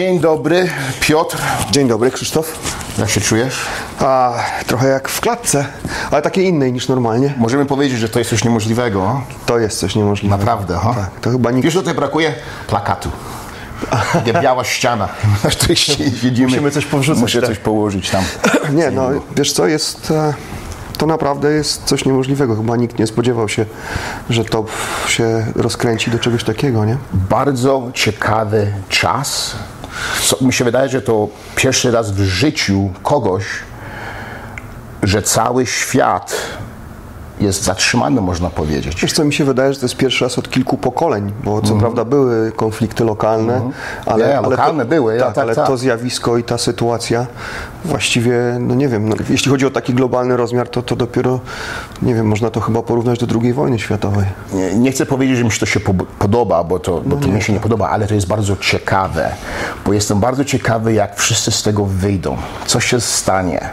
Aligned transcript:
Dzień 0.00 0.20
dobry, 0.20 0.68
Piotr. 1.00 1.38
Dzień 1.70 1.88
dobry, 1.88 2.10
Krzysztof. 2.10 2.58
Jak 2.98 3.10
się 3.10 3.20
czujesz? 3.20 3.66
A, 3.98 4.34
trochę 4.66 4.88
jak 4.88 5.08
w 5.08 5.20
klatce, 5.20 5.66
ale 6.10 6.22
takiej 6.22 6.46
innej 6.46 6.72
niż 6.72 6.88
normalnie. 6.88 7.34
Możemy 7.36 7.66
powiedzieć, 7.66 7.98
że 7.98 8.08
to 8.08 8.18
jest 8.18 8.30
coś 8.30 8.44
niemożliwego. 8.44 9.22
To 9.46 9.58
jest 9.58 9.78
coś 9.78 9.94
niemożliwego. 9.94 10.38
Naprawdę, 10.38 10.78
ha? 10.82 10.94
Tak, 10.94 11.20
to 11.20 11.30
chyba 11.30 11.50
nikt... 11.50 11.64
Wiesz, 11.64 11.74
tutaj 11.74 11.94
brakuje 11.94 12.34
plakatu. 12.66 13.10
Takie 14.12 14.32
biała 14.32 14.64
ściana, 14.64 15.08
na 15.44 15.74
siedzimy. 15.74 16.48
Musimy 16.48 16.70
coś 16.70 16.86
powrzucać, 16.86 17.20
Muszę 17.22 17.40
tak. 17.40 17.50
coś 17.50 17.58
położyć 17.58 18.10
tam. 18.10 18.24
Nie, 18.78 18.90
no, 18.90 19.08
wiesz 19.36 19.52
co, 19.52 19.66
jest... 19.66 20.10
e, 20.10 20.34
To 20.98 21.06
naprawdę 21.06 21.52
jest 21.52 21.84
coś 21.84 22.04
niemożliwego. 22.04 22.56
Chyba 22.56 22.76
nikt 22.76 22.98
nie 22.98 23.06
spodziewał 23.06 23.48
się, 23.48 23.66
że 24.30 24.44
to 24.44 24.64
się 25.08 25.46
rozkręci 25.54 26.10
do 26.10 26.18
czegoś 26.18 26.44
takiego, 26.44 26.84
nie? 26.84 26.96
Bardzo 27.12 27.90
ciekawy 27.94 28.72
czas. 28.88 29.56
Co, 30.22 30.44
mi 30.44 30.52
się 30.52 30.64
wydaje, 30.64 30.88
że 30.88 31.02
to 31.02 31.28
pierwszy 31.56 31.90
raz 31.90 32.10
w 32.10 32.22
życiu 32.22 32.90
kogoś, 33.02 33.44
że 35.02 35.22
cały 35.22 35.66
świat 35.66 36.36
jest 37.40 37.62
zatrzymany, 37.62 38.20
można 38.20 38.50
powiedzieć. 38.50 39.00
Wiesz 39.02 39.12
co, 39.12 39.24
mi 39.24 39.32
się 39.34 39.44
wydaje, 39.44 39.72
że 39.74 39.80
to 39.80 39.84
jest 39.84 39.96
pierwszy 39.96 40.24
raz 40.24 40.38
od 40.38 40.50
kilku 40.50 40.76
pokoleń, 40.78 41.32
bo 41.44 41.62
co 41.62 41.74
prawda 41.74 42.04
były 42.04 42.52
konflikty 42.52 43.04
lokalne, 43.04 43.60
ale, 44.06 44.26
Nie, 44.26 44.38
ale 44.38 44.48
lokalne 44.48 44.84
to, 44.84 44.90
były, 44.90 45.14
ja 45.16 45.24
tak, 45.24 45.34
tak, 45.34 45.44
ale 45.44 45.54
tak. 45.54 45.66
to 45.66 45.76
zjawisko 45.76 46.36
i 46.36 46.44
ta 46.44 46.58
sytuacja 46.58 47.26
właściwie, 47.84 48.56
no 48.60 48.74
nie 48.74 48.88
wiem, 48.88 49.08
no, 49.08 49.16
jeśli 49.30 49.50
chodzi 49.50 49.66
o 49.66 49.70
taki 49.70 49.94
globalny 49.94 50.36
rozmiar, 50.36 50.68
to, 50.68 50.82
to 50.82 50.96
dopiero, 50.96 51.40
nie 52.02 52.14
wiem, 52.14 52.26
można 52.26 52.50
to 52.50 52.60
chyba 52.60 52.82
porównać 52.82 53.18
do 53.26 53.40
II 53.40 53.52
wojny 53.52 53.78
światowej. 53.78 54.26
Nie, 54.52 54.74
nie 54.74 54.92
chcę 54.92 55.06
powiedzieć, 55.06 55.36
że 55.36 55.44
mi 55.44 55.52
się 55.52 55.60
to 55.60 55.66
się 55.66 55.80
po- 55.80 55.94
podoba, 56.18 56.64
bo 56.64 56.78
to, 56.78 57.00
bo 57.06 57.16
to 57.16 57.28
mi 57.28 57.42
się 57.42 57.52
nie 57.52 57.60
podoba, 57.60 57.88
ale 57.88 58.06
to 58.06 58.14
jest 58.14 58.26
bardzo 58.26 58.56
ciekawe, 58.56 59.30
bo 59.86 59.92
jestem 59.92 60.20
bardzo 60.20 60.44
ciekawy, 60.44 60.92
jak 60.92 61.16
wszyscy 61.16 61.50
z 61.50 61.62
tego 61.62 61.84
wyjdą. 61.84 62.36
Co 62.66 62.80
się 62.80 63.00
stanie? 63.00 63.68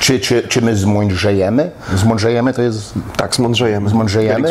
Czy, 0.00 0.20
czy, 0.20 0.48
czy 0.48 0.62
my 0.62 0.76
zmądrzejemy? 0.76 1.70
Zmądrzejemy 1.94 2.52
to 2.54 2.62
jest... 2.62 2.94
Tak, 3.16 3.34
zmądrzejemy. 3.34 3.90
Zmądrzejemy? 3.90 4.48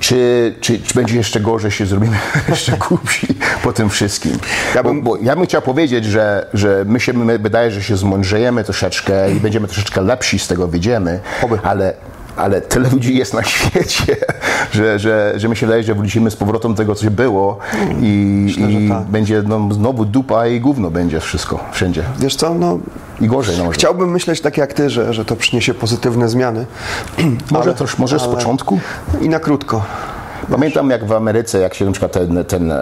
Czy, 0.00 0.54
czy, 0.60 0.80
czy 0.80 0.94
będzie 0.94 1.16
jeszcze 1.16 1.40
gorzej, 1.40 1.70
się 1.70 1.86
zrobimy 1.86 2.16
jeszcze 2.48 2.72
głupsi 2.72 3.26
po 3.62 3.72
tym 3.72 3.90
wszystkim? 3.90 4.38
Ja 4.74 4.82
bym, 4.82 5.02
bo, 5.02 5.16
ja 5.16 5.36
bym 5.36 5.44
chciał 5.44 5.62
powiedzieć, 5.62 6.04
że, 6.04 6.46
że 6.54 6.84
my 6.86 7.00
się 7.00 7.12
my 7.12 7.38
wydaje, 7.38 7.70
że 7.70 7.82
się 7.82 7.96
zmądrzejemy 7.96 8.64
troszeczkę 8.64 9.32
i 9.32 9.40
będziemy 9.40 9.68
troszeczkę 9.68 10.00
lepsi 10.00 10.38
z 10.38 10.48
tego 10.48 10.68
wyjdziemy, 10.68 11.20
ale 11.62 11.94
ale 12.40 12.60
tyle 12.60 12.90
ludzi 12.90 13.18
jest 13.18 13.34
na 13.34 13.42
świecie, 13.42 14.16
że, 14.72 14.98
że, 14.98 15.32
że 15.36 15.48
mi 15.48 15.56
się 15.56 15.66
wydaje, 15.66 15.82
że 15.82 15.94
wrócimy 15.94 16.30
z 16.30 16.36
powrotem 16.36 16.74
tego, 16.74 16.94
co 16.94 17.10
było 17.10 17.58
i, 18.00 18.42
Myślę, 18.46 18.72
i 18.72 18.88
tak. 18.88 19.02
będzie 19.04 19.42
no, 19.46 19.68
znowu 19.72 20.04
dupa 20.04 20.46
i 20.46 20.60
gówno 20.60 20.90
będzie 20.90 21.20
wszystko, 21.20 21.60
wszędzie. 21.72 22.02
Wiesz 22.18 22.36
co, 22.36 22.54
no 22.54 22.78
I 23.20 23.26
gorzej 23.26 23.58
no 23.58 23.64
może. 23.64 23.74
chciałbym 23.74 24.10
myśleć 24.10 24.40
tak 24.40 24.56
jak 24.56 24.72
ty, 24.72 24.90
że, 24.90 25.14
że 25.14 25.24
to 25.24 25.36
przyniesie 25.36 25.74
pozytywne 25.74 26.28
zmiany. 26.28 26.66
Może, 27.50 27.74
też, 27.74 27.98
może 27.98 28.18
z 28.18 28.24
początku? 28.24 28.80
I 29.20 29.28
na 29.28 29.38
krótko. 29.40 29.84
Pamiętam 30.50 30.90
jak 30.90 31.04
w 31.04 31.12
Ameryce, 31.12 31.58
jak 31.58 31.74
się 31.74 31.84
na 31.84 31.92
przykład 31.92 32.12
ten, 32.12 32.44
ten 32.44 32.72
e, 32.72 32.76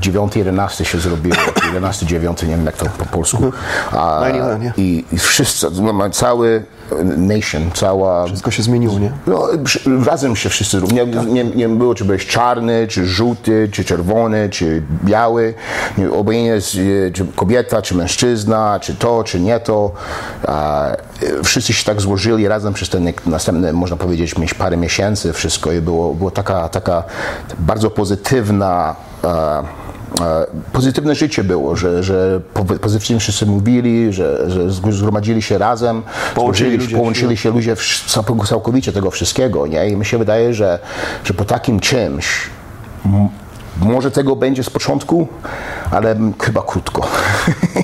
9-11 0.00 0.84
się 0.84 0.98
zrobił, 0.98 1.32
11-9, 1.32 2.42
nie 2.48 2.56
wiem 2.56 2.66
jak 2.66 2.76
to 2.76 2.86
po 2.98 3.04
polsku. 3.04 3.52
A, 3.92 4.20
9/11, 4.22 4.60
nie? 4.60 4.72
i, 4.76 5.04
I 5.12 5.18
wszyscy, 5.18 5.66
no, 5.82 6.10
cały 6.10 6.62
nation, 7.16 7.70
cała... 7.74 8.26
Wszystko 8.26 8.50
się 8.50 8.62
zmieniło, 8.62 8.98
nie? 8.98 9.12
No, 9.26 9.48
razem 10.06 10.36
się 10.36 10.48
wszyscy, 10.48 10.80
nie, 10.92 11.06
nie, 11.06 11.44
nie 11.44 11.68
było 11.68 11.94
czy 11.94 12.04
byłeś 12.04 12.26
czarny, 12.26 12.86
czy 12.88 13.06
żółty, 13.06 13.68
czy 13.72 13.84
czerwony, 13.84 14.48
czy 14.50 14.82
biały, 15.04 15.54
nie, 15.98 16.10
obojętnie 16.10 16.54
e, 17.06 17.10
czy 17.10 17.26
kobieta, 17.36 17.82
czy 17.82 17.94
mężczyzna, 17.94 18.80
czy 18.80 18.94
to, 18.94 19.24
czy 19.24 19.40
nie 19.40 19.60
to. 19.60 19.92
A, 20.46 20.86
e, 20.86 20.96
wszyscy 21.44 21.72
się 21.72 21.84
tak 21.84 22.00
złożyli 22.00 22.48
razem 22.48 22.72
przez 22.74 22.88
ten 22.88 23.12
następne, 23.26 23.72
można 23.72 23.96
powiedzieć, 23.96 24.38
mieć 24.38 24.54
parę 24.54 24.76
miesięcy, 24.76 25.32
wszystko 25.32 25.72
i 25.72 25.80
było, 25.80 26.14
było 26.14 26.30
taka, 26.30 26.57
taka 26.68 27.02
bardzo 27.58 27.90
pozytywna 27.90 28.96
e, 29.24 29.28
e, 29.28 29.62
pozytywne 30.72 31.14
życie 31.14 31.44
było, 31.44 31.76
że, 31.76 32.02
że 32.02 32.40
po- 32.54 32.64
pozytywnie 32.64 33.20
wszyscy 33.20 33.46
mówili, 33.46 34.12
że, 34.12 34.50
że 34.50 34.70
zgromadzili 34.70 35.42
się 35.42 35.58
razem, 35.58 36.02
Połączyli 36.34 36.76
ludzie 36.76 36.96
połączyli 36.96 37.36
się 37.36 37.50
ludzie 37.50 37.76
całkowicie 38.48 38.92
tego 38.92 39.10
wszystkiego, 39.10 39.66
nie? 39.66 39.88
I 39.88 39.96
mi 39.96 40.04
się 40.06 40.18
wydaje, 40.18 40.54
że, 40.54 40.78
że 41.24 41.34
po 41.34 41.44
takim 41.44 41.80
czymś 41.80 42.26
może 43.80 44.10
tego 44.10 44.36
będzie 44.36 44.64
z 44.64 44.70
początku, 44.70 45.28
ale 45.90 46.16
chyba 46.40 46.62
krótko. 46.62 47.08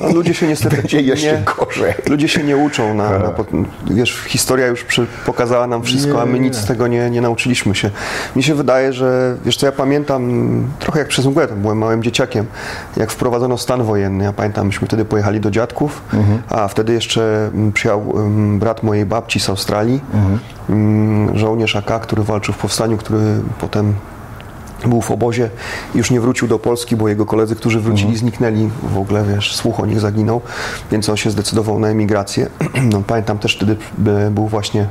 No, 0.01 0.09
ludzie 0.15 0.35
się 0.35 0.49
niestety 0.49 0.77
Będzie 0.85 1.01
jeszcze 1.01 1.33
nie, 1.33 1.45
gorzej. 1.45 1.95
Ludzie 2.09 2.29
się 2.29 2.43
nie 2.43 2.57
uczą. 2.57 2.95
Na, 2.95 3.19
na, 3.19 3.31
po- 3.31 3.45
wiesz, 3.91 4.25
historia 4.27 4.67
już 4.67 4.85
przy, 4.85 5.07
pokazała 5.27 5.67
nam 5.67 5.83
wszystko, 5.83 6.23
a 6.23 6.27
my 6.27 6.41
nic 6.41 6.57
z 6.57 6.67
tego 6.67 6.87
nie, 6.87 7.11
nie 7.11 7.21
nauczyliśmy 7.21 7.75
się. 7.75 7.91
Mi 8.37 8.43
się 8.43 8.55
wydaje, 8.55 8.93
że 8.93 9.37
wiesz 9.45 9.57
co, 9.57 9.67
ja 9.67 9.73
pamiętam 9.73 10.65
trochę 10.79 10.99
jak 10.99 11.09
przez 11.09 11.27
mgłę, 11.27 11.49
byłem 11.57 11.79
małym 11.79 12.03
dzieciakiem, 12.03 12.47
jak 12.97 13.11
wprowadzono 13.11 13.59
stan 13.59 13.83
wojenny. 13.83 14.25
Ja 14.25 14.33
pamiętam, 14.33 14.67
myśmy 14.67 14.87
wtedy 14.87 15.05
pojechali 15.05 15.41
do 15.41 15.51
dziadków, 15.51 16.03
a 16.49 16.69
wtedy 16.69 16.93
jeszcze 16.93 17.51
mm, 17.55 17.73
przyjechał 17.73 18.01
mm, 18.17 18.59
brat 18.59 18.83
mojej 18.83 19.07
babci 19.07 19.41
z 19.41 19.49
Australii, 19.49 20.01
mm, 20.71 21.39
żołnierz 21.39 21.77
AK, 21.77 22.01
który 22.01 22.23
walczył 22.23 22.55
w 22.55 22.59
powstaniu, 22.59 22.97
który 22.97 23.21
potem 23.61 23.95
był 24.89 25.01
w 25.01 25.11
obozie 25.11 25.51
i 25.95 25.99
już 25.99 26.11
nie 26.11 26.21
wrócił 26.21 26.49
do 26.49 26.59
Polski, 26.59 26.97
bo 26.97 27.09
jego 27.09 27.27
koledzy, 27.27 27.57
którzy 27.57 27.81
wrócili, 27.81 28.17
zniknęli. 28.17 28.71
W 28.95 28.99
ogóle, 28.99 29.25
wiesz, 29.35 29.57
słuch 29.57 29.81
o 29.81 29.87
nich 29.87 30.01
zaginął, 30.01 30.41
więc 30.93 31.09
on 31.09 31.17
się 31.17 31.31
zdecydował 31.31 31.79
na 31.79 31.89
emigrację. 31.89 32.47
No, 32.93 33.03
pamiętam 33.07 33.39
też 33.39 33.57
wtedy 33.57 33.77
by- 33.99 34.31
był 34.31 34.49
właśnie 34.49 34.89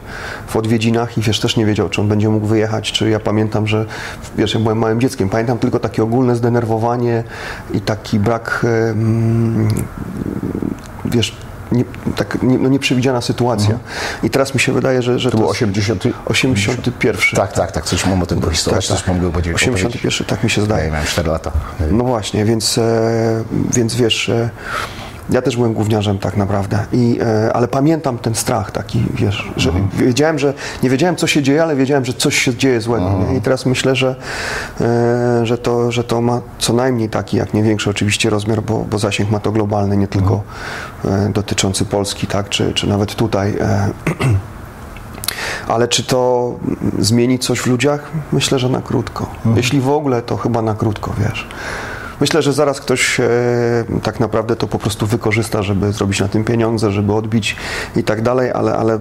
w 0.48 0.56
odwiedzinach 0.56 1.18
i 1.18 1.22
wiesz, 1.22 1.40
też 1.40 1.58
nie 1.58 1.66
wiedział, 1.66 1.90
czy 1.90 2.02
on 2.02 2.08
będzie 2.08 2.30
mógł 2.30 2.48
wyjechać, 2.48 2.92
czy 2.92 3.10
ja 3.10 3.20
pamiętam, 3.20 3.68
że 3.68 3.86
wiesz, 4.38 4.54
ja 4.54 4.60
byłem 4.60 4.78
małym 4.78 5.02
dzieckiem. 5.02 5.30
Pamiętam 5.30 5.58
tylko 5.60 5.80
takie 5.80 6.04
ogólne 6.04 6.36
zdenerwowanie 6.36 7.24
i 7.74 7.82
taki 7.82 8.20
brak, 8.20 8.66
wiesz, 11.06 11.38
nie, 11.74 11.86
tak, 12.16 12.44
nie, 12.44 12.58
no 12.58 12.70
nieprzewidziana 12.70 13.22
sytuacja. 13.22 13.80
I 14.24 14.30
teraz 14.30 14.54
mi 14.54 14.60
się 14.60 14.74
wydaje, 14.74 15.02
że, 15.02 15.20
że 15.20 15.32
To 15.32 15.38
był 15.38 15.48
jest 15.48 15.62
80. 15.62 16.04
81. 16.26 17.22
Tak, 17.36 17.54
tak, 17.54 17.72
tak, 17.72 17.86
coś 17.86 18.06
mam 18.06 18.24
o 18.24 18.26
tym 18.26 18.40
pohistorycz, 18.40 18.88
Tak, 18.88 18.98
coś 18.98 19.08
mogę 19.08 19.32
powiedzieć. 19.32 19.54
81, 19.54 20.28
tak 20.28 20.44
mi 20.44 20.50
się 20.50 20.62
zdaje. 20.62 20.86
Ja 20.86 20.92
miałem 20.92 21.08
4 21.08 21.30
lata. 21.30 21.52
No 21.92 22.04
właśnie, 22.04 22.46
więc, 22.46 22.78
e, 22.78 23.44
więc 23.74 23.96
wiesz, 23.96 24.30
e, 24.30 24.50
ja 25.30 25.42
też 25.42 25.56
byłem 25.56 25.74
gówniarzem 25.74 26.20
tak 26.20 26.38
naprawdę, 26.38 26.80
I, 26.92 27.20
e, 27.22 27.54
ale 27.54 27.68
pamiętam 27.68 28.18
ten 28.18 28.36
strach 28.36 28.72
taki, 28.72 29.04
wiesz, 29.14 29.52
że 29.58 29.72
wiedziałem, 29.94 30.40
że 30.40 30.54
nie 30.84 30.90
wiedziałem 30.90 31.16
co 31.16 31.28
się 31.28 31.44
dzieje, 31.44 31.64
ale 31.64 31.76
wiedziałem, 31.76 32.06
że 32.06 32.14
coś 32.14 32.38
się 32.38 32.56
dzieje 32.56 32.82
złego. 32.82 33.10
Nie? 33.10 33.38
I 33.38 33.42
teraz 33.42 33.66
myślę, 33.66 33.96
że, 33.96 34.16
e, 34.82 35.46
że, 35.46 35.58
to, 35.58 35.92
że 35.92 36.04
to 36.04 36.22
ma 36.22 36.42
co 36.60 36.74
najmniej 36.74 37.10
taki, 37.10 37.38
jak 37.38 37.54
nie 37.54 37.64
większy 37.64 37.90
oczywiście 37.90 38.30
rozmiar, 38.30 38.62
bo, 38.62 38.86
bo 38.90 39.00
zasięg 39.00 39.32
ma 39.32 39.40
to 39.40 39.52
globalny, 39.52 39.98
nie 39.98 40.08
tylko 40.08 40.44
e, 41.06 41.30
dotyczący 41.34 41.86
Polski, 41.86 42.28
tak, 42.28 42.50
czy, 42.50 42.74
czy 42.74 42.88
nawet 42.88 43.16
tutaj. 43.16 43.54
Ale 45.68 45.88
czy 45.88 46.04
to 46.04 46.54
zmieni 47.00 47.40
coś 47.40 47.60
w 47.60 47.68
ludziach? 47.68 48.12
Myślę, 48.32 48.60
że 48.60 48.70
na 48.70 48.82
krótko. 48.82 49.28
Jeśli 49.56 49.82
w 49.82 49.90
ogóle, 49.90 50.22
to 50.22 50.38
chyba 50.38 50.62
na 50.62 50.76
krótko, 50.76 51.14
wiesz. 51.18 51.48
Myślę, 52.24 52.42
że 52.42 52.54
zaraz 52.54 52.82
ktoś 52.82 53.20
e, 53.20 53.24
tak 54.04 54.20
naprawdę 54.20 54.56
to 54.56 54.68
po 54.68 54.80
prostu 54.80 55.08
wykorzysta, 55.08 55.64
żeby 55.64 55.92
zrobić 55.92 56.20
na 56.20 56.28
tym 56.28 56.44
pieniądze, 56.44 56.92
żeby 56.92 57.14
odbić 57.14 57.56
i 57.96 58.04
tak 58.04 58.22
dalej, 58.22 58.52
ale, 58.52 58.76
ale 58.76 59.00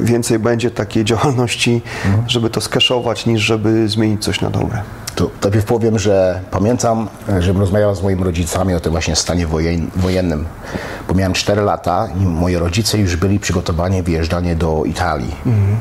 więcej 0.00 0.38
będzie 0.38 0.70
takiej 0.70 1.04
działalności, 1.04 1.82
żeby 2.26 2.50
to 2.50 2.60
skeszować, 2.60 3.26
niż 3.26 3.42
żeby 3.42 3.88
zmienić 3.88 4.24
coś 4.24 4.40
na 4.40 4.50
dobre. 4.50 4.82
To 5.22 5.30
najpierw 5.48 5.64
powiem, 5.64 5.98
że 5.98 6.40
pamiętam, 6.50 7.08
żebym 7.38 7.60
rozmawiał 7.60 7.94
z 7.94 8.02
moimi 8.02 8.24
rodzicami 8.24 8.74
o 8.74 8.80
tym 8.80 8.92
właśnie 8.92 9.16
stanie 9.16 9.46
wojen, 9.46 9.90
wojennym, 9.96 10.44
bo 11.08 11.14
miałem 11.14 11.32
4 11.32 11.62
lata 11.62 12.08
i 12.20 12.26
moi 12.26 12.56
rodzice 12.56 12.98
już 12.98 13.16
byli 13.16 13.40
przygotowani 13.40 14.02
wyjeżdżanie 14.02 14.56
do 14.56 14.82
Italii. 14.84 15.34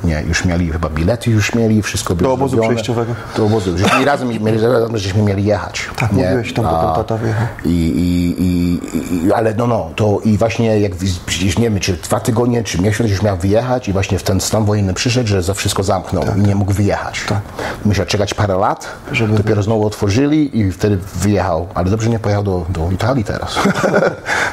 Nie, 0.04 0.24
już 0.28 0.46
mieli 0.46 0.72
chyba 0.72 0.90
bilety, 0.90 1.32
już 1.32 1.56
mieli, 1.56 1.82
wszystko 1.82 2.16
było 2.16 2.30
Do 2.30 2.34
obozu 2.34 2.50
zrobione. 2.50 2.74
przejściowego. 2.76 3.14
Do 3.38 3.46
obozu. 3.46 3.78
Żeśmy 3.78 4.06
razem, 4.06 4.28
mieli, 4.30 4.62
razem 4.62 4.98
żeśmy 4.98 5.22
mieli 5.22 5.44
jechać. 5.46 5.90
Tak, 5.96 6.12
mówiłeś, 6.12 6.54
tam 6.54 6.66
potem 6.66 6.96
tata 6.96 7.18
wyjechał. 7.18 7.48
I, 7.66 7.70
i, 7.70 8.42
i, 8.44 9.26
i, 9.28 9.34
ale 9.34 9.54
no, 9.54 9.68
no, 9.68 9.90
to 9.96 10.20
i 10.26 10.38
właśnie 10.38 10.80
jak 10.80 10.92
przecież 11.26 11.58
nie 11.58 11.70
wiem, 11.70 11.80
czy 11.80 11.94
dwa 11.94 12.20
tygodnie, 12.20 12.64
czy 12.64 12.82
miesiąc 12.82 13.10
już 13.10 13.22
miał 13.22 13.38
wyjechać 13.38 13.88
i 13.88 13.94
właśnie 13.94 14.20
w 14.20 14.24
ten 14.24 14.42
stan 14.42 14.66
wojenny 14.66 14.94
przyszedł, 14.94 15.28
że 15.30 15.42
za 15.42 15.54
wszystko 15.54 15.84
zamknął 15.84 16.24
i 16.38 16.40
nie 16.42 16.56
mógł 16.56 16.74
wyjechać. 16.74 17.22
Tak. 17.30 17.42
Musiał 17.86 18.06
czekać 18.06 18.34
parę 18.34 18.56
lat, 18.58 18.88
Żeby- 19.12 19.31
dopiero 19.38 19.64
znowu 19.64 19.86
otworzyli 19.86 20.60
i 20.60 20.72
wtedy 20.72 20.98
wyjechał. 21.16 21.68
Ale 21.76 21.90
dobrze 21.90 22.10
nie 22.10 22.20
pojechał 22.20 22.44
do, 22.44 22.66
do 22.70 22.92
Italii 22.92 23.24
teraz. 23.24 23.56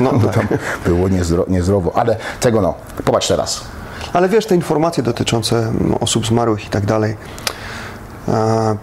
No 0.00 0.12
Bo 0.12 0.28
tak. 0.28 0.34
tam 0.34 0.58
było 0.84 1.08
niezdro, 1.08 1.44
niezdrowo. 1.48 1.92
Ale 1.96 2.16
tego 2.40 2.60
no, 2.60 2.74
popatrz 3.04 3.28
teraz. 3.28 3.60
Ale 4.12 4.28
wiesz, 4.28 4.46
te 4.46 4.54
informacje 4.54 5.02
dotyczące 5.02 5.72
osób 6.00 6.26
zmarłych 6.26 6.66
i 6.66 6.68
tak 6.68 6.86
dalej, 6.86 7.16
e, 8.28 8.76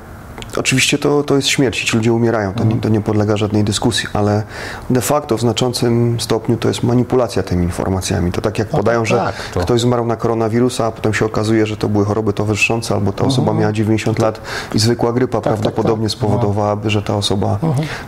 Oczywiście 0.57 0.97
to, 0.97 1.23
to 1.23 1.35
jest 1.35 1.47
śmierć, 1.47 1.83
ci 1.83 1.97
ludzie 1.97 2.13
umierają, 2.13 2.53
to 2.53 2.63
nie, 2.63 2.75
to 2.75 2.89
nie 2.89 3.01
podlega 3.01 3.37
żadnej 3.37 3.63
dyskusji, 3.63 4.09
ale 4.13 4.43
de 4.89 5.01
facto 5.01 5.37
w 5.37 5.41
znaczącym 5.41 6.19
stopniu 6.19 6.57
to 6.57 6.67
jest 6.67 6.83
manipulacja 6.83 7.43
tymi 7.43 7.63
informacjami. 7.63 8.31
To 8.31 8.41
tak 8.41 8.59
jak 8.59 8.67
podają, 8.67 9.05
że 9.05 9.17
tak, 9.17 9.35
to- 9.53 9.59
ktoś 9.59 9.81
zmarł 9.81 10.05
na 10.05 10.15
koronawirusa, 10.15 10.85
a 10.85 10.91
potem 10.91 11.13
się 11.13 11.25
okazuje, 11.25 11.65
że 11.65 11.77
to 11.77 11.89
były 11.89 12.05
choroby 12.05 12.33
towarzyszące, 12.33 12.95
albo 12.95 13.11
ta 13.11 13.25
osoba 13.25 13.53
miała 13.53 13.71
90 13.71 14.19
lat 14.19 14.41
i 14.73 14.79
zwykła 14.79 15.13
grypa 15.13 15.41
prawdopodobnie 15.41 16.07
tak. 16.07 16.17
spowodowałaby, 16.17 16.89
że 16.89 17.01
ta 17.01 17.15
osoba 17.15 17.59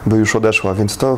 by 0.05 0.17
już 0.17 0.35
odeszła, 0.35 0.73
więc 0.73 0.97
to 0.97 1.17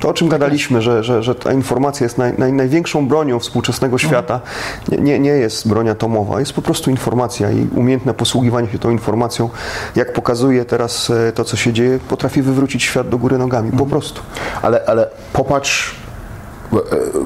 to, 0.00 0.08
o 0.08 0.12
czym 0.12 0.28
gadaliśmy, 0.28 0.82
że, 0.82 1.04
że, 1.04 1.22
że 1.22 1.34
ta 1.34 1.52
informacja 1.52 2.04
jest 2.04 2.18
naj, 2.18 2.34
naj, 2.38 2.52
największą 2.52 3.08
bronią 3.08 3.38
współczesnego 3.38 3.98
świata, 3.98 4.40
nie, 4.88 4.98
nie, 4.98 5.18
nie 5.18 5.30
jest 5.30 5.68
broń 5.68 5.88
atomowa, 5.88 6.40
jest 6.40 6.52
po 6.52 6.62
prostu 6.62 6.90
informacja 6.90 7.50
i 7.50 7.66
umiejętne 7.74 8.14
posługiwanie 8.14 8.68
się 8.68 8.78
tą 8.78 8.90
informacją, 8.90 9.50
jak 9.96 10.12
pokazuje 10.12 10.64
teraz 10.64 11.10
e, 11.10 11.32
to, 11.32 11.44
co 11.44 11.56
się 11.56 11.72
dzieje, 11.72 11.98
potrafi 12.08 12.42
wywrócić 12.42 12.82
świat 12.82 13.08
do 13.08 13.18
góry 13.18 13.38
nogami, 13.38 13.72
po 13.72 13.86
prostu. 13.86 14.22
Ale, 14.62 14.84
ale 14.86 15.08
popatrz, 15.32 16.03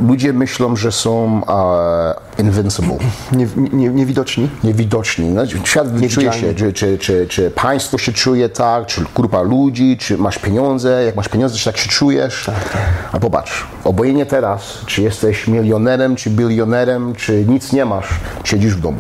ludzie 0.09 0.33
myślą, 0.33 0.77
że 0.77 0.93
są 0.93 1.43
e, 1.49 2.43
invincible, 2.43 2.97
Nie, 3.33 3.49
nie, 3.73 3.89
niewidoczni. 3.89 4.49
niewidoczni. 4.65 5.29
No, 5.29 5.47
świat 5.47 5.87
czuje 5.87 6.01
Niewidzialni. 6.01 6.41
się, 6.41 6.55
czy, 6.55 6.73
czy, 6.73 6.99
czy, 6.99 7.27
czy 7.27 7.51
państwo 7.51 7.99
się 7.99 8.13
czuje 8.13 8.49
tak, 8.49 8.87
czy 8.87 9.05
grupa 9.15 9.43
ludzi, 9.43 9.97
czy 9.97 10.19
masz 10.19 10.39
pieniądze, 10.39 11.05
jak 11.05 11.17
masz 11.17 11.29
pieniądze, 11.29 11.57
czy 11.57 11.65
tak 11.65 11.77
się 11.77 11.89
czujesz. 11.89 12.51
A 13.13 13.19
popatrz, 13.21 13.67
obojętnie 13.85 14.27
teraz, 14.27 14.79
czy 14.87 15.03
jesteś 15.03 15.47
milionerem, 15.49 16.17
czy 16.17 16.31
bilionerem, 16.31 17.15
czy 17.15 17.45
nic 17.45 17.73
nie 17.73 17.85
masz, 17.85 18.09
siedzisz 18.45 18.75
w 18.75 18.81
domu. 18.81 18.99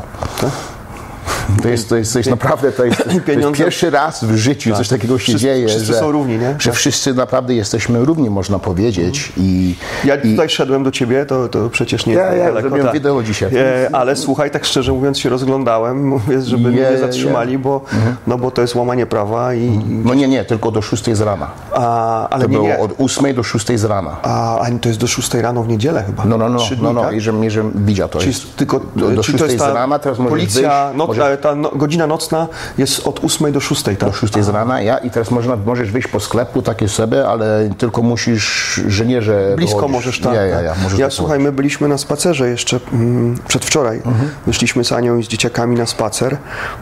To 1.62 1.68
jest, 1.68 1.88
to 1.88 1.96
jest 1.96 2.12
coś 2.12 2.26
naprawdę, 2.26 2.72
to 2.72 2.84
jest, 2.84 3.04
to 3.26 3.32
jest 3.32 3.52
pierwszy 3.58 3.90
raz 3.90 4.24
w 4.24 4.36
życiu 4.36 4.74
coś 4.76 4.88
takiego 4.88 5.18
się 5.18 5.22
Wszyscy- 5.24 5.38
dzieje, 5.40 5.66
wszyscy 5.68 5.86
że, 5.86 5.94
są 5.94 6.12
równi, 6.12 6.38
nie? 6.38 6.54
że 6.58 6.70
Tak. 6.70 6.78
wszyscy 6.78 7.14
naprawdę 7.14 7.54
jesteśmy 7.54 8.04
równi, 8.04 8.30
można 8.30 8.58
powiedzieć. 8.58 9.32
I, 9.36 9.74
Ja 10.04 10.14
i, 10.14 10.30
tutaj 10.30 10.48
szedłem 10.48 10.84
do 10.84 10.90
ciebie, 10.90 11.26
to, 11.26 11.48
to 11.48 11.70
przecież 11.70 12.06
nie 12.06 12.14
Ja- 12.14 12.34
ja 12.34 12.44
daleko. 12.44 12.60
zrobiłem 12.60 12.86
tak. 12.86 12.94
wideo 12.94 13.22
dzisiaj. 13.22 13.50
E, 13.56 13.88
ale 13.92 14.16
słuchaj, 14.16 14.50
tak 14.50 14.64
szczerze 14.64 14.92
mówiąc 14.92 15.18
się 15.18 15.28
rozglądałem, 15.28 16.06
mówię, 16.08 16.40
żeby 16.42 16.68
mnie 16.68 16.78
Je- 16.80 16.86
nie 16.86 16.92
je- 16.92 16.98
zatrzymali, 16.98 17.58
bo, 17.58 17.80
no 18.26 18.38
bo 18.38 18.50
to 18.50 18.62
jest 18.62 18.74
łamanie 18.74 19.06
prawa 19.06 19.54
i... 19.54 19.80
no 20.04 20.14
nie, 20.14 20.28
nie, 20.28 20.44
tylko 20.44 20.70
do 20.70 20.82
6 20.82 21.04
z 21.16 21.20
rana. 21.20 21.50
A, 21.72 22.28
ale 22.28 22.44
To 22.44 22.50
nie, 22.50 22.56
było 22.56 22.68
nie. 22.68 22.78
od 22.78 22.90
8 22.98 23.34
do 23.34 23.42
6 23.42 23.66
z 23.78 23.84
rana. 23.84 24.16
A, 24.22 24.58
a 24.60 24.66
to 24.80 24.88
jest 24.88 25.00
do 25.00 25.06
6 25.06 25.34
rano 25.34 25.62
w 25.62 25.68
niedzielę 25.68 26.02
chyba. 26.06 26.24
No, 26.24 26.38
no, 26.38 26.48
no, 26.48 26.58
Trzy 26.58 26.76
dni, 26.76 26.84
no, 26.84 26.92
no 26.92 27.00
tak? 27.02 27.14
i 27.14 27.20
że, 27.20 27.32
i 27.46 27.50
że 27.50 27.64
widział 27.74 28.08
to 28.08 28.18
Czyli 28.18 28.30
jest. 28.32 28.56
tylko 28.56 28.80
do, 28.96 29.10
do 29.10 29.22
czy 29.22 29.32
6 29.32 29.44
to 29.44 29.50
jest 29.50 29.64
z 29.64 29.68
rana, 29.68 29.98
teraz 29.98 30.18
możesz 30.18 30.30
policja, 30.30 30.84
wyjść, 30.84 30.98
no, 30.98 31.06
możesz, 31.06 31.37
ta 31.38 31.54
no, 31.54 31.70
godzina 31.74 32.06
nocna 32.06 32.48
jest 32.78 33.06
od 33.06 33.24
8 33.24 33.52
do 33.52 33.60
6, 33.60 33.82
tak? 33.82 33.98
do 33.98 34.12
6 34.12 34.40
z 34.40 34.48
rana, 34.48 34.82
ja 34.82 34.98
i 34.98 35.10
teraz 35.10 35.30
można, 35.30 35.56
możesz 35.56 35.90
wyjść 35.90 36.08
po 36.08 36.20
sklepu 36.20 36.62
takie 36.62 36.88
sobie, 36.88 37.28
ale 37.28 37.70
tylko 37.78 38.02
musisz, 38.02 38.80
że 38.86 39.06
nie, 39.06 39.22
że 39.22 39.54
Blisko 39.56 39.76
wychodzisz. 39.76 39.92
możesz 39.92 40.20
tak. 40.20 40.34
Ja, 40.34 40.42
ja, 40.42 40.56
tak. 40.56 40.64
ja, 40.64 40.74
możesz 40.82 40.98
ja 40.98 41.06
tak 41.06 41.12
słuchaj, 41.12 41.38
my 41.38 41.52
byliśmy 41.52 41.88
na 41.88 41.98
spacerze 41.98 42.48
jeszcze 42.48 42.80
mm, 42.92 43.38
przedwczoraj. 43.48 43.96
Mhm. 43.96 44.30
Wyszliśmy 44.46 44.84
z 44.84 44.92
Anią 44.92 45.18
i 45.18 45.24
z 45.24 45.28
dzieciakami 45.28 45.76
na 45.76 45.86
spacer. 45.86 46.36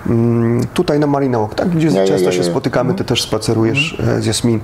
Mm, 0.07 0.67
tutaj 0.75 0.99
na 0.99 1.07
Marina 1.07 1.39
Walk, 1.39 1.55
tak? 1.55 1.69
Gdzie 1.69 1.87
Ja, 1.87 2.07
często 2.07 2.33
się. 2.33 2.39
Mhm. 2.39 2.45
spotykamy, 2.45 2.95
ty 2.95 3.05
też 3.05 3.23
spacerujesz 3.23 4.01
e, 4.01 4.23
z 4.23 4.27
Jasmin. 4.27 4.61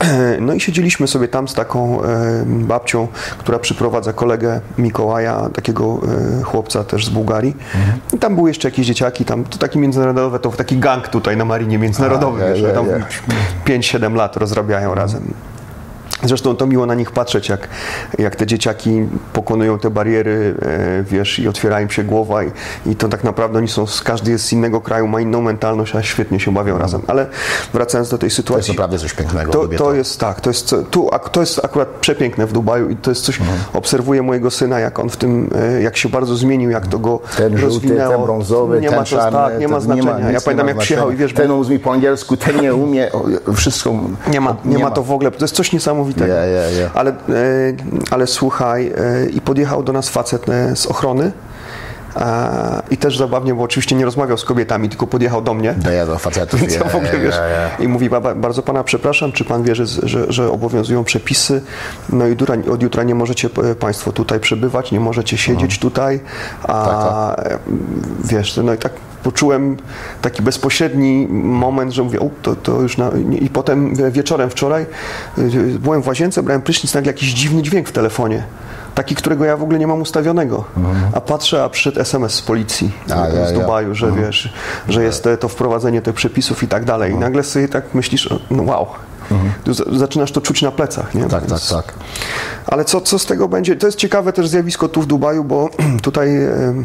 No 0.40 0.54
i 0.54 0.60
siedzieliśmy 0.60 1.08
sobie 1.08 1.28
tam 1.28 1.48
z 1.48 1.54
taką 1.54 2.02
e, 2.02 2.44
babcią, 2.46 3.08
która 3.38 3.58
przyprowadza 3.58 4.12
kolegę 4.12 4.60
Mikołaja, 4.78 5.48
takiego 5.54 6.00
e, 6.40 6.42
chłopca 6.42 6.84
też 6.84 7.06
z 7.06 7.08
Bułgarii. 7.08 7.56
Mhm. 7.74 7.98
I 8.12 8.18
tam 8.18 8.34
były 8.34 8.50
jeszcze 8.50 8.68
jakieś 8.68 8.86
dzieciaki, 8.86 9.24
tam 9.28 9.44
to 9.44 9.58
taki 9.58 9.78
międzynarodowy, 9.78 10.38
to 10.38 10.50
taki 10.50 10.78
gang 10.78 11.08
tutaj 11.08 11.36
na 11.36 11.44
Marinie 11.44 11.78
Międzynarodowej, 11.78 12.62
ja, 12.62 12.72
tam 12.72 12.86
ja. 12.88 12.98
5-7 13.66 14.14
lat 14.14 14.36
rozrabiają 14.36 14.94
razem. 14.94 15.34
Zresztą 16.24 16.56
to 16.56 16.66
miło 16.66 16.86
na 16.86 16.94
nich 16.94 17.10
patrzeć, 17.12 17.48
jak, 17.48 17.68
jak 18.18 18.36
te 18.36 18.46
dzieciaki 18.46 19.02
pokonują 19.32 19.78
te 19.78 19.90
bariery, 19.90 20.54
e, 20.62 21.02
wiesz, 21.02 21.38
i 21.38 21.48
otwiera 21.48 21.80
im 21.80 21.90
się 21.90 22.04
głowa 22.04 22.44
i, 22.44 22.50
i 22.86 22.96
to 22.96 23.08
tak 23.08 23.24
naprawdę 23.24 23.58
oni 23.58 23.68
są, 23.68 23.84
każdy 24.04 24.30
jest 24.30 24.44
z 24.44 24.52
innego 24.52 24.80
kraju, 24.80 25.06
ma 25.08 25.20
inną 25.20 25.40
mentalność, 25.42 25.94
a 25.96 26.02
świetnie 26.02 26.40
się 26.40 26.54
bawią 26.54 26.78
razem. 26.78 27.02
Ale 27.06 27.26
wracając 27.72 28.08
do 28.10 28.18
tej 28.18 28.20
To 28.20 28.26
jest 28.26 28.36
sytuacji. 28.36 28.72
naprawdę 28.72 28.98
coś 28.98 29.12
pięknego. 29.14 29.52
To, 29.52 29.68
to 29.68 29.94
jest 29.94 30.20
tak, 30.20 30.40
to 30.40 30.50
jest, 30.50 30.74
tu, 30.90 31.08
ak- 31.12 31.28
to 31.28 31.40
jest 31.40 31.64
akurat 31.64 31.88
przepiękne 31.88 32.46
w 32.46 32.52
Dubaju 32.52 32.88
i 32.88 32.96
to 32.96 33.10
jest 33.10 33.22
coś, 33.24 33.40
Mhm. 33.40 33.58
obserwuję 33.74 34.22
mojego 34.22 34.50
syna, 34.50 34.80
jak 34.80 34.98
on 34.98 35.10
w 35.10 35.16
tym, 35.16 35.50
e, 35.76 35.82
jak 35.82 35.96
się 35.96 36.08
bardzo 36.08 36.36
zmienił, 36.36 36.70
jak 36.70 36.86
to 36.86 36.98
go 36.98 37.20
Ten 37.36 37.58
żółty, 37.58 37.64
rozwinęło. 37.64 38.12
ten 38.14 38.22
brązowy, 38.22 38.80
nie 38.80 38.88
ten 38.88 38.98
ma 38.98 39.04
to, 39.04 39.10
czarny. 39.10 39.38
tak, 39.38 39.58
nie 39.60 39.68
ma 39.68 39.80
znaczenia. 39.80 40.18
ja 40.20 40.30
nic 40.32 40.44
pamiętam, 40.44 40.66
nie 40.66 40.70
jak 40.70 40.76
ma 40.76 40.82
przyjechał 40.82 41.10
i 41.10 41.16
wiesz, 41.16 41.34
Ten 41.34 41.50
umie 41.50 41.78
po 41.78 41.92
angielsku, 41.92 42.36
ten 42.36 42.60
nie 42.60 42.74
umie, 42.74 43.10
wszystko... 43.54 43.94
Nie 44.30 44.40
ma, 44.40 44.56
nie, 44.64 44.78
ma 44.78 44.90
to 44.90 45.02
w 45.02 45.12
ogóle, 45.12 45.30
to 45.30 45.44
jest 45.44 45.54
coś 45.54 45.72
niesamowitego. 45.72 46.07
Ja, 46.16 46.26
ja, 46.26 46.70
ja. 46.70 46.90
Ale, 46.94 47.10
e, 47.10 47.14
ale 48.10 48.26
słuchaj, 48.26 48.92
e, 48.96 49.26
i 49.26 49.40
podjechał 49.40 49.82
do 49.82 49.92
nas 49.92 50.08
facet 50.08 50.48
e, 50.48 50.76
z 50.76 50.86
ochrony 50.86 51.32
i 52.90 52.96
też 52.96 53.18
zabawnie, 53.18 53.54
bo 53.54 53.62
oczywiście 53.62 53.96
nie 53.96 54.04
rozmawiał 54.04 54.38
z 54.38 54.44
kobietami, 54.44 54.88
tylko 54.88 55.06
podjechał 55.06 55.42
do 55.42 55.54
mnie. 55.54 55.74
Daję 55.78 56.06
do 56.06 56.18
facetów. 56.18 56.60
Więc 56.60 56.74
ja 56.74 56.84
w 56.84 56.94
ogóle, 56.94 57.18
wiesz, 57.18 57.34
i 57.78 57.88
mówi, 57.88 58.10
"Baba, 58.10 58.34
bardzo 58.34 58.62
pana 58.62 58.84
przepraszam, 58.84 59.32
czy 59.32 59.44
pan 59.44 59.62
wie, 59.62 59.74
że, 59.74 59.86
że, 59.86 60.32
że 60.32 60.50
obowiązują 60.50 61.04
przepisy, 61.04 61.62
no 62.08 62.26
i 62.26 62.30
jutra, 62.30 62.56
od 62.72 62.82
jutra 62.82 63.02
nie 63.02 63.14
możecie 63.14 63.48
państwo 63.80 64.12
tutaj 64.12 64.40
przebywać, 64.40 64.92
nie 64.92 65.00
możecie 65.00 65.38
siedzieć 65.38 65.78
tutaj, 65.78 66.20
a 66.62 67.36
e, 67.36 67.58
wiesz, 68.24 68.60
no 68.64 68.74
i 68.74 68.78
tak 68.78 68.92
poczułem 69.22 69.76
taki 70.22 70.42
bezpośredni 70.42 71.26
moment, 71.30 71.92
że 71.92 72.02
mówię, 72.02 72.20
o, 72.20 72.30
to, 72.42 72.56
to 72.56 72.80
już 72.82 72.96
na... 72.98 73.10
i 73.40 73.48
potem 73.50 73.94
wieczorem 74.12 74.50
wczoraj 74.50 74.82
e, 75.38 75.42
byłem 75.78 76.02
w 76.02 76.06
łazience, 76.08 76.42
brałem 76.42 76.62
prysznic, 76.62 76.94
nagle 76.94 77.12
jakiś 77.12 77.28
dziwny 77.32 77.62
dźwięk 77.62 77.88
w 77.88 77.92
telefonie. 77.92 78.42
Taki, 78.94 79.14
którego 79.14 79.44
ja 79.44 79.56
w 79.56 79.62
ogóle 79.62 79.78
nie 79.78 79.86
mam 79.86 80.00
ustawionego. 80.00 80.64
A 81.12 81.20
patrzę, 81.20 81.64
a 81.64 81.68
przyszedł 81.68 82.00
SMS 82.00 82.34
z 82.34 82.42
policji 82.42 82.90
Mhm. 83.08 83.22
A, 83.22 83.28
ja, 83.38 83.46
z 83.46 83.52
ja. 83.52 83.58
Dubaju, 83.60 83.94
że 83.94 84.12
wiesz, 84.12 84.52
że 84.88 85.02
jest 85.04 85.24
te, 85.24 85.36
to 85.36 85.48
wprowadzenie 85.48 86.02
tych 86.02 86.14
przepisów 86.14 86.62
i 86.62 86.68
tak 86.68 86.84
dalej. 86.84 87.10
I 87.10 87.14
Mhm. 87.14 87.30
nagle 87.32 87.42
sobie 87.44 87.68
tak 87.68 87.94
myślisz, 87.94 88.28
no 88.50 88.62
wow. 88.62 88.86
Za- 89.66 89.98
Zaczynasz 89.98 90.32
to 90.32 90.40
czuć 90.40 90.62
na 90.62 90.70
plecach, 90.70 91.14
nie? 91.14 91.22
Tak, 91.22 91.30
tak, 91.30 91.48
Więc- 91.48 91.68
tak. 91.70 91.92
Ale 92.66 92.84
co, 92.84 93.00
co 93.00 93.18
z 93.18 93.26
tego 93.26 93.48
będzie? 93.48 93.76
To 93.76 93.86
jest 93.86 93.98
ciekawe 93.98 94.32
też 94.32 94.48
zjawisko 94.48 94.88
tu 94.88 95.02
w 95.02 95.06
Dubaju, 95.06 95.44
bo 95.44 95.68
tutaj 96.02 96.28
em, 96.44 96.84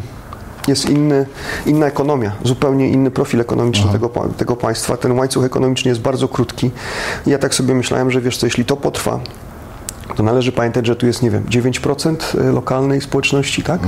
jest 0.68 0.90
inny, 0.90 1.26
inna 1.66 1.86
ekonomia, 1.86 2.32
zupełnie 2.44 2.90
inny 2.90 3.12
profil 3.12 3.42
ekonomiczny 3.42 3.92
tego, 3.92 4.10
tego 4.38 4.56
państwa. 4.56 4.98
Ten 4.98 5.12
łańcuch 5.12 5.46
ekonomiczny 5.46 5.90
jest 5.90 6.02
bardzo 6.02 6.28
krótki. 6.28 6.72
Ja 7.26 7.40
tak 7.40 7.56
sobie 7.56 7.74
myślałem, 7.74 8.12
że 8.12 8.22
wiesz 8.22 8.38
co, 8.38 8.46
jeśli 8.46 8.66
to 8.66 8.78
potrwa, 8.78 9.20
to 10.16 10.24
należy 10.24 10.52
pamiętać, 10.52 10.88
że 10.88 10.96
tu 10.96 11.06
jest, 11.06 11.22
nie 11.22 11.32
wiem, 11.32 11.44
9% 11.44 12.54
lokalnej 12.54 13.02
społeczności, 13.02 13.64
tak? 13.64 13.80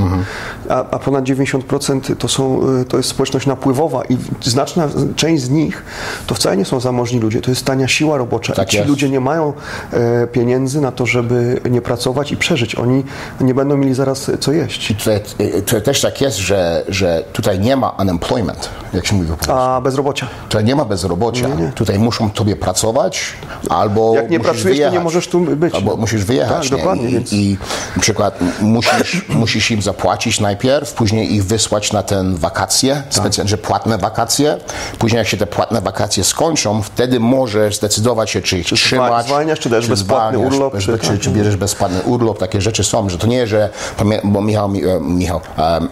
A, 0.69 0.75
a 0.91 0.99
ponad 0.99 1.25
90% 1.25 2.15
to, 2.15 2.27
są, 2.27 2.61
y, 2.81 2.85
to 2.85 2.97
jest 2.97 3.09
społeczność 3.09 3.47
napływowa 3.47 4.03
i 4.03 4.17
znaczna 4.41 4.87
część 5.15 5.43
z 5.43 5.49
nich 5.49 5.83
to 6.27 6.35
wcale 6.35 6.57
nie 6.57 6.65
są 6.65 6.79
zamożni 6.79 7.19
ludzie, 7.19 7.41
to 7.41 7.51
jest 7.51 7.65
tania 7.65 7.87
siła 7.87 8.17
robocza. 8.17 8.53
Tak 8.53 8.67
I 8.67 8.71
ci 8.71 8.77
jest. 8.77 8.89
ludzie 8.89 9.09
nie 9.09 9.19
mają 9.19 9.53
e, 9.93 10.27
pieniędzy 10.27 10.81
na 10.81 10.91
to, 10.91 11.05
żeby 11.05 11.61
nie 11.69 11.81
pracować 11.81 12.31
i 12.31 12.37
przeżyć. 12.37 12.75
Oni 12.75 13.03
nie 13.41 13.53
będą 13.53 13.77
mieli 13.77 13.93
zaraz 13.93 14.31
co 14.39 14.51
jeść. 14.51 14.87
Tutaj, 14.97 15.19
to 15.65 15.81
też 15.81 16.01
tak 16.01 16.21
jest, 16.21 16.37
że, 16.37 16.83
że 16.87 17.23
tutaj 17.33 17.59
nie 17.59 17.75
ma 17.75 17.89
unemployment, 17.89 18.69
jak 18.93 19.05
się 19.07 19.15
mówi 19.15 19.27
po 19.29 19.35
polsku. 19.37 19.53
A 19.53 19.81
bezrobocia. 19.81 20.27
Tutaj 20.49 20.63
nie 20.63 20.75
ma 20.75 20.85
bezrobocia. 20.85 21.47
Tutaj 21.75 21.99
muszą 21.99 22.29
tobie 22.29 22.55
pracować, 22.55 23.33
albo 23.69 24.15
Jak 24.15 24.29
nie 24.29 24.39
pracujesz, 24.39 24.63
to 24.63 24.69
nie 24.69 24.75
wyjechać. 24.75 25.03
możesz 25.03 25.27
tu 25.27 25.39
być. 25.39 25.75
Albo 25.75 25.97
musisz 26.05 26.23
wyjechać. 26.25 26.63
Tak, 26.63 26.71
nie? 26.71 26.77
dokładnie, 26.77 27.09
I, 27.09 27.13
więc- 27.13 27.33
I 27.33 27.57
na 27.95 28.01
przykład 28.01 28.39
musisz, 28.61 29.25
musisz 29.29 29.71
im 29.71 29.81
zapłacić 29.81 30.39
najpierw, 30.39 30.93
później 30.93 31.33
ich 31.35 31.45
wysłać 31.45 31.93
na 31.93 32.03
ten 32.03 32.35
wakacje, 32.35 32.95
Tak. 32.95 33.13
specjalnie, 33.13 33.49
że 33.49 33.57
płatne 33.57 33.97
wakacje. 33.97 34.57
Później 34.99 35.17
jak 35.17 35.27
się 35.27 35.37
te 35.37 35.47
płatne 35.47 35.81
wakacje 35.81 36.23
skończą, 36.23 36.81
wtedy 36.81 37.19
możesz 37.19 37.75
zdecydować 37.77 38.29
się, 38.29 38.41
czy 38.41 38.59
ich 38.59 38.65
trzymać. 38.65 39.25
zwalniasz, 39.25 39.59
czy 39.59 39.69
dajesz 39.69 39.87
bezpłatny 39.87 40.37
zwalniasz, 40.37 40.53
urlop, 40.55 40.73
Czy, 40.73 40.79
czy 40.81 40.97
czy, 40.99 41.07
tak. 41.07 41.19
czy 41.19 41.29
bierzesz 41.29 41.55
bezpłatny 41.55 42.01
urlop, 42.01 42.37
takie 42.39 42.61
rzeczy 42.61 42.83
są, 42.83 43.09
że 43.09 43.17
to 43.17 43.27
nie, 43.27 43.47
że 43.47 43.69
bo 44.23 44.41
Michał, 44.41 44.69
mi- 44.69 44.85
e, 44.85 44.99
Michał 44.99 45.41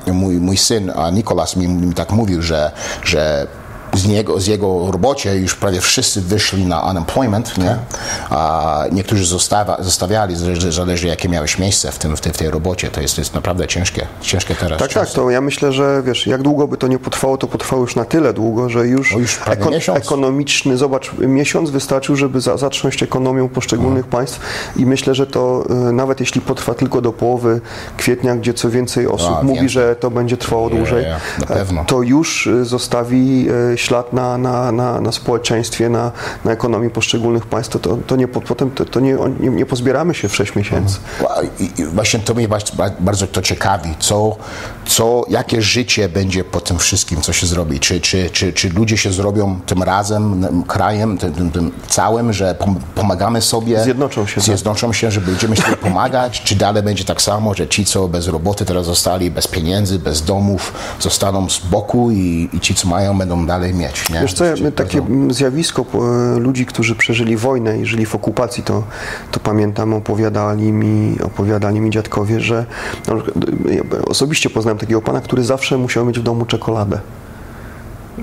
e, 0.08 0.13
mój, 0.13 0.36
mój 0.36 0.58
syn 0.58 0.91
Nikolas 1.13 1.55
mi, 1.55 1.67
mi 1.67 1.93
tak 1.93 2.12
mówił, 2.12 2.41
że, 2.41 2.72
że 3.03 3.48
z, 3.93 4.07
niego, 4.07 4.39
z 4.39 4.47
jego 4.47 4.91
robocie 4.91 5.35
już 5.35 5.55
prawie 5.55 5.81
wszyscy 5.81 6.21
wyszli 6.21 6.65
na 6.65 6.81
unemployment, 6.81 7.57
nie? 7.57 7.77
a 8.29 8.83
niektórzy 8.91 9.25
zostawa, 9.25 9.77
zostawiali, 9.79 10.35
zależy, 10.35 10.71
zależy 10.71 11.07
jakie 11.07 11.29
miałeś 11.29 11.59
miejsce 11.59 11.91
w, 11.91 11.97
tym, 12.00 12.17
w, 12.17 12.21
tej, 12.21 12.33
w 12.33 12.38
tej 12.38 12.50
robocie. 12.50 12.89
To 12.89 13.01
jest, 13.01 13.15
to 13.15 13.21
jest 13.21 13.33
naprawdę 13.33 13.67
ciężkie, 13.67 14.07
ciężkie 14.21 14.55
teraz. 14.55 14.79
Tak, 14.79 14.93
tak, 14.93 15.03
czasy. 15.03 15.15
to 15.15 15.29
ja 15.29 15.41
myślę, 15.41 15.71
że 15.71 16.03
wiesz, 16.05 16.27
jak 16.27 16.41
długo 16.41 16.67
by 16.67 16.77
to 16.77 16.88
nie 16.88 17.00
potrwało, 17.00 17.38
to 17.38 17.47
potrwało 17.47 17.81
już 17.81 17.95
na 17.95 18.05
tyle 18.05 18.33
długo, 18.33 18.69
że 18.69 18.88
już, 18.88 19.12
już 19.12 19.39
miesiąc. 19.71 19.97
ekonomiczny, 19.97 20.77
zobacz, 20.77 21.12
miesiąc 21.19 21.69
wystarczył, 21.69 22.15
żeby 22.15 22.41
za, 22.41 22.57
zatrząść 22.57 23.03
ekonomią 23.03 23.50
poszczególnych 23.50 24.07
państw 24.07 24.39
i 24.75 24.85
myślę, 24.85 25.15
że 25.15 25.27
to 25.27 25.63
y, 25.89 25.93
nawet 25.93 26.19
jeśli 26.19 26.41
potrwa 26.41 26.73
tylko 26.73 27.01
do 27.01 27.13
połowy 27.13 27.62
kwietnia, 27.97 28.35
gdzie 28.35 28.53
co 28.53 28.69
więcej 28.69 29.07
osób 29.07 29.35
A, 29.39 29.43
mówi, 29.43 29.69
że 29.69 29.95
to 29.95 30.12
będzie 30.12 30.38
trwało 30.38 30.69
dłużej, 30.69 31.05
na 31.39 31.45
pewno. 31.45 31.85
to 31.85 32.01
już 32.01 32.47
y, 32.47 32.65
zostawi 32.65 33.47
y, 33.73 33.77
ślad 33.84 34.13
na, 34.13 34.38
na, 34.38 34.72
na, 34.72 35.02
na 35.02 35.12
społeczeństwie, 35.12 35.90
na, 35.90 36.12
na 36.46 36.52
ekonomii 36.52 36.90
poszczególnych 36.90 37.46
państw, 37.46 37.72
to, 37.72 37.80
to, 37.80 37.98
to 38.08 38.16
nie, 38.16 38.28
potem 38.28 38.72
to, 38.72 38.86
to 38.86 39.00
nie, 39.00 39.18
nie, 39.40 39.50
nie 39.50 39.66
pozbieramy 39.66 40.13
się 40.13 40.30
w 40.30 40.36
6 40.36 40.56
miesięcy. 40.56 40.98
I, 41.60 41.82
i 41.82 41.86
właśnie 41.86 42.20
to 42.20 42.34
mnie 42.34 42.48
bardzo 43.00 43.28
to 43.28 43.42
ciekawi, 43.42 43.90
co, 44.00 44.38
co, 44.86 45.24
jakie 45.30 45.62
życie 45.62 46.10
będzie 46.10 46.44
po 46.44 46.62
tym 46.62 46.78
wszystkim, 46.78 47.22
co 47.22 47.34
się 47.34 47.48
zrobi. 47.48 47.80
Czy, 47.80 48.02
czy, 48.02 48.30
czy, 48.30 48.54
czy 48.54 48.70
ludzie 48.70 48.98
się 48.98 49.12
zrobią 49.12 49.60
tym 49.66 49.84
razem, 49.84 50.46
krajem, 50.68 51.18
tym, 51.18 51.34
tym, 51.34 51.52
tym 51.52 51.72
całym, 51.88 52.34
że 52.34 52.56
pomagamy 52.96 53.42
sobie. 53.42 53.84
Zjednoczą 53.84 54.28
się. 54.28 54.36
Tak. 54.36 54.44
Zjednoczą 54.44 54.88
tak. 54.88 54.96
się, 54.96 55.12
że 55.12 55.22
będziemy 55.22 55.56
sobie 55.56 55.78
pomagać, 55.78 56.42
czy 56.44 56.56
dalej 56.56 56.84
będzie 56.84 57.06
tak 57.06 57.22
samo, 57.22 57.54
że 57.54 57.68
ci, 57.68 57.86
co 57.86 58.08
bez 58.08 58.28
roboty 58.28 58.66
teraz 58.66 58.86
zostali, 58.86 59.32
bez 59.32 59.48
pieniędzy, 59.48 60.00
bez 60.00 60.22
domów, 60.22 60.74
zostaną 61.00 61.50
z 61.50 61.60
boku 61.60 62.12
i, 62.12 62.50
i 62.54 62.60
ci, 62.60 62.75
co 62.75 62.88
mają, 62.88 63.18
będą 63.18 63.46
dalej 63.46 63.73
mieć. 63.74 64.10
Nie? 64.10 64.22
Wiesz 64.22 64.34
co, 64.34 64.46
ja, 64.46 64.56
takie 64.75 65.01
zjawisko 65.30 65.86
e, 65.94 66.39
ludzi, 66.39 66.65
którzy 66.65 66.96
przeżyli 66.96 67.38
wojnę 67.38 67.80
i 67.80 67.86
żyli 67.86 68.06
w 68.06 68.15
okupacji, 68.15 68.63
to, 68.63 68.84
to 69.32 69.39
pamiętam, 69.39 69.94
opowiadali 69.94 70.72
mi, 70.72 71.22
opowiadali 71.24 71.82
mi 71.82 71.89
dziadkowie, 71.89 72.39
że 72.39 72.65
no, 73.08 73.15
osobiście 74.08 74.50
poznałem 74.50 74.77
takiego 74.77 75.01
pana, 75.01 75.22
który 75.22 75.44
zawsze 75.44 75.77
musiał 75.77 76.06
mieć 76.06 76.20
w 76.20 76.24
domu 76.24 76.46
czekoladę 76.46 77.00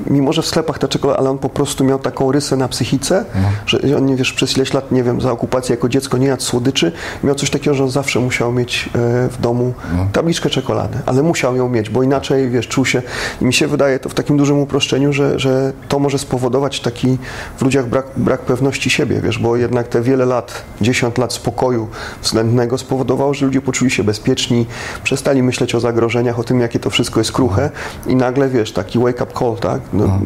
mimo 0.06 0.32
że 0.32 0.42
w 0.42 0.47
sklepach 0.47 0.78
ta 0.78 0.88
czekolada, 0.88 1.18
ale 1.18 1.30
on 1.30 1.38
po 1.38 1.49
prostu 1.49 1.85
miał 1.85 1.99
taką 1.99 2.32
rysę 2.32 2.56
na 2.56 2.68
psychice, 2.68 3.18
mhm. 3.18 3.54
że 3.66 3.97
on, 3.97 4.06
nie 4.06 4.16
wiesz, 4.16 4.32
przez 4.32 4.56
ileś 4.56 4.75
lat, 4.75 4.92
nie 4.92 5.02
wiem, 5.02 5.20
za 5.20 5.32
okupację 5.32 5.75
jako 5.75 5.88
dziecko 5.88 6.18
nie 6.18 6.26
jadł 6.26 6.42
słodyczy, 6.42 6.92
miał 7.25 7.35
coś 7.35 7.50
takiego, 7.50 7.75
że 7.75 7.85
on 7.85 7.90
zawsze 7.90 8.20
musiał 8.20 8.52
mieć 8.52 8.88
e, 8.94 9.28
w 9.28 9.40
domu 9.40 9.75
mhm. 9.90 10.09
tabliczkę 10.09 10.50
czekolady, 10.50 10.99
ale 11.06 11.23
musiał 11.23 11.56
ją 11.56 11.68
mieć, 11.68 11.90
bo 11.90 12.02
inaczej, 12.02 12.50
wiesz, 12.50 12.68
czuł 12.68 12.85
się, 12.85 13.02
i 13.40 13.44
mi 13.44 13.52
się 13.52 13.66
wydaje 13.66 13.99
to 13.99 14.09
w 14.09 14.14
takim 14.14 14.37
dużym 14.37 14.59
uproszczeniu, 14.59 15.12
że, 15.12 15.38
że 15.38 15.73
to 15.88 15.99
może 15.99 16.18
spowodować 16.18 16.80
taki 16.80 17.18
w 17.59 17.62
ludziach 17.62 17.87
brak, 17.87 18.06
brak 18.16 18.40
pewności 18.40 18.90
siebie, 18.90 19.20
wiesz, 19.20 19.38
bo 19.38 19.56
jednak 19.56 19.88
te 19.88 20.02
wiele 20.02 20.26
lat, 20.26 20.62
10 20.80 21.18
lat 21.18 21.32
spokoju 21.32 21.88
względnego 22.23 22.78
spowodowało, 22.78 23.35
że 23.35 23.47
ludzie 23.47 23.61
poczuli 23.61 23.90
się 23.90 24.04
bezpieczni, 24.04 24.66
przestali 25.02 25.42
myśleć 25.42 25.75
o 25.75 25.80
zagrożeniach, 25.80 26.38
o 26.38 26.44
tym, 26.44 26.61
jakie 26.61 26.78
to 26.78 26.90
wszystko 26.90 27.20
jest 27.20 27.32
kruche 27.32 27.70
i 28.06 28.16
nagle, 28.16 28.49
wiesz, 28.49 28.73
taki 28.73 28.99
wake 28.99 29.25
up 29.25 29.32
call, 29.38 29.56
tak, 29.56 29.79
tak? 29.80 29.92
No, 29.92 30.20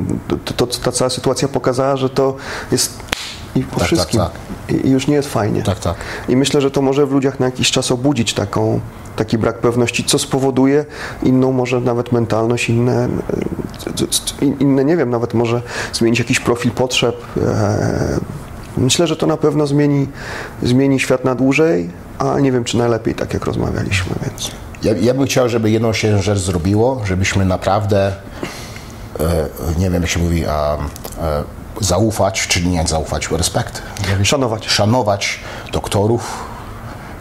to, 0.44 0.54
to, 0.54 0.66
ta 0.66 0.92
cała 0.92 1.10
sytuacja 1.10 1.48
pokazała, 1.48 1.96
że 1.96 2.10
to 2.10 2.36
jest 2.72 3.04
i 3.54 3.62
po 3.62 3.70
tak, 3.70 3.78
tak 3.78 3.86
wszystkim. 3.86 4.20
Tak, 4.20 4.32
tak. 4.66 4.84
I 4.84 4.90
już 4.90 5.06
nie 5.06 5.14
jest 5.14 5.28
fajnie. 5.28 5.62
Tak, 5.62 5.78
tak. 5.78 5.96
I 6.28 6.36
myślę, 6.36 6.60
że 6.60 6.70
to 6.70 6.82
może 6.82 7.06
w 7.06 7.12
ludziach 7.12 7.40
na 7.40 7.46
jakiś 7.46 7.70
czas 7.70 7.90
obudzić 7.90 8.34
taką, 8.34 8.80
taki 9.16 9.38
brak 9.38 9.58
pewności, 9.58 10.04
co 10.04 10.18
spowoduje 10.18 10.84
inną 11.22 11.52
może 11.52 11.80
nawet 11.80 12.12
mentalność, 12.12 12.68
inne, 12.68 13.08
inne 14.60 14.84
nie 14.84 14.96
wiem, 14.96 15.10
nawet 15.10 15.34
może 15.34 15.62
zmienić 15.92 16.18
jakiś 16.18 16.40
profil 16.40 16.70
potrzeb. 16.70 17.16
E, 17.36 18.20
myślę, 18.76 19.06
że 19.06 19.16
to 19.16 19.26
na 19.26 19.36
pewno 19.36 19.66
zmieni, 19.66 20.08
zmieni 20.62 21.00
świat 21.00 21.24
na 21.24 21.34
dłużej, 21.34 21.90
a 22.18 22.40
nie 22.40 22.52
wiem, 22.52 22.64
czy 22.64 22.78
najlepiej, 22.78 23.14
tak 23.14 23.34
jak 23.34 23.44
rozmawialiśmy, 23.44 24.14
więc... 24.22 24.50
Ja, 24.82 24.92
ja 24.92 25.14
bym 25.14 25.26
chciał, 25.26 25.48
żeby 25.48 25.70
jedną 25.70 25.92
się 25.92 26.22
rzecz 26.22 26.38
zrobiło, 26.38 27.00
żebyśmy 27.04 27.44
naprawdę 27.44 28.12
E, 28.42 28.63
nie 29.78 29.90
wiem 29.90 30.02
jak 30.02 30.10
się 30.10 30.20
mówi, 30.20 30.46
a, 30.46 30.76
e, 31.22 31.44
zaufać, 31.80 32.46
czy 32.48 32.62
nie 32.62 32.86
zaufać, 32.86 33.30
respekt. 33.30 33.82
Szanować. 34.22 34.68
Szanować 34.68 35.40
doktorów, 35.72 36.44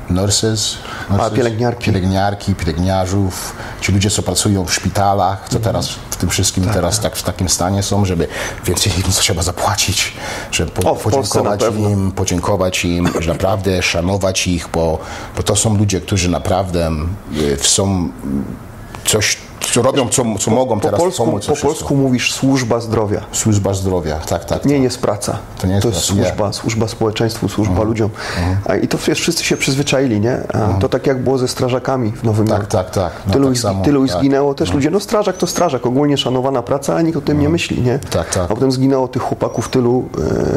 nurses, 0.09 0.77
nurses 1.09 1.27
a, 1.27 1.35
pielęgniarki. 1.35 1.85
pielęgniarki, 1.85 2.55
pielęgniarzów, 2.55 3.55
ci 3.81 3.91
ludzie, 3.91 4.09
co 4.09 4.23
pracują 4.23 4.65
w 4.65 4.73
szpitalach, 4.73 5.50
co 5.50 5.59
teraz 5.59 5.89
w 5.89 6.15
tym 6.15 6.29
wszystkim 6.29 6.63
tak, 6.63 6.73
teraz 6.73 6.95
tak. 6.95 7.03
tak 7.03 7.15
w 7.15 7.23
takim 7.23 7.50
stanie 7.50 7.83
są, 7.83 8.05
żeby 8.05 8.27
więcej 8.65 8.93
im 8.95 9.12
trzeba 9.12 9.43
zapłacić, 9.43 10.13
żeby 10.51 10.71
po, 10.71 10.91
o, 10.91 10.95
podziękować 10.95 11.62
im, 11.77 12.12
podziękować 12.12 12.85
im, 12.85 13.09
że 13.19 13.31
naprawdę 13.31 13.81
szanować 13.81 14.47
ich, 14.47 14.67
bo, 14.73 15.00
bo 15.38 15.43
to 15.43 15.55
są 15.55 15.77
ludzie, 15.77 16.01
którzy 16.01 16.29
naprawdę 16.29 16.91
y, 17.38 17.57
są 17.62 18.09
coś 19.05 19.38
robią 19.75 20.10
co, 20.10 20.24
co 20.39 20.51
mogą 20.51 20.75
po 20.75 20.82
teraz 20.82 21.00
polsku, 21.00 21.25
pomóc. 21.25 21.46
Po 21.46 21.55
polsku 21.55 21.96
mówisz 21.96 22.34
służba 22.34 22.79
zdrowia. 22.79 23.22
Służba 23.32 23.74
zdrowia, 23.74 24.20
tak, 24.20 24.46
tak. 24.46 24.65
Nie 24.65 24.75
tak. 24.75 24.84
jest 24.84 25.01
praca. 25.01 25.38
To, 25.62 25.67
nie 25.67 25.74
jest, 25.74 25.84
to 25.84 25.89
jest 25.89 26.01
służba, 26.01 26.48
nie. 26.48 26.53
służba 26.53 26.88
społeczeństwu, 26.88 27.50
służba 27.50 27.72
mhm. 27.72 27.88
ludziom. 27.88 28.10
Mhm. 28.38 28.82
I 28.82 28.88
to 28.88 28.98
wiesz, 29.08 29.20
wszyscy 29.20 29.43
się 29.43 29.58
przyzwyczaili, 29.58 30.20
nie? 30.20 30.34
Mhm. 30.34 30.79
To 30.79 30.89
tak 30.89 31.08
jak 31.08 31.24
było 31.24 31.38
ze 31.38 31.48
strażakami 31.48 32.12
w 32.12 32.24
Nowym 32.24 32.48
tak, 32.48 32.58
Jorku. 32.58 32.72
Tak, 32.72 32.89
tak, 32.89 33.13
no, 33.27 33.34
tylu, 33.34 33.48
tak 33.48 33.58
samo, 33.58 33.84
tylu 33.84 34.08
tak. 34.08 34.20
zginęło 34.20 34.53
też 34.53 34.70
no. 34.70 34.75
ludzie. 34.75 34.91
No 34.91 35.00
strażak 35.00 35.38
to 35.38 35.48
strażak, 35.48 35.86
ogólnie 35.86 36.17
szanowana 36.17 36.62
praca, 36.62 36.96
a 36.96 37.01
nikt 37.01 37.17
o 37.17 37.22
tym 37.22 37.39
nie 37.39 37.50
myśli, 37.50 37.82
nie? 37.82 38.00
Tak, 38.00 38.29
tak. 38.29 38.43
A 38.43 38.48
potem 38.48 38.72
zginęło 38.72 39.08
tych 39.08 39.22
chłopaków 39.22 39.70
tylu, 39.70 40.10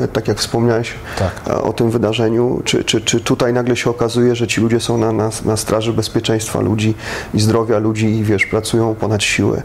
e, 0.03 0.09
tak 0.09 0.29
jak 0.29 0.39
wspomniałeś 0.39 0.95
tak. 1.19 1.59
o 1.63 1.73
tym 1.73 1.91
wydarzeniu. 1.91 2.63
Czy, 2.65 2.85
czy, 2.85 3.01
czy 3.01 3.21
tutaj 3.21 3.53
nagle 3.53 3.77
się 3.77 3.91
okazuje, 3.91 4.37
że 4.37 4.47
ci 4.47 4.61
ludzie 4.61 4.81
są 4.81 4.99
na, 4.99 5.13
na, 5.13 5.31
na 5.45 5.57
straży 5.57 5.93
bezpieczeństwa 5.93 6.61
ludzi 6.61 6.95
i 7.35 7.41
zdrowia 7.41 7.79
ludzi 7.79 8.07
i 8.07 8.25
wiesz, 8.25 8.47
pracują 8.47 8.96
ponad 8.97 9.23
siłę. 9.23 9.63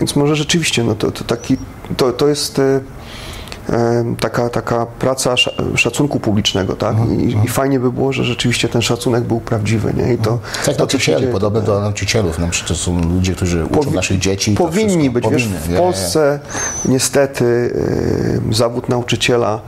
Więc 0.00 0.16
może 0.16 0.36
rzeczywiście 0.36 0.84
no 0.84 0.94
to, 0.94 1.10
to, 1.10 1.24
taki, 1.24 1.56
to, 1.96 2.12
to 2.12 2.28
jest 2.28 2.58
e, 2.58 2.80
e 3.68 4.14
taka, 4.20 4.48
taka 4.48 4.86
praca 4.86 5.34
szacunku 5.76 6.20
publicznego, 6.20 6.76
tak? 6.76 6.96
I, 7.10 7.12
I, 7.12 7.24
mhm. 7.24 7.46
fajnie 7.46 7.80
by 7.80 7.92
było, 7.92 8.12
że 8.12 8.24
rzeczywiście 8.24 8.68
ten 8.68 8.82
szacunek 8.82 9.24
był 9.24 9.40
prawdziwy, 9.40 9.94
nie? 9.96 10.14
I 10.14 10.18
to, 10.18 10.38
tak, 10.66 10.74
to 10.74 10.78
nauczycieli, 10.78 11.26
podobne 11.26 11.62
do 11.62 11.80
nauczycielów, 11.80 12.38
no, 12.38 12.48
to 12.68 12.74
są 12.74 13.02
ludzie, 13.02 13.34
którzy 13.34 13.64
uczą 13.64 13.90
naszych 13.90 14.18
dzieci. 14.18 14.54
Powinni 14.54 15.10
być, 15.10 15.24
powinny, 15.24 15.58
wiesz, 15.68 15.76
w 15.76 15.76
Polsce 15.76 16.40
niestety 16.84 17.74
e, 18.50 18.54
zawód 18.54 18.88
nauczyciela 18.88 19.60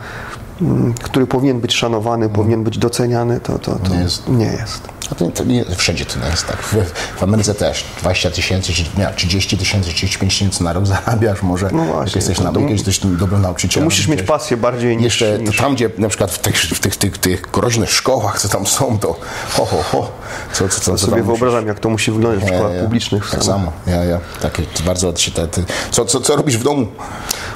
który 1.02 1.26
powinien 1.26 1.60
być 1.60 1.74
szanowany, 1.74 2.24
hmm. 2.24 2.36
powinien 2.36 2.64
być 2.64 2.78
doceniany, 2.78 3.40
to, 3.40 3.58
to, 3.58 3.78
to 3.78 3.94
nie 3.94 4.00
jest. 4.00 4.28
Nie 4.28 4.44
jest. 4.44 4.88
A 5.10 5.14
to, 5.14 5.30
to 5.30 5.44
nie, 5.44 5.64
wszędzie 5.76 6.04
to 6.04 6.20
nie 6.20 6.26
jest 6.26 6.46
tak. 6.46 6.62
W, 6.62 6.74
w 7.16 7.22
Ameryce 7.22 7.54
też 7.54 7.84
20 8.00 8.30
tysięcy, 8.30 8.72
30 9.16 9.58
tysięcy, 9.58 9.88
35 9.88 10.32
tysięcy 10.32 10.64
na 10.64 10.72
rok 10.72 10.86
zarabiasz 10.96 11.42
może. 11.42 11.68
No 11.72 11.84
właśnie. 11.84 12.04
Jak 12.04 12.16
jesteś, 12.16 12.40
na, 12.40 12.60
jak 12.60 12.70
jesteś 12.70 12.98
dobrym 12.98 13.42
nauczycielem. 13.42 13.84
musisz 13.84 14.08
mieć 14.08 14.22
pasję 14.22 14.56
bardziej 14.56 14.96
niż... 14.96 15.04
Jeszcze 15.04 15.38
niż... 15.38 15.56
tam, 15.56 15.74
gdzie 15.74 15.90
na 15.98 16.08
przykład 16.08 16.30
w 16.30 16.38
tych, 16.38 16.56
w 16.56 16.80
tych, 16.80 16.96
tych, 16.96 17.18
tych 17.18 17.50
groźnych 17.52 17.92
szkołach, 17.92 18.40
co 18.40 18.48
tam 18.48 18.66
są, 18.66 18.98
to 18.98 19.16
ho, 19.50 19.64
ho, 19.64 19.82
ho. 19.82 20.12
Co, 20.52 20.68
co, 20.68 20.80
co, 20.80 20.96
co 20.96 20.98
sobie 20.98 21.22
wyobrażam, 21.22 21.60
musisz... 21.60 21.68
jak 21.68 21.78
to 21.78 21.88
musi 21.88 22.10
wyglądać 22.10 22.44
w 22.44 22.46
szkołach 22.46 22.74
ja, 22.74 22.82
publicznych. 22.82 23.30
Tak 23.30 23.44
samo, 23.44 23.72
ja, 23.86 24.04
ja. 24.04 24.20
Takie 24.40 24.62
bardzo 24.86 25.12
te, 25.12 25.48
te, 25.48 25.62
co, 25.90 26.04
co, 26.04 26.20
co 26.20 26.36
robisz 26.36 26.56
w 26.56 26.62
domu? 26.62 26.86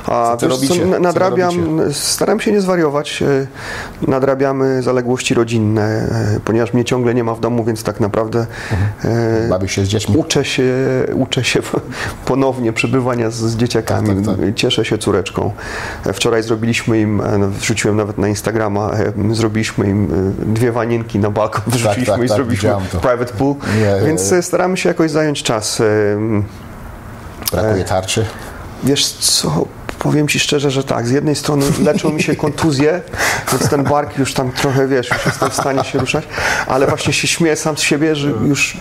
A 0.06 0.36
co 0.36 0.58
wiesz, 0.58 0.68
co, 0.68 1.00
nadrabiam, 1.00 1.80
staram 1.92 2.40
się 2.40 2.52
nie 2.52 2.60
zwariować. 2.60 3.22
E, 3.22 3.46
nadrabiamy 4.10 4.82
zaległości 4.82 5.34
rodzinne, 5.34 5.82
e, 5.82 6.40
ponieważ 6.44 6.74
mnie 6.74 6.84
ciągle 6.84 7.14
nie 7.14 7.24
ma 7.24 7.34
w 7.34 7.40
domu, 7.40 7.64
więc 7.64 7.82
tak 7.82 8.00
naprawdę 8.00 8.46
mhm. 8.72 9.50
Bawisz 9.50 9.72
się 9.72 9.84
z 9.84 9.88
dziećmi? 9.88 10.16
Uczę 10.16 10.44
się, 10.44 10.74
uczę 11.14 11.44
się 11.44 11.60
ponownie 12.24 12.72
przebywania 12.72 13.30
z, 13.30 13.34
z 13.34 13.56
dzieciakami. 13.56 14.08
Tak, 14.08 14.36
tak, 14.36 14.46
tak. 14.46 14.54
Cieszę 14.54 14.84
się 14.84 14.98
córeczką. 14.98 15.52
Wczoraj 16.12 16.42
zrobiliśmy 16.42 17.00
im, 17.00 17.22
wrzuciłem 17.50 17.96
nawet 17.96 18.18
na 18.18 18.28
Instagrama, 18.28 18.90
zrobiliśmy 19.30 19.88
im 19.88 20.08
dwie 20.38 20.72
wanienki 20.72 21.18
na 21.18 21.30
balkon, 21.30 21.62
tak, 21.64 21.74
wrzuciliśmy 21.74 22.14
tak, 22.14 22.24
i 22.24 22.28
tak, 22.28 22.36
zrobiliśmy 22.36 22.74
private 22.90 23.32
pool, 23.32 23.54
nie, 23.80 24.06
więc 24.06 24.34
staramy 24.40 24.76
się 24.76 24.88
jakoś 24.88 25.10
zająć 25.10 25.42
czas. 25.42 25.82
Brakuje 27.52 27.84
tarczy? 27.84 28.26
Wiesz 28.84 29.12
co, 29.12 29.64
Powiem 30.00 30.28
Ci 30.28 30.40
szczerze, 30.40 30.70
że 30.70 30.84
tak. 30.84 31.06
Z 31.06 31.10
jednej 31.10 31.36
strony 31.36 31.66
leczą 31.84 32.10
mi 32.10 32.22
się 32.22 32.36
kontuzje, 32.36 33.00
więc 33.52 33.68
ten 33.70 33.84
bark 33.84 34.18
już 34.18 34.34
tam 34.34 34.52
trochę, 34.52 34.88
wiesz, 34.88 35.10
już 35.10 35.26
jestem 35.26 35.50
w 35.50 35.54
stanie 35.54 35.84
się 35.84 35.98
ruszać, 35.98 36.24
ale 36.66 36.86
właśnie 36.86 37.12
się 37.12 37.28
śmieję 37.28 37.56
sam 37.56 37.76
z 37.76 37.80
siebie, 37.80 38.16
że 38.16 38.28
już 38.28 38.74
y, 38.74 38.78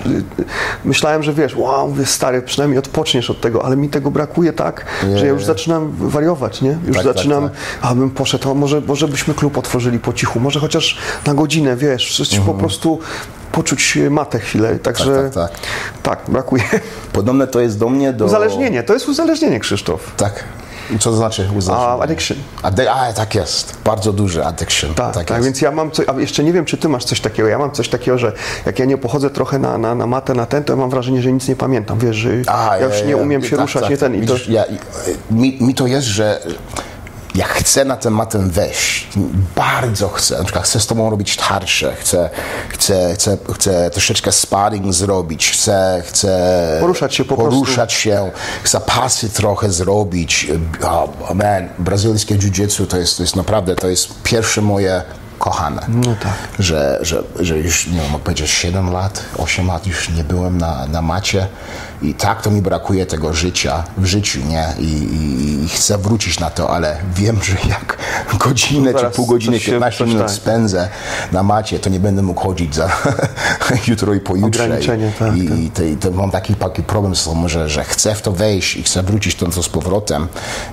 myślałem, 0.86 1.24
że 1.24 1.34
wiesz, 1.34 1.56
wow, 1.56 1.90
mówię, 1.90 2.06
stary, 2.06 2.42
przynajmniej 2.42 2.80
odpoczniesz 2.80 3.30
od 3.30 3.42
tego, 3.42 3.66
ale 3.66 3.78
mi 3.78 3.90
tego 3.90 4.12
brakuje 4.12 4.54
tak, 4.54 4.86
nie, 5.08 5.18
że 5.18 5.26
ja 5.26 5.32
już 5.32 5.46
zaczynam 5.46 5.92
wariować, 5.92 6.62
nie? 6.62 6.78
Już 6.88 6.98
tak, 6.98 7.06
tak 7.06 7.16
zaczynam, 7.16 7.44
tak, 7.44 7.52
tak. 7.82 7.92
abym 7.92 8.10
poszedł, 8.10 8.52
a 8.52 8.54
może, 8.54 8.82
może 8.82 9.08
byśmy 9.08 9.34
klub 9.34 9.58
otworzyli 9.58 10.00
po 10.00 10.14
cichu, 10.14 10.40
może 10.40 10.60
chociaż 10.60 10.98
na 11.26 11.34
godzinę, 11.34 11.76
wiesz, 11.76 12.20
mhm. 12.20 12.44
po 12.44 12.54
prostu 12.54 13.00
poczuć 13.52 13.98
matę 14.10 14.40
chwilę. 14.40 14.80
Także 14.80 15.16
tak, 15.24 15.34
tak, 15.34 15.52
tak. 15.52 15.60
tak, 16.04 16.32
brakuje. 16.32 16.64
Podobne 17.14 17.48
to 17.48 17.60
jest 17.60 17.80
do 17.80 17.90
mnie 17.90 18.14
do... 18.14 18.26
Uzależnienie, 18.26 18.84
to 18.84 18.94
jest 18.94 19.10
uzależnienie, 19.10 19.60
Krzysztof. 19.60 20.16
Tak. 20.18 20.44
Co 21.00 21.10
to 21.10 21.16
znaczy 21.16 21.50
uzależnienie? 21.58 22.04
Addiction. 22.04 22.38
Ade 22.64 22.92
a, 22.92 23.14
tak 23.14 23.36
jest. 23.36 23.78
Bardzo 23.86 24.14
duży 24.14 24.46
addiction. 24.46 24.94
Tak, 24.94 25.14
tak, 25.14 25.28
tak 25.28 25.44
więc 25.44 25.62
ja 25.62 25.72
mam 25.72 25.92
coś, 25.92 26.10
a 26.10 26.20
jeszcze 26.20 26.44
nie 26.44 26.54
wiem, 26.54 26.66
czy 26.66 26.78
ty 26.78 26.90
masz 26.90 27.06
coś 27.06 27.22
takiego. 27.22 27.50
Ja 27.50 27.58
mam 27.58 27.72
coś 27.72 27.90
takiego, 27.90 28.18
że 28.18 28.34
jak 28.66 28.80
ja 28.80 28.86
nie 28.86 28.98
pochodzę 28.98 29.30
trochę 29.30 29.60
na, 29.60 29.78
na, 29.78 29.96
na 29.96 30.08
matę, 30.08 30.34
na 30.34 30.46
ten, 30.46 30.64
to 30.64 30.74
ja 30.74 30.78
mam 30.78 30.90
wrażenie, 30.90 31.22
że 31.22 31.32
nic 31.32 31.48
nie 31.48 31.56
pamiętam. 31.56 32.00
Wiesz, 32.00 32.16
że 32.16 32.30
a, 32.48 32.78
ja, 32.78 32.86
już 32.86 33.04
nie 33.04 33.18
umiem 33.18 33.44
się 33.44 33.50
tak, 33.50 33.60
ruszać, 33.60 33.82
tak, 33.82 33.92
nie 33.92 33.98
ten. 33.98 34.22
Widzisz, 34.22 34.46
to... 34.46 34.52
ja, 34.52 34.64
mi, 35.32 35.58
mi 35.62 35.76
to 35.76 35.88
jest, 35.88 36.08
że 36.08 36.42
jak 37.36 37.48
chcę 37.48 37.86
na 37.86 37.98
tę 37.98 38.10
matę 38.10 38.40
wejść, 38.40 39.08
bardzo 39.56 40.10
chcę, 40.10 40.38
na 40.38 40.44
przykład 40.44 40.66
chcę 40.66 40.80
z 40.80 40.88
tobą 40.88 41.10
robić 41.10 41.38
tarcze, 41.38 41.96
chcę, 41.96 42.30
chcę, 42.70 43.14
chcę, 43.14 43.38
chcę 43.54 43.90
troszeczkę 43.90 44.32
sparring 44.32 44.94
zrobić, 44.94 45.52
chcę, 45.52 46.04
chcę 46.06 46.78
Poruszać 46.80 47.16
się 47.16 47.26
po 47.26 47.36
poruszać 47.36 47.94
się, 47.94 48.32
chcę 48.64 48.80
pasy 48.80 49.30
trochę 49.30 49.72
zrobić. 49.72 50.52
Oh, 50.84 51.34
man, 51.34 51.70
brazylijskie 51.80 52.36
jiu-jitsu 52.36 52.88
to 52.88 52.98
jest, 52.98 53.18
to 53.18 53.24
jest 53.24 53.36
naprawdę, 53.36 53.76
to 53.76 53.88
jest 53.90 54.24
pierwsze 54.24 54.62
moje 54.62 55.04
kochane. 55.40 55.82
No 55.88 56.16
tak. 56.24 56.34
Że, 56.60 57.00
że, 57.02 57.24
że 57.40 57.58
już, 57.58 57.88
nie 57.88 58.02
wiem, 58.02 58.12
mogę 58.12 58.24
powiedzieć 58.24 58.50
7 58.50 58.92
lat, 58.92 59.26
8 59.38 59.68
lat 59.68 59.88
już 59.88 60.10
nie 60.10 60.24
byłem 60.24 60.58
na, 60.58 60.88
na 60.88 61.02
macie 61.02 61.48
i 62.02 62.14
tak 62.14 62.42
to 62.42 62.52
mi 62.52 62.62
brakuje 62.62 63.06
tego 63.06 63.34
życia 63.34 63.84
w 63.98 64.06
życiu, 64.06 64.40
nie? 64.48 64.68
I, 64.80 64.84
i, 64.84 65.64
i 65.64 65.70
chcę 65.70 65.98
wrócić 65.98 66.40
na 66.40 66.50
to, 66.50 66.70
ale 66.76 66.98
wiem, 67.16 67.40
że 67.44 67.54
jak 67.70 67.98
godzinę 68.40 68.94
czy 68.94 69.00
Zaraz 69.00 69.16
pół 69.16 69.26
godziny, 69.26 69.58
coś 69.58 69.66
się- 69.66 69.72
15 69.72 69.98
coś 69.98 70.08
minut 70.08 70.24
tak. 70.28 70.32
spędzę 70.36 70.90
na 71.32 71.44
macie, 71.44 71.80
to 71.80 71.90
nie 71.90 72.00
będę 72.00 72.22
mógł 72.22 72.42
chodzić 72.42 72.76
za 72.76 72.90
jutro 73.88 74.14
i 74.14 74.20
pojutrze. 74.20 74.64
Ograniczenie, 74.64 75.12
tak, 75.20 75.36
I, 75.38 75.48
tak. 75.50 75.58
i 75.60 75.70
to, 75.72 75.84
i 75.84 75.98
to 75.98 76.12
mam 76.12 76.32
taki, 76.32 76.56
taki 76.56 76.84
problem 76.84 77.16
z 77.16 77.24
tym, 77.24 77.50
że, 77.50 77.70
że 77.70 77.84
chcę 77.84 78.16
w 78.16 78.22
to 78.22 78.32
wejść 78.32 78.76
i 78.76 78.84
chcę 78.84 79.04
wrócić 79.04 79.36
to, 79.36 79.46
to 79.48 79.64
z 79.64 79.70
powrotem 79.70 80.28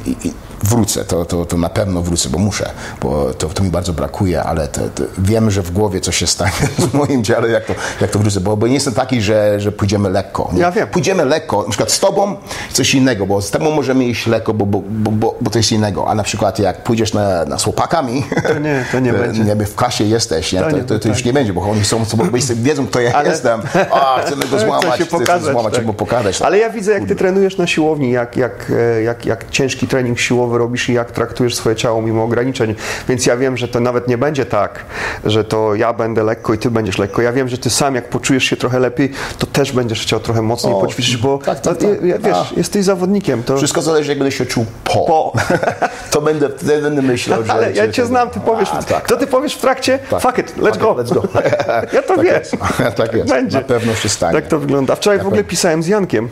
i 0.07 0.17
wrócę, 0.63 1.05
to, 1.05 1.25
to, 1.25 1.47
to 1.47 1.57
na 1.57 1.69
pewno 1.69 2.03
wrócę, 2.03 2.29
bo 2.29 2.39
muszę, 2.39 2.71
bo 3.03 3.35
to, 3.35 3.49
to 3.49 3.63
mi 3.63 3.71
bardzo 3.71 3.93
brakuje, 3.93 4.43
ale 4.43 4.69
to, 4.69 4.81
to 4.95 5.03
wiem, 5.19 5.51
że 5.51 5.63
w 5.63 5.71
głowie 5.71 6.01
coś 6.01 6.17
się 6.17 6.27
stanie 6.27 6.53
w 6.91 6.95
moim 6.95 7.25
dziale, 7.25 7.49
jak 7.49 7.65
to, 7.65 7.75
jak 8.01 8.11
to 8.11 8.19
wrócę, 8.19 8.41
bo, 8.41 8.57
bo 8.57 8.67
nie 8.67 8.75
jestem 8.75 8.95
taki, 8.95 9.23
że, 9.23 9.61
że 9.61 9.73
pójdziemy 9.73 10.11
lekko. 10.11 10.51
Nie? 10.53 10.61
Ja 10.61 10.73
wiem. 10.73 10.89
Pójdziemy 10.89 11.25
lekko, 11.25 11.63
na 11.63 11.69
przykład 11.69 11.93
z 11.93 12.01
tobą 12.01 12.37
coś 12.73 12.95
innego, 12.95 13.27
bo 13.27 13.43
z 13.43 13.51
tobą 13.51 13.71
możemy 13.71 14.05
iść 14.05 14.27
lekko, 14.27 14.55
bo, 14.55 14.67
bo, 14.67 14.83
bo, 14.89 15.11
bo, 15.11 15.35
bo 15.41 15.51
to 15.51 15.59
jest 15.59 15.73
innego, 15.73 16.09
a 16.09 16.15
na 16.15 16.23
przykład 16.23 16.59
jak 16.59 16.83
pójdziesz 16.83 17.13
na, 17.15 17.45
na 17.45 17.59
z 17.59 17.65
chłopakami, 17.65 18.25
To 18.49 18.59
nie, 18.59 18.85
to 18.93 19.01
nie 19.01 19.13
będzie. 19.23 19.45
nie, 19.45 19.67
w 19.67 19.75
klasie 19.75 20.05
jesteś, 20.05 20.53
nie? 20.53 20.61
To 20.61 20.71
To, 20.71 20.77
to, 20.85 20.99
to 20.99 21.09
już 21.09 21.19
tak. 21.19 21.27
nie 21.27 21.33
będzie, 21.33 21.53
bo 21.53 21.63
oni 21.63 21.85
są, 21.85 22.05
bo 22.17 22.25
wiedzą, 22.55 22.87
kto 22.87 23.01
ja 23.01 23.13
Ale- 23.13 23.29
jestem. 23.31 23.61
A, 23.91 24.21
chcemy 24.27 24.47
go 24.47 24.59
złamać, 24.67 24.95
chcemy 24.95 25.11
pokazać, 25.11 25.53
złamać, 25.53 25.73
tak. 25.73 25.81
albo 25.81 25.93
pokazać. 25.95 26.43
Ale 26.43 26.59
ja 26.59 26.71
widzę, 26.71 26.93
jak 26.93 27.05
ty 27.09 27.17
trenujesz 27.17 27.59
na 27.59 27.67
siłowni, 27.67 28.11
jak, 28.11 28.37
jak, 28.37 28.73
e, 28.99 29.03
jak, 29.03 29.27
jak 29.27 29.51
ciężki 29.51 29.89
trening 29.89 30.19
siłowy 30.47 30.59
robisz 30.59 30.89
i 30.89 30.93
jak 30.93 31.11
traktujesz 31.11 31.55
swoje 31.55 31.77
ciało 31.77 32.03
mimo 32.03 32.23
ograniczeń. 32.25 32.75
Więc 33.09 33.27
ja 33.27 33.37
wiem, 33.37 33.57
że 33.57 33.69
to 33.69 33.81
nawet 33.81 34.09
nie 34.09 34.19
będzie 34.19 34.47
tak, 34.47 34.85
że 35.25 35.45
to 35.45 35.75
ja 35.75 35.93
będę 35.93 36.23
lekko 36.25 36.55
i 36.55 36.59
ty 36.59 36.71
będziesz 36.71 36.99
lekko. 36.99 37.23
Ja 37.23 37.33
wiem, 37.33 37.49
że 37.49 37.59
ty 37.59 37.71
sam, 37.71 37.95
jak 37.95 38.09
poczujesz 38.09 38.45
się 38.45 38.57
trochę 38.57 38.79
lepiej, 38.79 39.13
to 39.39 39.47
też 39.47 39.73
będziesz 39.73 40.03
chciał 40.03 40.21
trochę 40.21 40.43
mocniej 40.43 40.75
O, 40.75 40.81
poćwiczyć, 40.81 41.17
bo 41.17 41.39
tak, 41.39 41.61
tak, 41.61 41.81
no, 41.81 41.89
tak. 41.89 42.23
wiesz, 42.23 42.37
A. 42.37 42.47
jesteś 42.57 42.85
zawodnikiem. 42.85 43.43
To... 43.43 43.57
Wszystko 43.57 43.83
zależy, 43.83 44.11
jak 44.11 44.19
będę 44.19 44.33
się 44.33 44.47
czuł 44.47 44.67
po. 44.85 45.07
Po. 45.07 45.33
to 46.13 46.21
będę, 46.21 46.49
wtedy 46.49 46.83
będę 46.83 47.03
myślał, 47.03 47.43
że... 47.47 47.53
Ale 47.53 47.73
ja 47.73 47.93
cię 47.93 48.07
znam, 48.07 48.31
ty 48.31 48.41
powiesz, 48.41 48.69
A, 48.73 48.83
tak. 48.83 49.09
to 49.09 49.17
ty 49.17 49.27
powiesz 49.27 49.55
w 49.55 49.61
trakcie, 49.61 49.99
Tak. 50.11 50.21
fuck 50.23 50.39
it, 50.39 50.57
let's 50.57 50.79
go. 50.79 50.95
let's 50.95 51.15
go. 51.15 51.23
ja 51.97 52.03
to 52.03 52.15
Tak 52.17 52.25
wiem. 52.25 52.35
jest. 52.35 52.57
Tak 52.97 53.13
jest. 53.13 53.29
Będzie. 53.29 53.59
Na 53.59 53.65
pewno 53.65 53.95
się 53.95 54.09
stanie. 54.09 54.33
Tak 54.33 54.47
to 54.47 54.59
wygląda. 54.59 54.97
Wczoraj 54.97 55.19
w 55.19 55.27
ogóle 55.27 55.45
pisałem 55.45 55.83
z 55.83 55.87
Jankiem. 55.87 56.29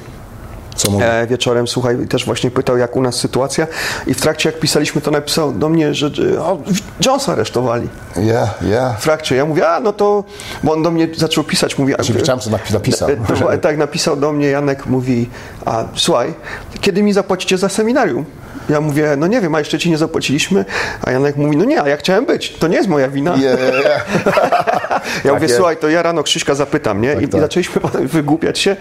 Co? 0.75 0.89
E, 1.03 1.27
wieczorem, 1.27 1.67
słuchaj, 1.67 1.97
też 2.09 2.25
właśnie 2.25 2.51
pytał, 2.51 2.79
jak 2.79 2.97
u 2.97 3.03
nas 3.03 3.15
sytuacja 3.15 3.67
i 4.07 4.15
w 4.15 4.21
trakcie, 4.21 4.49
jak 4.49 4.61
pisaliśmy, 4.61 5.01
to 5.01 5.11
napisał 5.11 5.53
do 5.53 5.69
mnie, 5.69 5.95
że 5.95 6.11
o, 6.41 6.59
Jonesa 7.07 7.33
aresztowali. 7.33 7.89
Yeah, 8.17 8.63
yeah. 8.63 9.01
W 9.01 9.03
trakcie. 9.03 9.37
Ja 9.37 9.45
mówię, 9.45 9.69
a 9.69 9.81
no 9.81 9.93
to, 9.93 10.25
bo 10.63 10.73
on 10.73 10.83
do 10.83 10.91
mnie 10.91 11.09
zaczął 11.17 11.45
pisać, 11.45 11.79
mówi, 11.79 11.95
a, 11.95 11.97
Znaczy, 11.97 12.13
wiedziałem, 12.13 12.41
co 12.41 12.51
napi- 12.51 12.73
napisał. 12.73 13.09
To, 13.09 13.59
tak, 13.63 13.79
napisał 13.79 14.17
do 14.17 14.33
mnie 14.33 14.47
Janek, 14.47 14.87
mówi, 14.87 15.31
a 15.65 15.85
słuchaj, 15.95 16.35
kiedy 16.81 17.03
mi 17.03 17.13
zapłacicie 17.13 17.59
za 17.59 17.69
seminarium? 17.69 18.25
Ja 18.69 18.81
mówię, 18.81 19.15
no 19.19 19.27
nie 19.27 19.41
wiem, 19.41 19.55
a 19.55 19.59
jeszcze 19.59 19.79
ci 19.79 19.91
nie 19.91 19.99
zapłaciliśmy. 19.99 20.65
A 21.03 21.11
Janek 21.11 21.37
mówi, 21.37 21.57
no 21.57 21.65
nie, 21.65 21.83
a 21.83 21.89
ja 21.89 21.97
chciałem 21.97 22.27
być, 22.27 22.53
to 22.59 22.69
nie 22.69 22.77
jest 22.77 22.89
moja 22.89 23.09
wina. 23.09 23.37
Yeah, 23.37 23.59
yeah. 23.61 24.05
Ja 25.25 25.33
mówię, 25.35 25.45
jest. 25.45 25.57
słuchaj, 25.57 25.77
to 25.77 25.89
ja 25.89 26.03
rano 26.03 26.23
Krzyśka 26.23 26.55
zapytam, 26.55 27.01
nie? 27.01 27.13
I, 27.13 27.29
tak. 27.29 27.35
I 27.35 27.41
zaczęliśmy 27.41 27.81
potem 27.81 28.09
wygłupiać 28.19 28.59
się 28.59 28.77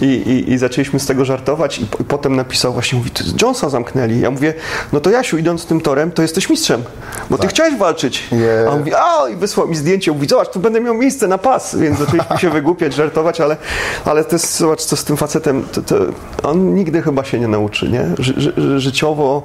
i, 0.00 0.04
i, 0.04 0.52
i 0.52 0.58
zaczęliśmy 0.58 1.00
z 1.00 1.06
tego 1.06 1.24
żartować 1.24 1.37
i, 1.80 1.86
po, 1.86 1.98
i 1.98 2.04
potem 2.04 2.36
napisał 2.36 2.72
właśnie, 2.72 2.98
mówi, 2.98 3.10
Jonesa 3.42 3.68
zamknęli. 3.68 4.20
Ja 4.20 4.30
mówię, 4.30 4.54
no 4.92 5.00
to 5.00 5.10
Jasiu, 5.10 5.38
idąc 5.38 5.66
tym 5.66 5.80
torem, 5.80 6.12
to 6.12 6.22
jesteś 6.22 6.50
mistrzem, 6.50 6.82
bo 7.30 7.38
ty 7.38 7.48
chciałeś 7.48 7.76
walczyć. 7.76 8.30
Nie. 8.32 8.68
A 8.68 8.70
on 8.70 8.78
mówi, 8.78 8.94
a 8.94 9.28
i 9.28 9.36
wysłał 9.36 9.68
mi 9.68 9.76
zdjęcie, 9.76 10.12
mówi, 10.12 10.28
zobacz, 10.28 10.48
tu 10.48 10.60
będę 10.60 10.80
miał 10.80 10.94
miejsce 10.94 11.28
na 11.28 11.38
pas, 11.38 11.76
więc 11.76 11.98
zaczęliśmy 12.06 12.38
się 12.38 12.50
wygłupiać, 12.50 12.94
żartować, 12.94 13.40
ale, 13.40 13.56
ale 14.04 14.24
to 14.24 14.34
jest, 14.34 14.56
zobacz, 14.56 14.82
co 14.82 14.96
z 14.96 15.04
tym 15.04 15.16
facetem, 15.16 15.64
to, 15.72 15.82
to 15.82 15.96
on 16.42 16.74
nigdy 16.74 17.02
chyba 17.02 17.24
się 17.24 17.40
nie 17.40 17.48
nauczy, 17.48 17.88
nie? 17.88 18.06
Ży, 18.18 18.34
ży, 18.36 18.80
życiowo 18.80 19.42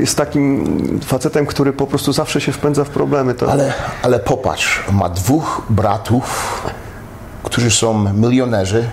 jest 0.00 0.16
takim 0.16 1.00
facetem, 1.04 1.46
który 1.46 1.72
po 1.72 1.86
prostu 1.86 2.12
zawsze 2.12 2.40
się 2.40 2.52
wpędza 2.52 2.84
w 2.84 2.88
problemy. 2.88 3.34
To... 3.34 3.52
Ale, 3.52 3.72
ale 4.02 4.18
popatrz, 4.18 4.82
ma 4.92 5.08
dwóch 5.08 5.62
bratów, 5.70 6.62
którzy 7.42 7.70
są 7.70 8.12
milionerzy. 8.14 8.84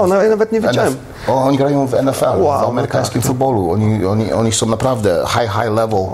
O, 0.00 0.06
no, 0.06 0.22
ja 0.22 0.30
nawet 0.30 0.52
nie 0.52 0.60
wiedziałem. 0.60 0.92
NF 0.92 1.28
O, 1.28 1.42
oni 1.42 1.58
grają 1.58 1.86
w 1.86 2.02
NFL, 2.02 2.24
Wow, 2.24 2.60
w 2.60 2.68
amerykańskim 2.68 3.20
tak, 3.22 3.28
futbolu. 3.28 3.70
Oni, 3.70 4.04
oni, 4.06 4.32
oni 4.32 4.52
są 4.52 4.66
naprawdę 4.66 5.24
high, 5.28 5.50
high 5.52 5.74
level 5.74 6.06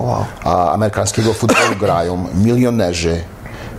a, 0.44 0.70
amerykańskiego 0.72 1.32
futbolu 1.32 1.76
grają. 1.86 2.24
Milionerzy, 2.34 3.20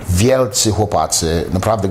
wielcy 0.09 0.71
chłopacy, 0.71 1.45
naprawdę 1.53 1.87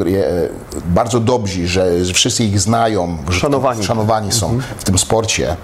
bardzo 0.86 1.20
dobrzy, 1.20 1.68
że 1.68 1.86
wszyscy 2.14 2.44
ich 2.44 2.60
znają. 2.60 3.16
że- 3.28 3.40
Szanowani. 3.40 3.84
Szanowani 3.84 4.32
są 4.32 4.58
w 4.78 4.84
tym 4.84 4.98
sporcie. 4.98 5.56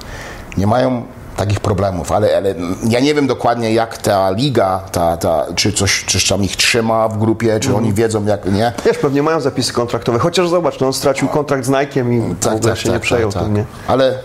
Nie 0.56 0.66
mają 0.66 1.02
takich 1.36 1.60
problemów, 1.60 2.12
ale, 2.12 2.36
ale 2.36 2.54
ja 2.88 3.00
nie 3.00 3.14
wiem 3.14 3.26
dokładnie 3.26 3.74
jak 3.74 3.98
ta 3.98 4.30
liga, 4.30 4.82
ta, 4.92 5.16
ta, 5.16 5.46
czy 5.54 5.72
coś 5.72 6.04
czy 6.04 6.28
tam 6.28 6.44
ich 6.44 6.56
trzyma 6.56 7.08
w 7.08 7.18
grupie, 7.18 7.60
czy 7.60 7.76
oni 7.76 7.92
wiedzą 7.92 8.26
jak, 8.26 8.52
nie? 8.52 8.72
Wiesz, 8.84 8.98
pewnie 8.98 9.22
mają 9.22 9.40
zapisy 9.40 9.72
kontraktowe, 9.72 10.18
chociaż 10.18 10.48
zobacz, 10.48 10.80
no 10.80 10.86
on 10.86 10.92
stracił 10.92 11.28
kontrakt 11.28 11.64
z 11.64 11.70
Nike'em 11.70 12.12
i 12.12 12.34
w 12.34 12.46
ogóle 12.46 12.76
się 12.76 12.90
nie 12.90 13.00
przejął 13.00 13.32
tym, 13.32 13.54
nie? 13.54 13.64
Ale 13.88 14.18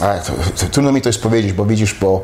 ale 0.00 0.20
to, 0.20 0.32
to, 0.60 0.66
trudno 0.70 0.92
mi 0.92 1.02
to 1.02 1.08
jest 1.08 1.22
powiedzieć, 1.22 1.52
bo 1.52 1.64
widzisz, 1.64 1.94
bo 1.94 2.22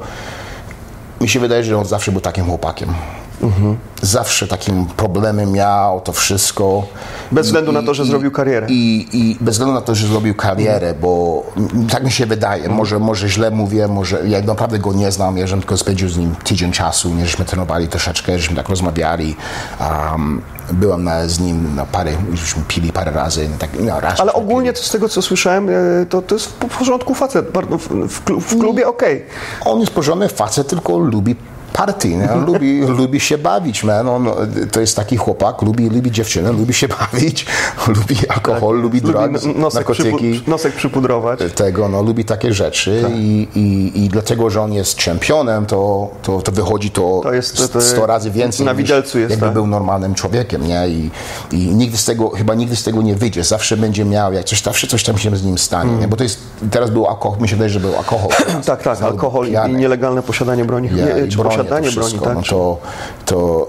mi 1.20 1.28
się 1.28 1.40
wydaje, 1.40 1.64
że 1.64 1.78
on 1.78 1.84
zawsze 1.84 2.12
był 2.12 2.20
takim 2.20 2.44
chłopakiem. 2.44 2.94
Mhm. 3.42 3.76
Zawsze 4.02 4.46
takim 4.46 4.86
problemem 4.86 5.52
miał, 5.52 6.00
to 6.00 6.12
wszystko. 6.12 6.86
Bez 7.32 7.46
względu 7.46 7.72
na 7.72 7.82
to, 7.82 7.94
że 7.94 8.04
zrobił 8.04 8.30
karierę. 8.30 8.66
I, 8.70 9.08
I 9.12 9.36
bez 9.40 9.54
względu 9.54 9.74
na 9.74 9.80
to, 9.80 9.94
że 9.94 10.06
zrobił 10.06 10.34
karierę, 10.34 10.94
bo 11.00 11.42
m, 11.56 11.86
tak 11.90 12.04
mi 12.04 12.12
się 12.12 12.26
wydaje, 12.26 12.62
Mhm. 12.62 12.76
może, 12.76 12.98
może 12.98 13.28
źle 13.28 13.50
mówię, 13.50 13.88
może 13.88 14.28
ja 14.28 14.40
naprawdę 14.40 14.78
go 14.78 14.92
nie 14.92 15.12
znam, 15.12 15.38
ja 15.38 15.46
tylko 15.46 15.76
spędził 15.76 16.08
z 16.08 16.16
nim 16.16 16.34
tydzień 16.44 16.72
czasu, 16.72 17.14
nie, 17.14 17.26
żeśmy 17.26 17.44
trenowali 17.44 17.88
troszeczkę, 17.88 18.38
żeśmy 18.38 18.56
tak 18.56 18.68
rozmawiali. 18.68 19.36
Um, 19.80 20.42
byłem 20.72 21.04
na, 21.04 21.28
z 21.28 21.40
nim 21.40 21.74
na 21.74 21.86
parę, 21.86 22.12
żeśmy 22.34 22.62
pili 22.68 22.92
parę 22.92 23.12
razy. 23.12 23.48
Tak, 23.58 23.70
no, 23.80 24.00
raz 24.00 24.20
Ale 24.20 24.32
ogólnie 24.32 24.72
to 24.72 24.82
z 24.82 24.90
tego, 24.90 25.08
co 25.08 25.22
słyszałem, 25.22 25.68
e, 25.68 25.72
to, 26.08 26.22
to 26.22 26.34
jest 26.34 26.46
w 26.48 26.78
porządku 26.78 27.14
facet, 27.14 27.46
w, 27.70 28.08
w, 28.08 28.20
w 28.40 28.58
klubie 28.60 28.88
okej. 28.88 29.24
On 29.64 29.80
jest 29.80 29.92
porządny 29.92 30.28
facet, 30.28 30.68
tylko 30.68 30.98
lubi 30.98 31.36
party, 31.74 32.08
nie? 32.08 32.32
On 32.32 32.44
lubi, 32.44 32.80
lubi 32.98 33.20
się 33.20 33.38
bawić, 33.38 33.84
man. 33.84 34.08
On, 34.08 34.28
to 34.72 34.80
jest 34.80 34.96
taki 34.96 35.16
chłopak, 35.16 35.62
lubi, 35.62 35.90
lubi 35.90 36.10
dziewczynę, 36.10 36.52
lubi 36.52 36.74
się 36.74 36.88
bawić, 37.12 37.46
lubi 37.88 38.16
alkohol, 38.28 38.80
lubi 38.80 39.00
Lubi 39.00 39.12
drugs, 39.12 39.44
n- 39.44 39.60
nosek, 39.60 39.74
narkotyki. 39.88 40.32
przypu, 40.32 40.50
nosek 40.50 40.72
przypudrować. 40.74 41.40
Tego, 41.54 41.88
no, 41.88 42.02
lubi 42.02 42.24
takie 42.24 42.52
rzeczy 42.52 43.00
Tak. 43.02 43.10
i, 43.16 43.48
i, 43.54 44.04
i 44.04 44.08
dlatego, 44.08 44.50
że 44.50 44.60
on 44.62 44.72
jest 44.72 44.96
czempionem, 44.96 45.66
to, 45.66 46.08
to, 46.22 46.42
to 46.42 46.52
wychodzi 46.52 46.90
to, 46.90 47.20
To 47.22 47.32
jest- 47.32 47.56
to- 47.56 47.68
to 47.68 47.80
100 47.80 48.06
razy 48.06 48.30
więcej 48.30 48.66
na 48.66 48.72
niż 48.72 48.78
widelcu 48.82 49.18
jest, 49.18 49.30
jakby 49.30 49.46
tak. 49.46 49.54
był 49.54 49.66
normalnym 49.66 50.14
człowiekiem, 50.14 50.66
nie? 50.68 50.88
I, 50.88 51.10
I 51.52 51.56
nigdy 51.56 51.96
z 51.98 52.04
tego, 52.04 52.30
chyba 52.30 52.54
nigdy 52.54 52.76
z 52.76 52.82
tego 52.84 53.02
nie 53.02 53.14
wyjdzie. 53.14 53.44
Zawsze 53.44 53.76
będzie 53.76 54.04
miał, 54.04 54.32
jak 54.32 54.44
coś, 54.44 54.62
zawsze 54.62 54.86
coś 54.86 55.04
tam 55.04 55.18
się 55.18 55.36
z 55.36 55.44
nim 55.44 55.58
stanie, 55.58 55.92
nie? 55.92 56.08
Bo 56.08 56.16
to 56.16 56.22
jest, 56.22 56.38
teraz 56.70 56.90
był 56.90 57.06
alkohol, 57.06 57.38
mi 57.40 57.48
się 57.48 57.56
wydaje, 57.56 57.70
że 57.70 57.80
był 57.80 57.96
alkohol. 57.96 58.30
Tak, 58.66 58.82
tak, 58.82 59.02
alkohol 59.02 59.48
i, 59.48 59.72
nielegalne 59.74 60.22
posiadanie 60.22 60.64
broni. 60.64 60.88
Ja, 60.96 61.06
nie, 61.18 61.26
i 61.26 61.28
posiadanie 61.64 61.88
to 61.88 61.94
broni, 61.94 62.08
wszystko, 62.08 62.24
tak? 62.24 62.34
no 62.36 62.42
to, 62.42 62.78
to 63.24 63.68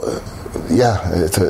ja, 0.70 0.98
to, 1.32 1.42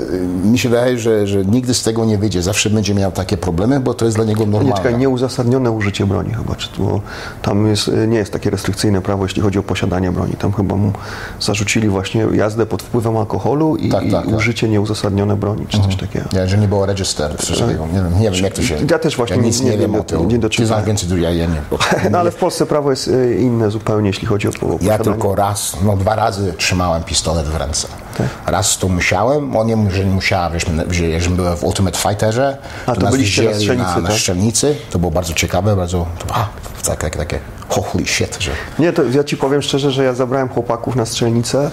mi 0.43 0.59
się 0.59 0.69
wydaje, 0.69 0.97
że, 0.99 1.27
że 1.27 1.45
nigdy 1.45 1.73
z 1.73 1.83
tego 1.83 2.05
nie 2.05 2.17
wyjdzie. 2.17 2.41
Zawsze 2.41 2.69
będzie 2.69 2.95
miał 2.95 3.11
takie 3.11 3.37
problemy, 3.37 3.79
bo 3.79 3.93
to 3.93 4.05
jest 4.05 4.17
dla 4.17 4.25
niego 4.25 4.45
Nie, 4.45 4.51
normalne. 4.51 4.75
czekaj, 4.77 4.97
nieuzasadnione 4.97 5.71
użycie 5.71 6.05
broni 6.05 6.33
chyba, 6.33 6.55
czy 6.55 6.69
to, 6.69 7.01
tam 7.41 7.67
jest, 7.67 7.87
e, 7.87 8.07
nie 8.07 8.17
jest 8.17 8.33
takie 8.33 8.49
restrykcyjne 8.49 9.01
prawo, 9.01 9.23
jeśli 9.23 9.41
chodzi 9.41 9.59
o 9.59 9.63
posiadanie 9.63 10.11
broni. 10.11 10.33
Tam 10.33 10.53
chyba 10.53 10.75
mu 10.75 10.91
zarzucili 11.39 11.89
właśnie 11.89 12.25
jazdę 12.33 12.65
pod 12.65 12.81
wpływem 12.83 13.17
alkoholu 13.17 13.75
i, 13.75 13.89
Tak, 13.89 14.05
i 14.05 14.11
tak, 14.11 14.25
tak. 14.25 14.35
użycie 14.35 14.69
nieuzasadnione 14.69 15.35
broni, 15.35 15.65
czy 15.69 15.79
coś 15.81 15.95
takiego. 15.95 16.25
Ja, 16.33 16.47
że 16.47 16.57
nie 16.57 16.67
było 16.67 16.85
register. 16.85 17.35
Nie 17.67 17.73
wiem, 18.01 18.19
nie 18.19 18.31
wiem 18.31 18.43
jak 18.43 18.53
to 18.53 18.61
się... 18.61 18.75
Ja 18.91 18.99
też 18.99 19.17
właśnie 19.17 19.35
ja 19.37 19.41
nic 19.43 19.59
nie- 19.59 19.65
nie, 19.65 19.71
nie 19.71 19.77
wiem 19.77 19.95
o 19.95 20.03
tym. 20.03 20.27
nie 20.27 20.39
Ty 20.49 20.65
znasz 20.65 20.85
więcej, 20.85 21.21
ja, 21.21 21.31
ja 21.31 21.45
nie. 21.45 21.61
No 22.11 22.17
ale 22.17 22.31
w 22.31 22.35
Polsce 22.35 22.65
prawo 22.65 22.89
jest 22.89 23.07
e, 23.07 23.35
inne 23.35 23.71
zupełnie, 23.71 24.07
jeśli 24.07 24.27
chodzi 24.27 24.47
o, 24.47 24.51
o 24.51 24.53
ja 24.71 24.77
posiadanie. 24.77 25.03
tylko 25.03 25.35
raz, 25.35 25.77
no 25.85 25.97
dwa 25.97 26.15
razy 26.15 26.53
trzymałem 26.57 27.03
pistolet 27.03 27.45
w 27.47 27.55
ręce. 27.55 27.87
Tak. 28.17 28.27
Raz 28.45 28.77
to 28.77 28.89
musiałem, 28.95 29.55
on 29.55 29.67
nie 29.67 29.75
mówi, 29.75 29.95
że 29.95 30.05
nie 30.05 30.11
musiałem, 30.11 30.53
żeśmy, 30.53 30.85
że 30.89 31.03
jeżeli 31.03 31.35
byłem 31.35 31.57
w 31.57 31.63
Ultimate 31.63 31.97
Fighterze, 31.97 32.57
A, 32.85 32.95
to 32.95 33.07
byliście 33.11 33.43
na 33.43 33.53
strzelnicy, 33.53 33.95
na, 33.95 34.01
na 34.01 34.07
tak? 34.07 34.17
strzelnicy, 34.17 34.75
to 34.89 34.99
było 34.99 35.11
bardzo 35.11 35.33
ciekawe, 35.33 35.75
bardzo, 35.75 36.05
a, 36.33 36.47
takie, 36.83 36.97
takie, 37.01 37.17
takie 37.17 37.39
holy 37.69 38.07
shit, 38.07 38.37
że... 38.39 38.51
Nie, 38.79 38.93
to 38.93 39.03
ja 39.03 39.23
ci 39.23 39.37
powiem 39.37 39.61
szczerze, 39.61 39.91
że 39.91 40.03
ja 40.03 40.13
zabrałem 40.13 40.49
chłopaków 40.49 40.95
na 40.95 41.05
strzelnicę 41.05 41.71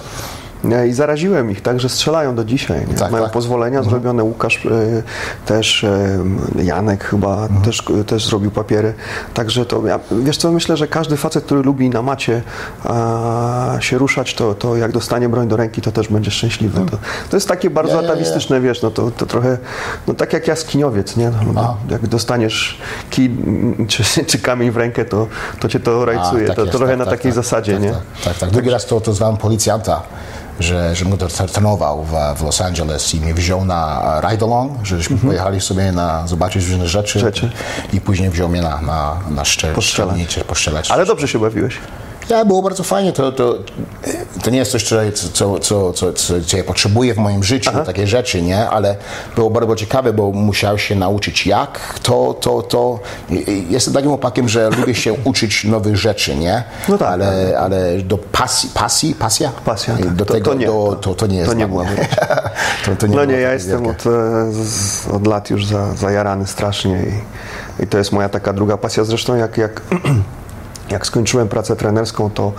I 0.89 0.93
zaraziłem 0.93 1.51
ich, 1.51 1.61
tak, 1.61 1.79
że 1.79 1.89
strzelają 1.89 2.35
do 2.35 2.45
dzisiaj. 2.45 2.85
Tak, 2.99 3.11
Mają 3.11 3.23
tak. 3.23 3.33
pozwolenia 3.33 3.77
Mhm. 3.79 3.89
zrobione. 3.89 4.23
Łukasz 4.23 4.65
e, 4.65 4.69
też, 5.45 5.83
e, 5.83 6.17
Janek 6.63 7.03
chyba 7.03 7.33
Mhm. 7.41 7.61
też, 7.61 7.83
też 8.07 8.25
zrobił 8.25 8.51
papiery. 8.51 8.93
Także 9.33 9.65
to, 9.65 9.87
ja, 9.87 9.99
wiesz 10.11 10.37
co, 10.37 10.51
myślę, 10.51 10.77
że 10.77 10.87
każdy 10.87 11.17
facet, 11.17 11.43
który 11.45 11.61
lubi 11.61 11.89
na 11.89 12.01
macie 12.01 12.41
a, 12.83 13.77
się 13.79 13.97
ruszać, 13.97 14.33
to, 14.35 14.53
to 14.53 14.75
jak 14.77 14.91
dostanie 14.91 15.29
broń 15.29 15.47
do 15.47 15.57
ręki, 15.57 15.81
to 15.81 15.91
też 15.91 16.07
będzie 16.07 16.31
szczęśliwy. 16.31 16.81
To, 16.91 16.97
to 17.29 17.37
jest 17.37 17.47
takie 17.47 17.69
bardzo 17.69 18.01
Ja, 18.01 18.09
atawistyczne, 18.09 18.61
wiesz, 18.61 18.81
no 18.81 18.91
to, 18.91 19.11
to 19.11 19.25
trochę, 19.25 19.57
no 20.07 20.13
tak 20.13 20.33
jak 20.33 20.47
jaskiniowiec, 20.47 21.17
nie? 21.17 21.31
No, 21.53 21.77
jak 21.89 22.07
dostaniesz 22.07 22.81
kij 23.09 23.37
czy, 23.87 24.25
czy 24.25 24.39
kamień 24.39 24.71
w 24.71 24.77
rękę, 24.77 25.05
to, 25.05 25.27
to 25.59 25.69
cię 25.69 25.79
to 25.79 26.01
A, 26.01 26.05
rajcuje. 26.05 26.47
tak 26.47 26.55
to, 26.55 26.61
jest, 26.61 26.71
to 26.71 26.77
trochę 26.77 26.93
tak, 26.93 26.99
na 26.99 27.05
tak, 27.05 27.13
takiej 27.13 27.31
tak, 27.31 27.35
zasadzie, 27.35 27.73
tak, 27.73 27.81
nie? 27.81 27.91
Tak, 27.91 28.01
tak, 28.23 28.37
tak. 28.37 28.49
Drugi 28.51 28.69
raz 28.69 28.85
to, 28.85 29.01
to 29.01 29.13
zwałem 29.13 29.37
policjanta, 29.37 30.01
że, 30.59 30.95
że 30.95 31.05
trenował 31.53 32.03
w, 32.03 32.39
w 32.39 32.43
Los 32.43 32.61
Angeles 32.61 33.13
i 33.15 33.19
mnie 33.21 33.33
wziął 33.33 33.65
na 33.65 34.01
ride-along, 34.21 34.69
żeśmy 34.83 35.17
pojechali 35.17 35.61
sobie 35.61 35.91
na 35.91 36.27
zobaczyć 36.27 36.65
różne 36.67 36.87
rzeczy, 36.87 37.19
Mhm. 37.19 37.35
Rzeczy. 37.35 37.51
i 37.93 38.01
później 38.01 38.29
wziął 38.29 38.49
mnie 38.49 38.61
na, 38.61 38.81
na, 38.81 39.19
na 39.29 39.45
szczel, 39.45 39.73
postrzelać. 40.47 40.91
Ale 40.91 41.05
dobrze 41.05 41.27
się 41.27 41.39
bawiłeś. 41.39 41.77
Ja, 42.29 42.45
było 42.45 42.61
bardzo 42.61 42.83
fajnie. 42.83 43.13
To, 43.13 43.31
to, 43.31 43.55
to 44.43 44.49
nie 44.49 44.57
jest 44.57 44.71
coś, 44.71 44.83
co, 44.83 45.59
co, 45.59 45.93
co, 45.93 46.13
co, 46.13 46.33
ja 46.57 46.63
potrzebuję 46.63 47.13
w 47.13 47.17
moim 47.17 47.43
życiu, 47.43 47.71
takie 47.85 48.07
rzeczy, 48.07 48.41
nie? 48.41 48.69
Ale 48.69 48.95
było 49.35 49.49
bardzo 49.49 49.75
ciekawe, 49.75 50.13
bo 50.13 50.31
musiał 50.31 50.77
się 50.77 50.95
nauczyć 50.95 51.47
jak 51.47 51.99
to, 52.03 52.33
to, 52.33 52.61
to. 52.61 52.99
Jestem 53.69 53.93
takim 53.93 54.09
chłopakiem, 54.09 54.49
że 54.49 54.69
lubię 54.69 54.95
się 54.95 55.13
uczyć 55.23 55.63
nowych 55.63 55.97
rzeczy, 55.97 56.35
nie? 56.35 56.63
No 56.89 56.97
tak, 56.97 57.07
Ale, 57.07 57.59
ale 57.59 57.97
do 58.01 58.17
pasji, 58.17 58.69
pasji, 58.73 59.15
pasja? 59.15 59.51
Pasja, 59.65 59.97
tak. 59.97 60.09
Do 60.15 60.25
To- 60.25 60.33
tego, 60.33 60.51
to 60.51 60.57
nie, 60.57 60.65
do, 60.65 60.97
to- 61.01 61.15
to, 61.15 61.27
nie 61.27 61.37
jest 61.37 61.49
to 61.51 61.57
nie 61.57 61.67
była 61.67 61.83
to, 62.85 62.95
to 62.99 63.07
nie 63.07 63.15
No 63.15 63.25
nie, 63.25 63.39
ja 63.39 63.53
jestem 63.53 63.87
od, 63.87 64.05
e, 64.07 64.09
z, 64.51 65.07
od 65.07 65.27
lat 65.27 65.49
już 65.49 65.65
za, 65.65 65.93
zajarany 65.95 66.47
strasznie 66.47 67.03
i, 67.79 67.83
i 67.83 67.87
to 67.87 67.97
jest 67.97 68.11
moja 68.11 68.29
taka 68.29 68.53
druga 68.53 68.77
pasja. 68.77 69.03
Zresztą 69.03 69.35
jak, 69.35 69.57
jak, 69.57 69.81
jak 70.89 71.07
skończyłem 71.07 71.47
pracę 71.47 71.75
trenerską, 71.75 72.29
to, 72.29 72.53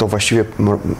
to 0.00 0.06
właściwie 0.06 0.44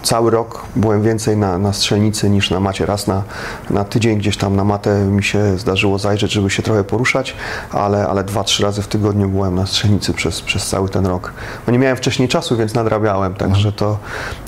cały 0.03 0.31
rok 0.31 0.63
byłem 0.77 1.03
więcej 1.03 1.37
na, 1.37 1.59
na 1.59 1.73
strzelnicy 1.73 2.31
niż 2.31 2.51
na 2.51 2.61
macie. 2.61 2.87
Raz 2.87 3.07
na, 3.07 3.23
na 3.71 3.85
tydzień 3.85 4.19
gdzieś 4.19 4.37
tam 4.37 4.57
na 4.57 4.65
matę 4.65 5.05
mi 5.05 5.25
się 5.25 5.59
zdarzyło 5.59 5.99
zajrzeć, 5.99 6.33
żeby 6.33 6.51
się 6.51 6.63
trochę 6.63 6.85
poruszać, 6.85 7.35
ale, 7.71 8.09
ale 8.09 8.25
dwa, 8.25 8.45
trzy 8.45 8.63
razy 8.63 8.83
w 8.83 8.89
tygodniu 8.89 9.29
byłem 9.29 9.55
na 9.55 9.67
strzelnicy 9.67 10.15
przez, 10.15 10.43
przez 10.43 10.67
cały 10.67 10.89
ten 10.89 11.07
rok. 11.07 11.33
Bo 11.67 11.73
nie 11.73 11.79
miałem 11.79 11.97
wcześniej 11.97 12.29
czasu, 12.29 12.57
więc 12.57 12.75
nadrabiałem, 12.75 13.35
także 13.35 13.73
to, 13.73 13.99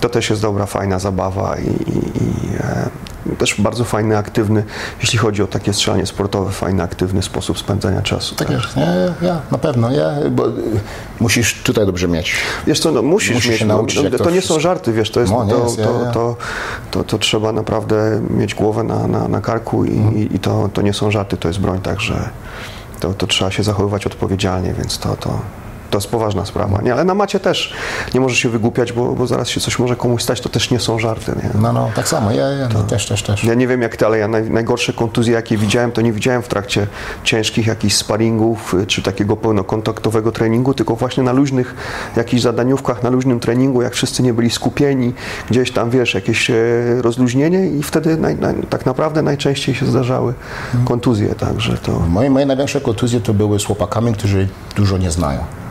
to 0.01 0.09
też 0.09 0.31
jest 0.31 0.43
dobra, 0.43 0.67
fajna 0.67 0.99
zabawa 0.99 1.57
i, 1.59 1.67
i, 1.67 2.25
i 2.25 2.57
e, 2.61 2.89
też 3.39 3.61
bardzo 3.61 3.85
fajny, 3.85 4.19
aktywny, 4.19 4.65
jeśli 5.01 5.19
chodzi 5.19 5.43
o 5.43 5.47
takie 5.47 5.73
strzelanie 5.73 6.07
sportowe, 6.07 6.53
fajny, 6.53 6.83
aktywny 6.83 7.23
sposób 7.23 7.59
spędzania 7.59 8.03
czasu. 8.03 8.35
Tak 8.35 8.51
jest, 8.51 8.77
ja, 8.77 8.87
ja, 9.29 9.41
na 9.51 9.59
pewno, 9.59 9.91
ja, 9.91 10.11
bo 10.31 10.49
y, 10.49 10.53
musisz 11.21 11.63
tutaj 11.63 11.87
dobrze 11.87 12.09
mieć. 12.09 12.35
Wiesz 12.67 12.81
co, 12.81 12.93
no, 12.93 13.03
musisz, 13.03 13.35
Musisz 13.35 13.51
mieć, 13.51 13.59
się 13.59 13.67
no, 13.67 13.75
nauczyć, 13.75 14.03
no, 14.03 14.11
to, 14.11 14.25
to 14.25 14.31
nie 14.31 14.42
są 14.43 14.47
wszystko- 14.55 14.61
żarty, 14.61 14.93
wiesz, 14.93 15.11
to 15.11 15.21
jest, 15.21 15.33
No, 15.33 15.45
nie 15.45 15.53
to, 15.53 15.63
jest, 15.65 15.79
ja, 15.79 15.85
to, 15.87 16.01
ja. 16.05 16.11
to, 16.11 16.37
to, 16.91 17.05
to 17.05 17.19
trzeba 17.19 17.53
naprawdę 17.53 18.21
mieć 18.31 18.55
głowę 18.55 18.83
na, 18.85 19.07
na, 19.07 19.29
na 19.29 19.41
karku 19.41 19.85
i, 19.85 19.97
Mhm. 19.97 20.17
i 20.35 20.39
to, 20.39 20.69
to 20.73 20.83
nie 20.83 20.93
są 20.93 21.11
żarty, 21.11 21.37
to 21.37 21.49
jest 21.49 21.61
broń, 21.61 21.81
także 21.81 22.29
to, 23.01 23.15
to 23.15 23.27
trzeba 23.27 23.51
się 23.51 23.63
zachowywać 23.63 24.07
odpowiedzialnie, 24.07 24.73
więc 24.75 24.99
to, 24.99 25.17
to, 25.17 25.39
to 25.93 25.99
jest 25.99 26.11
poważna 26.11 26.47
sprawa, 26.47 26.83
nie? 26.83 26.93
Ale 26.93 27.05
na 27.05 27.15
macie 27.15 27.41
też 27.41 27.75
nie 28.15 28.21
możesz 28.21 28.39
się 28.39 28.49
wygłupiać, 28.49 28.93
bo, 28.93 29.15
bo 29.15 29.27
zaraz 29.27 29.49
się 29.49 29.61
coś 29.61 29.79
może 29.79 29.97
komuś 29.97 30.23
stać, 30.23 30.41
to 30.41 30.49
też 30.49 30.71
nie 30.71 30.81
są 30.81 30.99
żarty, 30.99 31.33
nie? 31.43 31.61
No, 31.61 31.73
no, 31.73 31.91
tak 31.95 32.09
samo, 32.09 32.31
ja, 32.31 32.49
ja 32.49 32.69
też, 32.69 33.07
też, 33.07 33.23
też. 33.23 33.45
Ja 33.45 33.55
nie 33.55 33.69
wiem 33.69 33.83
jak 33.83 33.97
ty, 33.97 34.07
ale 34.07 34.19
ja 34.19 34.29
naj, 34.29 34.51
najgorsze 34.51 34.93
kontuzje, 34.93 35.35
jakie 35.35 35.57
widziałem, 35.57 35.93
to 35.93 36.01
nie 36.01 36.13
widziałem 36.13 36.43
w 36.43 36.49
trakcie 36.49 36.87
ciężkich 37.25 37.67
jakichś 37.67 37.95
sparingów 37.95 38.75
y, 38.75 38.87
czy 38.87 39.03
takiego 39.03 39.37
pełnokontaktowego 39.37 40.33
treningu, 40.33 40.75
tylko 40.75 40.97
właśnie 40.97 41.23
na 41.23 41.33
luźnych 41.33 41.75
jakichś 42.17 42.43
zadaniówkach, 42.43 43.03
na 43.03 43.11
luźnym 43.11 43.41
treningu, 43.41 43.83
jak 43.83 43.95
wszyscy 43.95 44.23
nie 44.23 44.35
byli 44.35 44.51
skupieni, 44.51 45.15
gdzieś 45.51 45.71
tam, 45.71 45.91
wiesz, 45.91 46.15
jakieś 46.15 46.51
e, 46.51 46.55
rozluźnienie 46.99 47.67
i 47.67 47.83
wtedy 47.83 48.17
naj, 48.17 48.37
naj, 48.37 48.55
tak 48.71 48.87
naprawdę 48.87 49.23
najczęściej 49.23 49.75
się 49.75 49.87
zdarzały 49.87 50.35
kontuzje, 50.85 51.35
także 51.35 51.77
to... 51.77 52.01
Moje, 52.01 52.31
moje 52.31 52.47
największe 52.47 52.81
kontuzje 52.81 53.21
to 53.21 53.35
były 53.35 53.61
z 53.61 53.65
chłopakami, 53.65 54.13
którzy 54.13 54.49
dużo 54.77 54.99
nie 54.99 55.11
znają. 55.11 55.62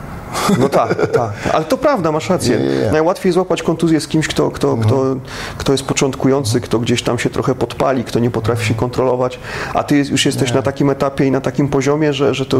No 0.58 0.68
tak, 0.68 1.06
tak. 1.10 1.32
Ale 1.52 1.64
to 1.64 1.78
prawda, 1.78 2.12
masz 2.12 2.30
rację. 2.30 2.60
Najłatwiej 2.92 3.32
złapać 3.32 3.62
kontuzję 3.62 4.00
z 4.00 4.08
kimś, 4.08 4.28
kto, 4.28 4.50
kto, 4.50 4.76
kto, 4.76 5.16
kto 5.58 5.72
jest 5.72 5.84
początkujący, 5.84 6.60
kto 6.60 6.78
gdzieś 6.78 7.02
tam 7.02 7.18
się 7.18 7.30
trochę 7.30 7.54
podpali, 7.54 8.04
kto 8.04 8.18
nie 8.18 8.30
potrafi 8.30 8.66
się 8.66 8.74
kontrolować, 8.74 9.38
a 9.74 9.82
ty 9.82 9.96
już 9.96 10.26
jesteś 10.26 10.52
na 10.52 10.62
takim 10.62 10.90
etapie 10.90 11.26
i 11.26 11.30
na 11.30 11.40
takim 11.40 11.68
poziomie, 11.68 12.12
że, 12.12 12.34
że 12.34 12.46
to. 12.46 12.58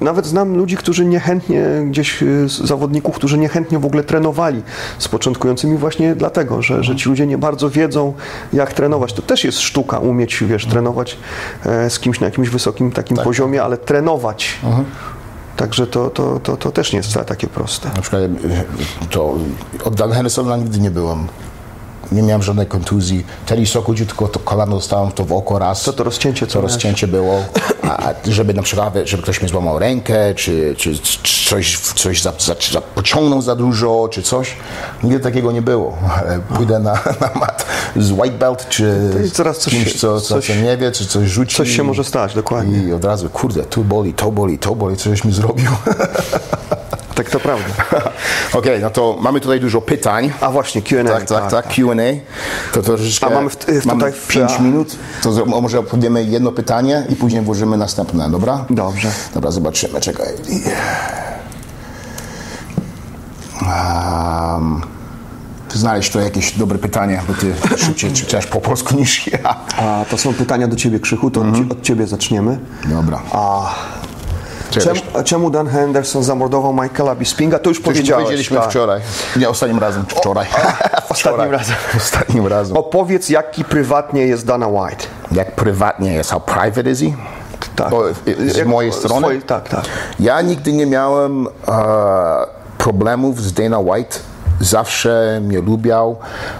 Nawet 0.00 0.26
znam 0.26 0.56
ludzi, 0.56 0.76
którzy 0.76 1.04
niechętnie, 1.06 1.64
gdzieś 1.86 2.22
y, 2.22 2.48
zawodników, 2.48 3.16
którzy 3.16 3.38
niechętnie 3.38 3.78
w 3.78 3.86
ogóle 3.86 4.04
trenowali 4.04 4.62
z 4.98 5.08
początkującymi 5.08 5.76
właśnie 5.76 6.14
dlatego, 6.14 6.62
że, 6.62 6.84
że 6.84 6.96
ci 6.96 7.08
ludzie 7.08 7.26
nie 7.26 7.38
bardzo 7.38 7.70
wiedzą, 7.70 8.14
jak 8.52 8.72
trenować. 8.72 9.12
To 9.12 9.22
też 9.22 9.44
jest 9.44 9.60
sztuka, 9.60 9.98
umieć, 9.98 10.44
wiesz, 10.46 10.66
trenować 10.66 11.18
e, 11.66 11.90
z 11.90 11.98
kimś 11.98 12.20
na 12.20 12.26
jakimś 12.26 12.48
wysokim 12.48 12.92
takim 12.92 13.16
poziomie, 13.16 13.62
ale 13.62 13.76
trenować. 13.76 14.58
Także 15.58 15.86
to, 15.86 16.10
to, 16.10 16.40
to, 16.40 16.56
to 16.56 16.70
też 16.70 16.92
nie 16.92 16.96
jest 16.96 17.10
wcale 17.10 17.26
takie 17.26 17.46
proste. 17.46 17.88
Na 17.88 18.02
przykład 18.02 18.22
y, 18.22 18.28
to 19.10 19.34
od 19.84 19.94
Dan 19.94 20.12
Hendersona 20.12 20.56
nigdy 20.56 20.80
nie 20.80 20.90
byłem. 20.90 21.28
Nie 22.12 22.22
miałem 22.22 22.42
żadnej 22.42 22.66
kontuzji. 22.66 23.26
Terry 23.46 23.66
Sokudziu 23.66 24.06
tylko 24.06 24.28
to 24.28 24.38
kolano 24.40 24.76
dostałem 24.76 25.12
to 25.12 25.24
w 25.24 25.32
oko 25.32 25.58
raz. 25.58 25.82
Co 25.82 25.92
to 25.92 26.04
rozcięcie, 26.04 26.46
co 26.46 26.52
To 26.52 26.60
rozcięcie 26.60 27.06
było. 27.06 27.42
A 27.82 28.14
żeby 28.24 28.54
na 28.54 28.62
przykład, 28.62 28.94
żeby 29.04 29.22
ktoś 29.22 29.42
mi 29.42 29.48
złamał 29.48 29.78
rękę, 29.78 30.34
czy, 30.34 30.74
czy 30.78 30.98
coś, 31.48 31.78
coś 31.78 32.22
za, 32.22 32.32
za, 32.38 32.54
za, 32.72 32.80
pociągnął 32.80 33.42
za 33.42 33.56
dużo, 33.56 34.08
czy 34.12 34.22
coś. 34.22 34.56
Nigdy 35.02 35.20
takiego 35.20 35.52
nie 35.52 35.62
było. 35.62 35.96
Ale 36.20 36.40
pójdę 36.56 36.78
na, 36.78 36.92
na 37.20 37.40
mat 37.40 37.66
z 37.96 38.10
white 38.12 38.38
belt, 38.38 38.68
czy 38.68 39.10
zaraz 39.34 39.58
coś 39.58 39.72
kimś, 39.72 39.92
co, 40.00 40.20
co, 40.20 40.34
coś- 40.34 40.46
co 40.46 40.54
nie 40.54 40.76
wie, 40.76 40.92
czy 40.92 41.06
coś 41.06 41.28
rzuci. 41.28 41.56
Coś 41.56 41.76
się 41.76 41.82
może 41.82 42.04
stać, 42.04 42.34
dokładnie. 42.34 42.78
I 42.78 42.92
od 42.92 43.04
razu, 43.04 43.30
kurde, 43.30 43.62
tu 43.64 43.84
boli, 43.84 44.14
to 44.14 44.32
boli, 44.32 44.58
to 44.58 44.74
boli, 44.74 44.96
coś 44.96 45.24
mi 45.24 45.32
zrobił. 45.32 45.70
Tak 47.18 47.30
to 47.30 47.40
prawda. 47.40 47.64
Okej, 48.58 48.80
no 48.80 48.90
to 48.90 49.16
mamy 49.20 49.40
tutaj 49.40 49.60
dużo 49.60 49.80
pytań. 49.80 50.32
A 50.40 50.50
właśnie, 50.50 50.82
Q&A. 50.82 51.04
Tak, 51.04 51.24
tak, 51.24 51.50
tak, 51.50 51.68
Q&A. 51.68 51.94
To 52.74 52.82
troszeczkę... 52.82 53.26
A 53.26 53.30
mamy 53.30 53.50
w- 53.50 53.56
w- 53.56 53.86
mamy 53.86 54.00
tutaj 54.00 54.12
w- 54.12 54.26
5 54.26 54.52
a- 54.58 54.62
minut, 54.62 54.96
to 55.22 55.44
może 55.46 55.78
opowiemy 55.78 56.24
jedno 56.24 56.52
pytanie 56.52 57.06
i 57.08 57.16
później 57.16 57.42
włożymy 57.42 57.76
następne, 57.76 58.30
dobra? 58.30 58.64
Dobrze. 58.70 59.08
Dobra, 59.34 59.50
zobaczymy, 59.50 60.00
czekaj. 60.00 60.26
Um, 63.62 64.80
ty 65.68 65.78
znaleźć 65.78 66.12
to 66.12 66.20
jakieś 66.20 66.52
dobre 66.52 66.78
pytanie, 66.78 67.22
bo 67.28 67.34
ty 67.34 67.54
szybciej 67.84 68.12
czytasz 68.12 68.46
po 68.46 68.60
polsku 68.60 68.96
niż 68.96 69.26
ja. 69.26 69.56
A 69.78 70.04
to 70.10 70.18
są 70.18 70.34
pytania 70.34 70.68
do 70.68 70.76
ciebie, 70.76 71.00
Krzychu, 71.00 71.30
to 71.30 71.40
od, 71.40 71.56
ci- 71.56 71.66
od 71.70 71.82
ciebie 71.82 72.06
zaczniemy. 72.06 72.58
Dobra. 72.84 73.20
A 73.32 73.74
Czemu, 74.70 75.00
a 75.14 75.22
czemu 75.22 75.50
Dan 75.50 75.68
Henderson 75.68 76.22
zamordował 76.22 76.72
Michaela 76.74 77.14
Bispinga? 77.14 77.58
To 77.58 77.70
już 77.70 77.82
to 77.82 77.90
już 77.90 77.96
powiedziałeś. 77.96 78.24
powiedzieliśmy 78.24 78.56
tak. 78.56 78.70
wczoraj. 78.70 79.00
Nie, 79.36 79.48
ostatnim 79.48 79.78
razem, 79.78 80.04
wczoraj. 80.08 80.46
ostatnim 81.08 81.50
razem. 81.52 81.76
Ostatnim 81.96 82.46
razem. 82.46 82.76
Opowiedz, 82.76 83.28
jaki 83.28 83.64
prywatnie 83.64 84.26
jest 84.26 84.46
Dana 84.46 84.68
White. 84.68 85.04
Jak 85.32 85.52
prywatnie 85.54 86.14
jest, 86.14 86.30
how 86.30 86.40
private 86.40 86.90
is 86.90 87.00
he? 87.00 87.06
Tak. 87.76 87.92
O, 87.92 88.02
z 88.48 88.56
Jak- 88.56 88.66
mojej 88.68 88.92
strony? 88.92 89.20
swojej- 89.26 89.42
tak, 89.42 89.68
tak. 89.68 89.84
Ja 90.20 90.40
nigdy 90.40 90.72
nie 90.72 90.86
miałem 90.86 91.46
e, 91.46 91.50
problemów 92.78 93.42
z 93.42 93.52
Dana 93.52 93.78
White. 93.78 94.18
Zawsze 94.60 95.40
mnie 95.42 95.60
lubiał. 95.60 96.16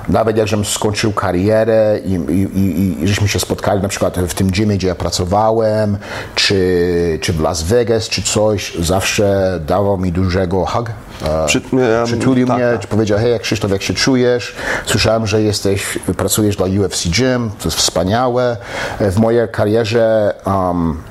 Nawet 0.09 0.37
jak 0.37 0.49
żem 0.49 0.65
skończył 0.65 1.13
karierę 1.13 1.99
i, 2.05 2.13
i, 2.13 2.59
i, 2.59 3.03
i 3.05 3.09
żeśmy 3.09 3.29
się 3.29 3.41
spotkali 3.41 3.83
na 3.83 3.89
przykład 3.89 4.19
w 4.19 4.35
tym 4.35 4.51
gymie, 4.51 4.77
gdzie 4.77 4.89
ja 4.89 4.95
pracowałem, 4.95 5.99
czy, 6.35 7.19
czy 7.23 7.33
w 7.33 7.41
Las 7.41 7.63
Vegas, 7.63 8.09
czy 8.09 8.23
coś, 8.23 8.75
zawsze 8.75 9.59
dawał 9.67 9.99
mi 9.99 10.13
dużego 10.13 10.67
hug. 10.67 10.91
E, 11.25 11.47
Przy- 11.47 11.61
em, 11.73 12.07
Przytulił 12.07 12.47
tak, 12.47 12.57
mnie, 12.57 12.79
tak. 12.81 12.87
powiedział, 12.87 13.19
hej 13.19 13.41
Krzysztof, 13.41 13.71
jak 13.71 13.83
się 13.83 13.95
czujesz? 13.95 14.55
Słyszałem, 14.87 15.27
że 15.27 15.43
jesteś, 15.43 15.99
pracujesz 16.17 16.57
dla 16.57 16.67
UFC 16.67 17.09
Gym, 17.09 17.51
to 17.59 17.65
jest 17.69 17.77
wspaniałe. 17.77 18.57
W 19.01 19.19
mojej 19.19 19.49
karierze 19.49 20.35
um, 20.47 21.03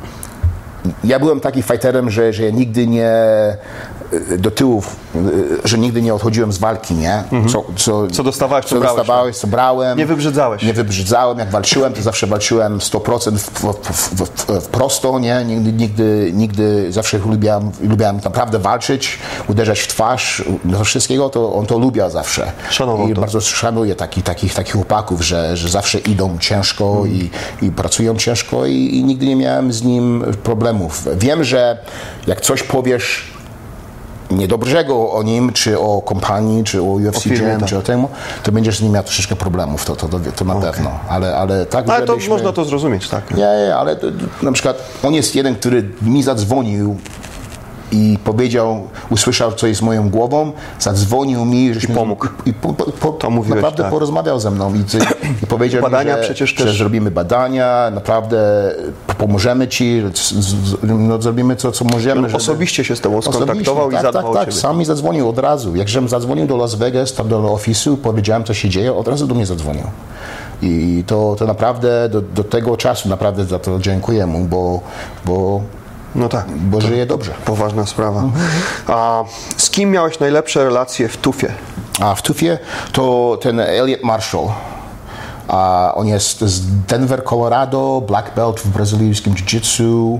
ja 1.03 1.19
byłem 1.19 1.39
takim 1.39 1.63
fighterem, 1.63 2.09
że, 2.09 2.33
że 2.33 2.43
ja 2.43 2.49
nigdy 2.49 2.87
nie, 2.87 3.11
do 4.37 4.51
tyłu, 4.51 4.83
y, 5.15 5.21
że 5.63 5.77
nigdy 5.77 6.01
nie 6.01 6.13
odchodziłem 6.13 6.51
z 6.51 6.57
walki, 6.57 6.93
nie? 6.93 7.23
Co, 7.51 7.65
co, 7.75 8.07
Co 8.07 8.23
dostawałeś, 8.23 8.65
to 8.65 8.69
co 8.69 8.79
brałeś, 8.79 8.97
dostawałeś, 8.97 9.37
co 9.37 9.47
brałem. 9.47 9.97
Nie 9.97 10.05
wybrzydzałeś. 10.05 10.63
Nie 10.63 10.73
wybrzydzałem, 10.73 11.39
jak 11.39 11.49
walczyłem, 11.49 11.93
to 11.93 12.01
zawsze 12.01 12.27
walczyłem 12.27 12.79
100% 12.79 13.37
w, 13.37 13.49
w, 13.49 13.95
w, 14.15 14.61
w, 14.61 14.67
prosto, 14.67 15.19
nie? 15.19 15.45
Nigdy, 15.45 15.73
nigdy, 15.73 16.31
nigdy 16.33 16.91
zawsze 16.91 17.17
lubiłem, 17.17 17.71
lubiłem 17.81 18.19
naprawdę 18.23 18.59
walczyć, 18.59 19.19
uderzać 19.47 19.79
w 19.79 19.87
twarz, 19.87 20.43
do 20.65 20.83
wszystkiego, 20.83 21.29
to 21.29 21.53
on 21.53 21.65
to 21.65 21.79
lubiał 21.79 22.09
zawsze. 22.09 22.51
Szanował 22.69 23.07
I 23.07 23.13
to. 23.13 23.21
bardzo 23.21 23.41
szanuję 23.41 23.95
taki, 23.95 24.21
takich, 24.21 24.53
takich 24.53 24.73
chłopaków, 24.73 25.21
że, 25.21 25.57
że 25.57 25.69
zawsze 25.69 25.99
idą 25.99 26.37
ciężko 26.39 27.03
i, 27.05 27.29
i 27.61 27.71
pracują 27.71 28.15
ciężko 28.15 28.65
i, 28.65 28.97
i 28.97 29.03
nigdy 29.03 29.25
nie 29.25 29.35
miałem 29.35 29.73
z 29.73 29.83
nim 29.83 30.25
problemów. 30.43 31.07
Wiem, 31.17 31.43
że 31.43 31.77
jak 32.27 32.41
coś 32.41 32.63
powiesz 32.63 33.36
niedobrego 34.31 35.11
o 35.11 35.23
nim, 35.23 35.53
czy 35.53 35.79
o 35.79 36.01
kompanii, 36.01 36.63
czy 36.63 36.81
o 36.81 36.85
UFC 36.85 37.23
firmie, 37.23 37.47
Jam, 37.47 37.59
tak. 37.59 37.69
czy 37.69 37.77
o 37.77 37.81
temu, 37.81 38.09
to 38.43 38.51
będziesz 38.51 38.77
z 38.77 38.81
nim 38.81 38.91
miał 38.91 39.03
troszeczkę 39.03 39.35
problemów, 39.35 39.85
to, 39.85 39.95
to, 39.95 40.07
to, 40.07 40.19
to 40.35 40.45
na 40.45 40.55
pewno. 40.55 40.91
Ale, 41.09 41.37
ale 41.37 41.65
tak, 41.65 41.89
ale 41.89 42.05
to 42.05 42.13
żebyśmy- 42.13 42.33
można 42.33 42.51
to 42.53 42.65
zrozumieć, 42.65 43.09
tak. 43.09 43.31
nie, 43.31 43.37
nie, 43.37 43.75
ale 43.75 43.95
to, 43.95 44.07
to, 44.11 44.45
na 44.45 44.51
przykład 44.51 44.83
on 45.03 45.13
jest 45.13 45.35
jeden, 45.35 45.55
który 45.55 45.89
mi 46.01 46.23
zadzwonił 46.23 46.97
i 47.91 48.17
powiedział, 48.23 48.87
usłyszał, 49.09 49.51
co 49.51 49.67
jest 49.67 49.81
moją 49.81 50.09
głową, 50.09 50.51
zadzwonił 50.79 51.45
mi, 51.45 51.73
żeśmy, 51.73 51.95
pomógł. 51.95 52.27
I, 52.45 52.53
po, 52.53 52.73
po, 52.73 52.91
po, 52.91 53.11
To 53.11 53.29
mówiłeś, 53.29 53.55
naprawdę 53.55 53.83
tak. 53.83 53.91
porozmawiał 53.91 54.39
ze 54.39 54.51
mną 54.51 54.73
i, 54.75 54.83
i 55.43 55.47
powiedział 55.47 55.81
Badania 55.81 56.15
mi, 56.15 56.21
że, 56.21 56.23
przecież 56.25 56.55
że 56.55 56.65
też- 56.65 56.77
zrobimy 56.77 57.11
badania, 57.11 57.91
naprawdę 57.93 58.37
pomożemy 59.17 59.67
ci, 59.67 60.03
no, 60.83 61.21
zrobimy 61.21 61.55
co, 61.55 61.71
co 61.71 61.85
możemy. 61.85 62.21
żeby- 62.29 62.37
Osobiście 62.37 62.83
się 62.83 62.95
z 62.95 63.01
tobą 63.01 63.21
skontaktował 63.21 63.87
Osobiście, 63.87 63.99
i 63.99 64.03
tak, 64.03 64.13
zadbał 64.13 64.33
tak, 64.33 64.45
tak, 64.45 64.53
sam 64.53 64.77
mi 64.77 64.85
zadzwonił 64.85 65.29
od 65.29 65.39
razu. 65.39 65.75
Jak 65.75 65.89
żem 65.89 66.09
zadzwonił 66.09 66.47
do 66.47 66.57
Las 66.57 66.75
Vegas, 66.75 67.13
tam 67.13 67.27
do 67.27 67.51
ofisu, 67.53 67.97
powiedziałem, 67.97 68.43
co 68.43 68.53
się 68.53 68.69
dzieje, 68.69 68.93
od 68.93 69.07
razu 69.07 69.27
do 69.27 69.35
mnie 69.35 69.45
zadzwonił. 69.45 69.83
I 70.61 71.03
to, 71.07 71.35
to 71.39 71.45
naprawdę 71.45 72.09
do, 72.09 72.21
do 72.21 72.43
tego 72.43 72.77
czasu 72.77 73.09
naprawdę 73.09 73.45
za 73.45 73.59
to 73.59 73.79
dziękuję 73.79 74.25
mu, 74.25 74.45
bo, 74.45 74.79
bo, 75.25 75.61
No 76.15 76.29
tak. 76.29 76.45
bo 76.49 76.81
żyje 76.81 77.05
dobrze. 77.05 77.31
Poważna 77.45 77.85
sprawa. 77.85 78.19
Mhm. 78.19 78.47
A 78.87 79.23
z 79.57 79.69
kim 79.69 79.91
miałeś 79.91 80.19
najlepsze 80.19 80.63
relacje 80.63 81.09
w 81.09 81.17
Tufie? 81.17 81.53
A 81.99 82.15
w 82.15 82.21
Tufie 82.21 82.59
to 82.91 83.37
ten 83.41 83.59
Elliot 83.59 84.03
Marshall. 84.03 84.47
A 85.47 85.91
on 85.95 86.07
jest 86.07 86.41
z 86.41 86.61
Denver, 86.85 87.23
Colorado, 87.23 88.01
black 88.07 88.35
belt 88.35 88.59
w 88.59 88.67
brazylijskim 88.67 89.33
jiu-jitsu. 89.33 90.19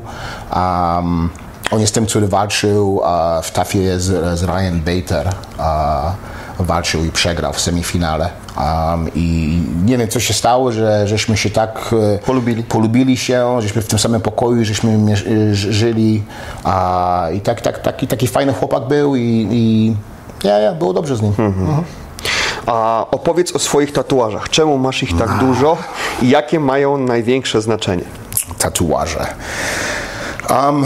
Um, 0.56 1.30
on 1.71 1.80
jest 1.80 1.93
tym, 1.93 2.06
który 2.06 2.28
walczył 2.28 3.02
a 3.04 3.41
w 3.41 3.52
Tafie 3.52 4.00
z, 4.00 4.39
z 4.39 4.43
Ryan 4.43 4.80
Bader. 4.80 5.34
A 5.58 6.12
walczył 6.59 7.05
i 7.05 7.11
przegrał 7.11 7.53
w 7.53 7.59
semifinale. 7.59 8.29
Um, 8.57 9.09
I 9.15 9.59
nie 9.85 9.97
wiem, 9.97 10.07
co 10.07 10.19
się 10.19 10.33
stało, 10.33 10.71
że 10.71 11.07
żeśmy 11.07 11.37
się 11.37 11.49
tak 11.49 11.89
e, 12.15 12.19
Polubili. 12.19 12.63
polubili 12.63 13.17
się, 13.17 13.61
żeśmy 13.61 13.81
w 13.81 13.87
tym 13.87 13.99
samym 13.99 14.21
pokoju, 14.21 14.65
żeśmy 14.65 15.15
ż- 15.15 15.55
żyli. 15.73 16.23
A, 16.63 17.27
I 17.33 17.41
tak, 17.41 17.61
tak, 17.61 17.79
taki, 17.79 18.07
taki 18.07 18.27
fajny 18.27 18.53
chłopak 18.53 18.87
był 18.87 19.15
i, 19.15 19.47
i 19.51 19.95
ja, 20.43 20.59
ja, 20.59 20.73
było 20.73 20.93
dobrze 20.93 21.15
z 21.17 21.21
nim. 21.21 21.33
Mhm. 21.37 21.83
A 22.65 23.05
opowiedz 23.11 23.55
o 23.55 23.59
swoich 23.59 23.91
tatuażach. 23.93 24.49
Czemu 24.49 24.77
masz 24.77 25.03
ich 25.03 25.17
tak 25.17 25.37
dużo 25.39 25.77
i 26.21 26.29
jakie 26.29 26.59
mają 26.59 26.97
największe 26.97 27.61
znaczenie? 27.61 28.03
tatuaże. 28.59 29.27
Um, 30.49 30.85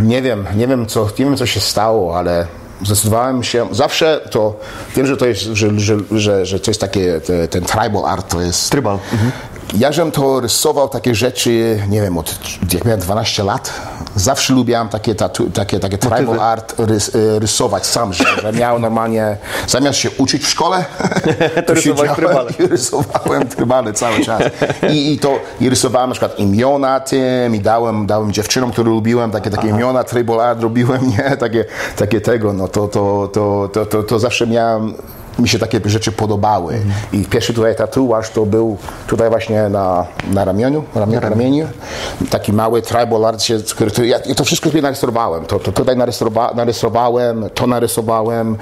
nie 0.00 0.22
wiem, 0.22 0.44
nie 0.56 0.66
wiem, 0.66 0.86
co, 0.86 1.08
nie 1.18 1.24
wiem, 1.24 1.36
co 1.36 1.46
się 1.46 1.60
stało, 1.60 2.18
ale 2.18 2.46
zdecydowałem 2.84 3.42
się, 3.42 3.68
zawsze 3.70 4.20
to, 4.30 4.60
wiem, 4.96 5.06
że 5.06 5.16
to 5.16 5.26
jest, 5.26 5.40
że, 5.42 5.80
że, 5.80 5.96
że, 6.10 6.46
że 6.46 6.60
to 6.60 6.70
jest 6.70 6.80
takie, 6.80 7.20
te, 7.20 7.48
ten 7.48 7.64
tribal 7.64 8.04
art, 8.06 8.30
to 8.30 8.40
jest... 8.40 8.70
Trybal. 8.70 8.98
Ja 9.74 9.92
żem 9.92 10.10
to 10.10 10.40
rysował 10.40 10.88
takie 10.88 11.14
rzeczy, 11.14 11.82
nie 11.88 12.02
wiem, 12.02 12.18
od 12.18 12.34
jak 12.72 12.84
miałem 12.84 13.00
12 13.00 13.44
lat. 13.44 13.72
Zawsze 14.16 14.54
lubiłem 14.54 14.88
takie, 14.88 15.14
tatu, 15.14 15.50
takie, 15.50 15.80
takie 15.80 15.98
tribal 15.98 16.40
art 16.40 16.74
rys, 16.78 17.14
y, 17.14 17.38
rysować 17.38 17.86
sam, 17.86 18.12
że, 18.12 18.24
że 18.42 18.52
miałem 18.52 18.82
normalnie, 18.82 19.36
zamiast 19.66 19.98
się 19.98 20.10
uczyć 20.18 20.42
w 20.42 20.48
szkole, 20.48 20.84
to, 21.66 21.76
siedziałem 21.76 22.14
trybale. 22.14 22.50
i 22.58 22.66
rysowałem 22.66 23.48
trybale 23.48 23.92
cały 23.92 24.24
czas. 24.24 24.42
I, 24.90 25.12
I 25.12 25.18
to 25.18 25.38
i 25.60 25.70
rysowałem 25.70 26.10
na 26.10 26.14
przykład 26.14 26.38
imiona 26.38 27.00
tym 27.00 27.54
i 27.54 27.60
dałem, 27.60 28.06
dałem 28.06 28.32
dziewczynom, 28.32 28.72
które 28.72 28.90
lubiłem, 28.90 29.30
takie, 29.30 29.50
takie 29.50 29.68
imiona, 29.68 30.04
tribal 30.04 30.40
art 30.40 30.62
robiłem, 30.62 31.08
nie? 31.08 31.36
Takie, 31.36 31.64
takie 31.96 32.20
tego, 32.20 32.52
no 32.52 32.68
to, 32.68 32.88
to, 32.88 33.30
to, 33.32 33.68
to, 33.72 33.86
to, 33.86 34.02
to 34.02 34.18
zawsze 34.18 34.46
miałem 34.46 34.94
mi 35.38 35.48
się 35.48 35.58
takie 35.58 35.80
rzeczy 35.84 36.12
podobały. 36.12 36.80
I 37.12 37.24
pierwszy 37.24 37.54
tutaj 37.54 37.76
tatuaż 37.76 38.30
to 38.30 38.46
był 38.46 38.78
tutaj 39.06 39.30
właśnie 39.30 39.68
na, 39.68 40.06
na 40.30 40.44
ramieniu, 40.44 40.84
ramie, 40.94 41.20
ramieniu. 41.20 41.68
Taki 42.30 42.52
mały 42.52 42.82
tribal 42.82 43.24
art, 43.24 43.42
który, 43.74 43.90
to, 43.90 44.04
ja 44.04 44.18
to 44.36 44.44
wszystko 44.44 44.68
sobie 44.68 44.82
narysowałem. 44.82 45.44
To, 45.44 45.58
to 45.58 45.72
tutaj 45.72 45.96
narysowa, 45.96 46.52
narysowałem, 46.54 47.50
to 47.54 47.66
narysowałem, 47.66 48.56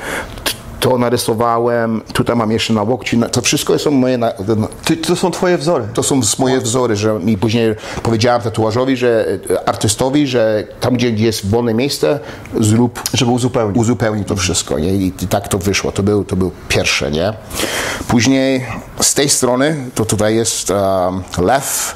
to 0.81 0.99
narysowałem, 0.99 2.01
tutaj 2.13 2.37
mam 2.37 2.51
jeszcze 2.51 2.73
na 2.73 2.83
łokci. 2.83 3.21
To 3.33 3.41
wszystko 3.43 3.79
są 3.79 3.91
moje... 3.91 4.19
Na, 4.19 4.27
na, 4.57 4.69
Ty, 4.85 4.97
to 4.97 5.17
są 5.17 5.31
twoje 5.31 5.59
wzory. 5.59 5.85
to 5.95 6.03
są 6.03 6.21
moje 6.39 6.61
wzory, 6.61 6.97
że 6.97 7.19
mi 7.19 7.39
później 7.39 7.75
powiedziałem 8.03 8.43
tatuażowi, 8.43 8.97
że 8.97 9.27
e, 9.51 9.69
artystowi, 9.69 10.27
że 10.27 10.65
tam, 10.81 10.95
gdzie 10.95 11.11
jest 11.11 11.51
wolne 11.51 11.75
miejsce, 11.75 12.21
zrób, 12.61 13.03
Żeby 13.15 13.31
uzupełnić. 13.31 13.77
uzupełnić 13.77 14.29
to 14.29 14.37
wszystko. 14.37 14.79
Nie? 14.79 14.95
I, 14.95 15.07
I 15.23 15.27
tak 15.29 15.49
to 15.49 15.59
wyszło. 15.59 15.93
To 15.93 16.03
był, 16.03 16.25
to 16.25 16.37
był 16.37 16.51
pierwsze, 16.69 17.11
nie? 17.11 17.33
Później 18.09 18.67
z 19.01 19.15
tej 19.15 19.29
strony, 19.29 19.77
to 19.95 20.05
tutaj 20.05 20.35
jest 20.35 20.71
um, 20.71 21.23
lew 21.47 21.95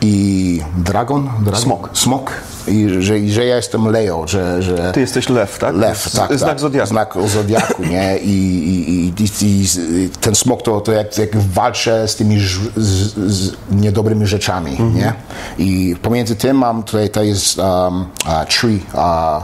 i 0.00 0.60
dragon. 0.76 1.30
dragon? 1.40 1.60
Smok. 1.62 1.90
Smok. 1.92 2.32
I 2.68 3.02
że, 3.02 3.18
i 3.18 3.32
że 3.32 3.44
ja 3.44 3.56
jestem 3.56 3.86
Leo, 3.88 4.28
że... 4.28 4.62
że 4.62 4.92
Ty 4.92 5.00
jesteś 5.00 5.28
lew, 5.28 5.58
tak? 5.58 5.74
Lew, 5.76 6.10
tak, 6.16 6.38
Znak 6.38 6.50
tak. 6.50 6.60
zodiaku. 6.60 6.88
Znak 6.88 7.14
zodiaku, 7.26 7.82
nie? 7.84 8.18
I, 8.18 8.28
i, 8.30 9.22
i, 9.22 9.64
i, 10.02 10.08
ten 10.20 10.34
smok 10.34 10.62
to, 10.62 10.80
to 10.80 10.92
jak, 10.92 11.18
jak 11.18 11.36
walczę 11.36 12.08
z 12.08 12.16
tymi 12.16 12.40
ż, 12.40 12.60
z, 12.76 13.14
z 13.32 13.52
niedobrymi 13.70 14.26
rzeczami, 14.26 14.70
Mhm. 14.70 14.94
nie? 14.94 15.12
I 15.58 15.96
pomiędzy 16.02 16.36
tym 16.36 16.56
mam 16.58 16.82
tutaj, 16.82 17.10
to 17.10 17.22
jest 17.22 17.58
um, 17.58 18.00
uh, 18.26 18.44
tree, 18.60 18.80
uh, 18.94 19.42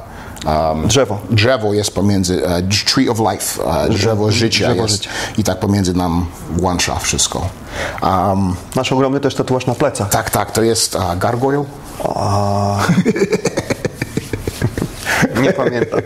um, 0.71 0.89
Drzewo. 0.89 1.19
Drzewo 1.31 1.73
jest 1.75 1.95
pomiędzy, 1.95 2.43
uh, 2.43 2.93
tree 2.95 3.09
of 3.09 3.19
life, 3.33 3.63
uh, 3.65 3.89
drzewo 3.89 4.31
życia 4.31 4.65
Drzewo 4.67 4.83
jest. 4.83 4.95
życia. 4.95 5.11
I 5.39 5.45
tak 5.45 5.59
pomiędzy 5.61 5.95
nam 5.95 6.27
łącza 6.61 6.95
wszystko. 6.99 7.49
Um, 8.03 8.55
Masz 8.77 8.93
ogromny 8.93 9.21
też 9.21 9.35
tatuaż 9.35 9.67
na 9.67 9.75
plecach. 9.75 10.09
tak, 10.09 10.31
tak, 10.31 10.51
to 10.51 10.63
jest 10.63 10.95
uh, 10.95 11.19
gargoyle. 11.19 11.65
A... 12.03 12.79
Nie 15.43 15.53
pamiętam. 15.53 16.01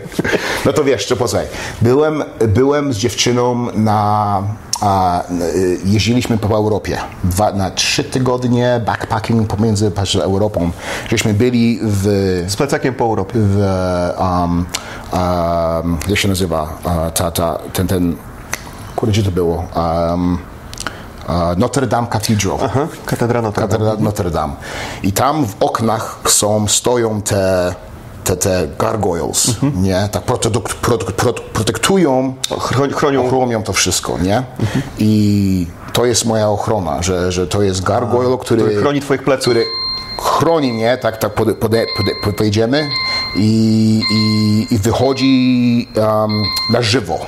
No 0.65 0.73
to 0.73 0.83
wiesz, 0.83 1.05
co 1.05 1.15
posłuchaj. 1.15 1.47
Byłem, 1.81 2.23
byłem 2.47 2.93
z 2.93 2.97
dziewczyną 2.97 3.67
na. 3.75 4.41
A, 4.81 5.23
y, 5.55 5.79
jeździliśmy 5.85 6.37
po 6.37 6.55
Europie. 6.55 6.97
Dwa, 7.23 7.51
na 7.51 7.71
trzy 7.71 8.03
tygodnie 8.03 8.81
backpacking 8.85 9.47
pomiędzy 9.47 9.91
Europą. 10.21 10.71
Żeśmy 11.09 11.33
byli 11.33 11.79
w. 11.83 12.03
Z 12.47 12.55
plecakiem 12.55 12.93
po 12.93 13.03
Europie. 13.03 13.33
w 13.35 13.57
um, 14.19 14.65
um, 15.13 15.97
jak 16.07 16.19
się 16.19 16.27
nazywa? 16.27 16.77
Ta, 17.13 17.31
ta, 17.31 17.59
ten, 17.73 17.87
ten. 17.87 18.15
Kurde, 18.95 19.11
gdzie 19.11 19.23
to 19.23 19.31
było? 19.31 19.65
Um, 19.75 20.37
Notre 21.57 21.87
Dame 21.87 22.07
Cathedral. 22.07 22.57
Aha, 22.63 22.87
katedra 23.05 23.41
Notre 23.41 23.67
Dame. 23.67 23.71
Katedra 23.71 23.95
Notre 24.03 24.31
Dame. 24.31 24.53
I 25.03 25.11
tam 25.13 25.45
w 25.45 25.55
oknach 25.59 26.19
są, 26.27 26.67
stoją 26.67 27.21
te, 27.21 27.75
te, 28.23 28.35
te 28.35 28.67
gargoyles, 28.79 29.51
nie? 29.75 30.09
Tak 30.11 30.23
protek, 30.23 30.53
protek, 30.81 31.11
protek, 31.11 31.45
protektują, 31.45 32.33
chronią- 32.49 33.29
chronią 33.29 33.63
to 33.63 33.73
wszystko, 33.73 34.17
nie? 34.17 34.43
I 34.99 35.67
to 35.93 36.05
jest 36.05 36.25
moja 36.25 36.49
ochrona, 36.49 37.01
że, 37.01 37.31
że 37.31 37.47
to 37.47 37.61
jest 37.61 37.83
gargoyle, 37.83 38.37
który, 38.37 38.61
który 38.61 38.75
chroni 38.81 39.01
twoich 39.01 39.23
pleców. 39.23 39.43
Który 39.43 39.65
chroni 40.21 40.73
mnie, 40.73 40.97
tak, 41.01 41.17
tak 41.17 41.33
pode, 41.33 41.53
pode, 41.53 41.85
pode, 41.97 42.11
pode, 42.23 42.33
pojedziemy 42.37 42.89
i, 43.35 44.01
i, 44.11 44.73
i 44.75 44.77
wychodzi 44.77 45.87
um, 45.95 46.43
na 46.73 46.81
żywo, 46.81 47.19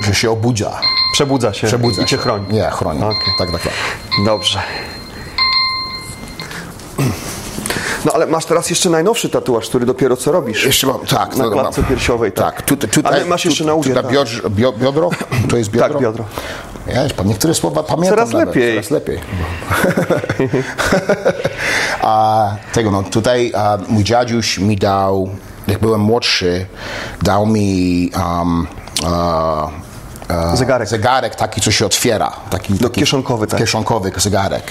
że 0.00 0.14
się 0.14 0.30
obudza. 0.30 0.80
Przebudza 1.12 1.52
się 1.52 1.66
Przebudza 1.66 2.02
i 2.02 2.04
cię 2.04 2.16
się. 2.16 2.22
chroni. 2.22 2.44
Nie, 2.50 2.70
chroni. 2.70 2.98
Okej. 3.04 3.16
Tak, 3.38 3.50
tak, 3.50 3.62
tak. 3.62 3.72
Dobrze. 4.26 4.58
No 8.04 8.12
ale 8.12 8.26
masz 8.26 8.44
teraz 8.44 8.70
jeszcze 8.70 8.90
najnowszy 8.90 9.28
tatuaż, 9.28 9.68
który 9.68 9.86
dopiero 9.86 10.16
co 10.16 10.32
robisz. 10.32 10.64
Jeszcze 10.64 10.86
mam, 10.86 10.98
tak. 11.06 11.36
Na 11.36 11.44
no, 11.44 11.50
klatce 11.50 11.80
mam. 11.80 11.90
piersiowej, 11.90 12.32
tak. 12.32 12.56
Tak, 12.56 12.62
tutaj, 12.62 12.90
tutaj, 12.90 13.12
Ale 13.14 13.24
masz 13.24 13.44
jeszcze 13.44 13.64
tu- 13.64 13.68
na 13.68 13.74
udie, 13.74 13.94
tu- 13.94 14.02
tak. 14.02 14.12
biodrze- 14.12 14.50
bio, 14.50 14.72
biodro? 14.72 15.10
To 15.50 15.56
jest 15.56 15.70
biodro? 15.70 15.88
Tak, 15.88 16.02
biodro. 16.02 16.24
Ja 16.86 17.04
już 17.04 17.12
pan 17.12 17.26
niektóre 17.26 17.54
słowa 17.54 17.82
pamiętam 17.82 18.10
Coraz 18.10 18.30
nawet, 18.30 18.46
lepiej. 18.48 18.70
Coraz 18.74 18.90
lepiej. 18.90 19.20
a 22.02 22.50
tego, 22.72 22.90
no 22.90 23.02
tutaj 23.02 23.52
a, 23.56 23.78
mój 23.88 24.04
dziadziuś 24.04 24.58
mi 24.58 24.76
dał 24.76 25.28
jak 25.68 25.78
byłem 25.78 26.00
młodszy, 26.00 26.66
dał 27.22 27.46
mi 27.46 28.10
um, 28.16 28.66
e, 29.02 30.52
e, 30.52 30.56
Zegarek. 30.56 30.88
zegarek 30.88 31.34
taki, 31.34 31.60
co 31.60 31.70
się 31.70 31.86
otwiera. 31.86 32.32
Taki, 32.50 32.78
taki 32.78 33.00
kieszonkowy, 33.00 33.46
tak. 33.46 33.60
Kieszonkowy 33.60 34.12
zegarek. 34.16 34.70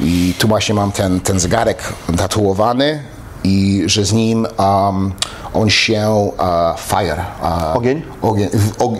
I 0.00 0.34
tu 0.38 0.48
właśnie 0.48 0.74
mam 0.74 0.92
ten, 0.92 1.20
ten 1.20 1.40
zegarek 1.40 1.92
tatuowany 2.16 3.02
i 3.44 3.82
że 3.86 4.04
z 4.04 4.12
nim 4.12 4.46
um, 4.58 5.12
on 5.54 5.70
się 5.70 6.30
uh, 6.38 6.80
fire. 6.80 7.24
Uh, 7.42 7.76
Ogień? 7.76 8.02
ogień 8.22 8.48
w, 8.52 8.82
og, 8.82 8.92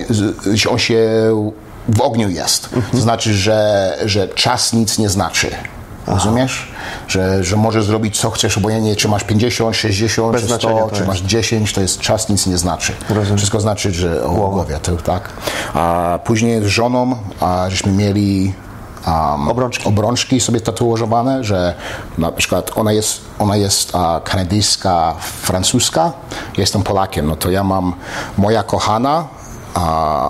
on 0.71 0.79
się 0.79 1.31
w 1.89 2.01
ogniu 2.01 2.29
jest. 2.29 2.69
To 2.93 2.99
znaczy, 2.99 3.35
że, 3.35 3.99
że 4.05 4.29
czas 4.29 4.73
nic 4.73 4.99
nie 4.99 5.09
znaczy. 5.09 5.51
Rozumiesz? 6.07 6.69
Że, 7.09 7.45
że 7.45 7.57
możesz 7.57 7.85
zrobić 7.85 8.21
co 8.21 8.31
chcesz, 8.31 8.59
obojętnie 8.59 8.97
czy 8.97 9.09
masz 9.09 9.25
50, 9.25 9.77
60, 9.77 10.33
Bez 10.33 10.41
czy 10.41 10.47
znaczenia 10.47 10.81
100, 10.81 10.89
to 10.89 10.97
czy 10.97 11.05
masz 11.05 11.21
10, 11.21 11.73
to 11.73 11.81
jest 11.81 12.01
czas 12.01 12.29
nic 12.29 12.47
nie 12.47 12.59
znaczy. 12.59 12.93
Wszystko 13.37 13.61
znaczy, 13.61 13.93
że 13.93 14.25
o 14.25 14.31
głowie, 14.31 14.79
to, 14.83 14.97
tak. 14.97 15.29
A 15.75 16.19
później 16.25 16.63
z 16.63 16.67
żoną 16.67 17.17
a, 17.41 17.67
żeśmy 17.69 17.93
mieli 17.93 18.55
um, 19.07 19.49
Obrączki. 19.49 19.89
obrączki 19.89 20.41
sobie 20.41 20.61
tatuowane, 20.61 21.45
że 21.45 21.75
na 22.19 22.33
przykład 22.33 22.71
ona 22.77 22.93
jest, 22.93 23.21
ona 23.39 23.57
jest 23.57 23.95
a, 23.95 24.21
kanadyjska, 24.25 25.15
francuska, 25.21 26.13
jestem 26.59 26.83
Polakiem, 26.83 27.27
no 27.27 27.37
to 27.37 27.51
ja 27.51 27.65
mam 27.65 27.95
moja 28.39 28.63
kochana, 28.63 29.25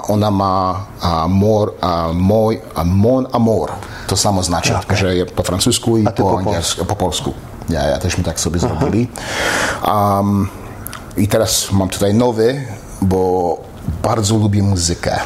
ona 0.08 0.30
ma 0.30 0.86
mor, 1.28 1.72
moj, 2.14 2.60
mon 2.84 3.26
amor. 3.32 3.70
To 4.06 4.16
samo 4.16 4.42
znaczy, 4.42 4.74
że 4.90 5.16
je 5.16 5.26
po 5.26 5.42
francusku 5.42 5.98
i 5.98 6.04
po, 6.04 6.12
po 6.12 6.38
angielsku, 6.38 6.84
po 6.84 6.96
polsku. 6.96 7.34
Ja, 7.68 7.82
ja 7.82 7.98
też 7.98 8.18
mi 8.18 8.24
tak 8.24 8.40
sobie 8.40 8.58
zrobili. 8.58 9.08
Um, 9.88 10.48
I 11.16 11.28
teraz 11.28 11.72
mam 11.72 11.88
tutaj 11.88 12.14
nowy, 12.14 12.64
bo 13.02 13.58
bardzo 14.02 14.36
lubię 14.36 14.62
muzykę. 14.62 15.20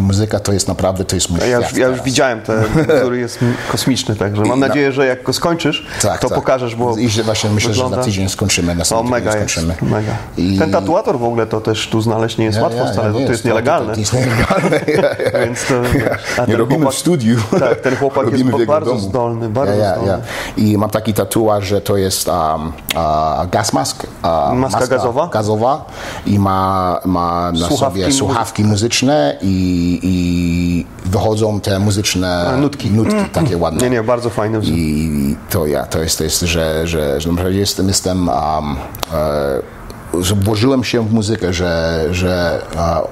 Muzyka 0.00 0.40
to 0.40 0.52
jest 0.52 0.68
naprawdę, 0.68 1.04
to 1.04 1.14
jest 1.16 1.30
mój 1.30 1.40
Ja 1.40 1.46
świat 1.46 1.70
już, 1.70 1.78
ja 1.80 1.86
już 1.88 2.02
widziałem 2.02 2.40
ten, 2.40 2.64
który 3.00 3.18
jest 3.18 3.38
kosmiczny, 3.72 4.16
także 4.16 4.42
mam 4.42 4.60
na- 4.60 4.66
nadzieję, 4.68 4.92
że 4.92 5.06
jak 5.06 5.22
go 5.22 5.32
skończysz, 5.32 5.86
Tak, 6.02 6.20
to 6.20 6.28
tak. 6.28 6.38
pokażesz, 6.38 6.74
bo 6.74 6.96
I 6.96 7.08
że 7.08 7.22
właśnie 7.22 7.50
myślę, 7.50 7.74
że 7.74 7.82
wygląda- 7.82 7.96
za 7.96 8.02
tydzień 8.02 8.28
skończymy, 8.28 8.72
O, 8.72 8.74
następny 8.74 9.10
mega 9.10 9.30
tydzień 9.30 9.42
jest, 9.42 9.54
skończymy. 9.54 9.90
mega. 9.90 10.12
I- 10.36 10.58
Ten 10.58 10.70
tatuator 10.72 11.18
w 11.18 11.24
ogóle 11.24 11.46
to 11.46 11.60
też 11.60 11.88
tu 11.88 12.00
znaleźć 12.00 12.38
nie 12.38 12.44
jest 12.44 12.56
Ja, 12.58 12.64
łatwo 12.64 12.78
ja, 12.84 12.92
wcale, 12.92 13.12
bo 13.12 13.18
to 13.20 13.30
jest 13.32 13.44
nielegalne. 13.44 13.92
To 13.94 14.00
jest 14.00 14.12
nielegalne. 14.12 14.80
Więc 15.46 15.64
to, 15.66 15.74
a 16.42 16.46
Nie 16.46 16.56
robimy 16.56 16.84
chłopak- 16.86 16.94
w 16.94 16.98
studiu. 16.98 17.36
Tak, 17.60 17.80
ten 17.80 17.96
chłopak 17.96 18.22
jest 18.26 18.32
Robimy 18.32 18.52
jego 18.58 18.72
bardzo 18.72 18.90
domu. 18.90 19.00
zdolny, 19.00 19.48
bardzo 19.48 19.72
zdolny. 19.74 20.22
I 20.56 20.78
mam 20.78 20.90
taki 20.90 21.14
tatuaż, 21.14 21.64
że 21.66 21.80
to 21.80 21.96
jest 21.96 22.28
um, 22.28 22.68
uh, 22.94 23.50
gas 23.50 23.72
mask. 23.72 24.06
Uh, 24.24 24.54
Maska 24.58 24.86
gazowa? 24.86 25.26
gazowa 25.32 25.84
i 26.26 26.38
ma, 26.38 27.00
ma 27.04 27.52
na 27.52 27.66
Słuchawki 27.68 28.00
sobie 28.00 28.12
słuchawki 28.12 28.64
muzyczne 28.64 29.36
i, 29.42 29.77
i 30.02 30.86
wychodzą 31.04 31.60
te 31.60 31.78
muzyczne 31.78 32.56
nutki. 32.60 32.90
nutki 32.90 33.24
takie 33.32 33.56
ładne. 33.56 33.80
Nie, 33.80 33.90
nie, 33.90 34.02
bardzo 34.02 34.30
wzór. 34.60 34.74
I 34.76 35.36
to 35.50 35.66
ja, 35.66 35.86
to 35.86 36.02
jest, 36.02 36.18
to 36.18 36.24
jest 36.24 36.40
że, 36.40 36.86
że, 36.86 37.20
że 37.20 37.28
naprawdę 37.32 37.58
jestem, 37.58 37.88
jestem 37.88 38.28
um, 38.28 38.76
e, 39.12 40.34
włożyłem 40.34 40.84
się 40.84 41.08
w 41.08 41.12
muzykę, 41.12 41.52
że, 41.52 42.04
że, 42.10 42.62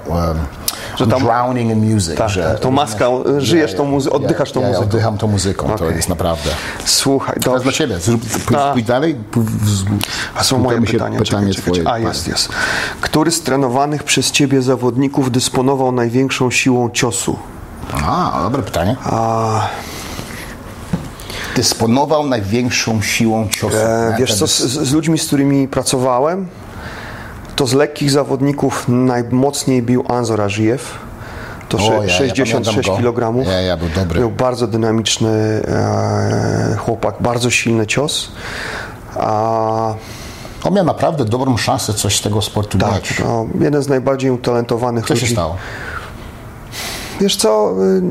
um, 0.08 0.38
Że 0.98 1.06
tam- 1.06 1.22
drowning 1.22 1.70
in 1.70 1.92
music. 1.94 2.18
Tak, 2.18 2.28
że, 2.28 2.42
tak, 2.44 2.60
tą 2.60 2.70
maską, 2.70 3.22
żyjesz 3.38 3.74
tą 3.74 3.84
muzy- 3.84 4.10
oddychasz 4.10 4.52
tą 4.52 4.60
ja, 4.60 4.66
ja, 4.66 4.72
muzyką. 4.72 4.86
oddycham 4.88 5.18
tą 5.18 5.26
muzyką, 5.26 5.66
to 5.68 5.74
Okej. 5.74 5.96
jest 5.96 6.08
naprawdę. 6.08 6.50
Słuchaj, 6.84 7.36
Teraz 7.44 7.62
dla. 7.62 7.72
Ciebie, 7.72 7.98
pójdź, 8.72 8.86
dalej. 8.86 9.16
A 10.36 10.44
są 10.44 10.58
moje 10.58 10.82
pytania. 10.82 11.18
pytanie 11.18 11.54
czekaj, 11.54 11.72
czekaj. 11.74 11.92
A, 11.94 11.98
jest, 12.08 12.28
jest. 12.28 12.48
Który 13.00 13.30
z 13.30 13.40
trenowanych 13.42 14.02
przez 14.04 14.30
Ciebie 14.30 14.62
zawodników 14.62 15.30
dysponował 15.30 15.92
największą 15.92 16.50
siłą 16.50 16.90
ciosu? 16.90 17.36
A, 18.06 18.40
dobre 18.42 18.62
pytanie. 18.62 18.96
A, 19.04 19.68
Dysponował 21.56 22.26
największą 22.26 23.02
siłą 23.02 23.48
ciosu. 23.48 23.76
e, 23.76 24.16
wiesz 24.18 24.34
co, 24.34 24.46
z, 24.46 24.58
z 24.62 24.92
ludźmi, 24.92 25.18
z 25.18 25.26
którymi 25.26 25.68
pracowałem, 25.68 26.48
to 27.56 27.66
z 27.66 27.72
lekkich 27.74 28.10
zawodników 28.10 28.84
najmocniej 28.88 29.82
bił 29.82 30.04
Anzor 30.08 30.40
Ażijew. 30.40 30.98
To 31.68 31.78
O, 31.78 31.92
ja- 31.92 32.04
ja 32.04 32.08
66 32.08 32.52
pamiętam 32.86 33.04
go. 33.04 33.12
kg. 33.12 33.46
Ja- 33.50 33.60
ja 33.60 33.76
był 33.76 33.88
dobry. 33.88 34.20
Był 34.20 34.30
bardzo 34.30 34.66
dynamiczny 34.66 35.28
e, 35.68 36.76
chłopak, 36.78 37.14
bardzo 37.20 37.50
silny 37.50 37.86
cios. 37.86 38.28
A 39.16 39.94
On 40.64 40.74
miał 40.74 40.84
naprawdę 40.84 41.24
dobrą 41.24 41.56
szansę 41.56 41.94
coś 41.94 42.16
z 42.16 42.22
tego 42.22 42.42
sportu 42.42 42.78
tak, 42.78 42.90
dać. 42.90 43.18
no, 43.20 43.46
jeden 43.60 43.82
z 43.82 43.88
najbardziej 43.88 44.30
utalentowanych 44.30 45.06
Co 45.06 45.14
ludzi. 45.14 45.26
się 45.26 45.32
stało? 45.32 45.56
Wiesz 47.20 47.36
co, 47.36 47.74
y, 47.98 48.02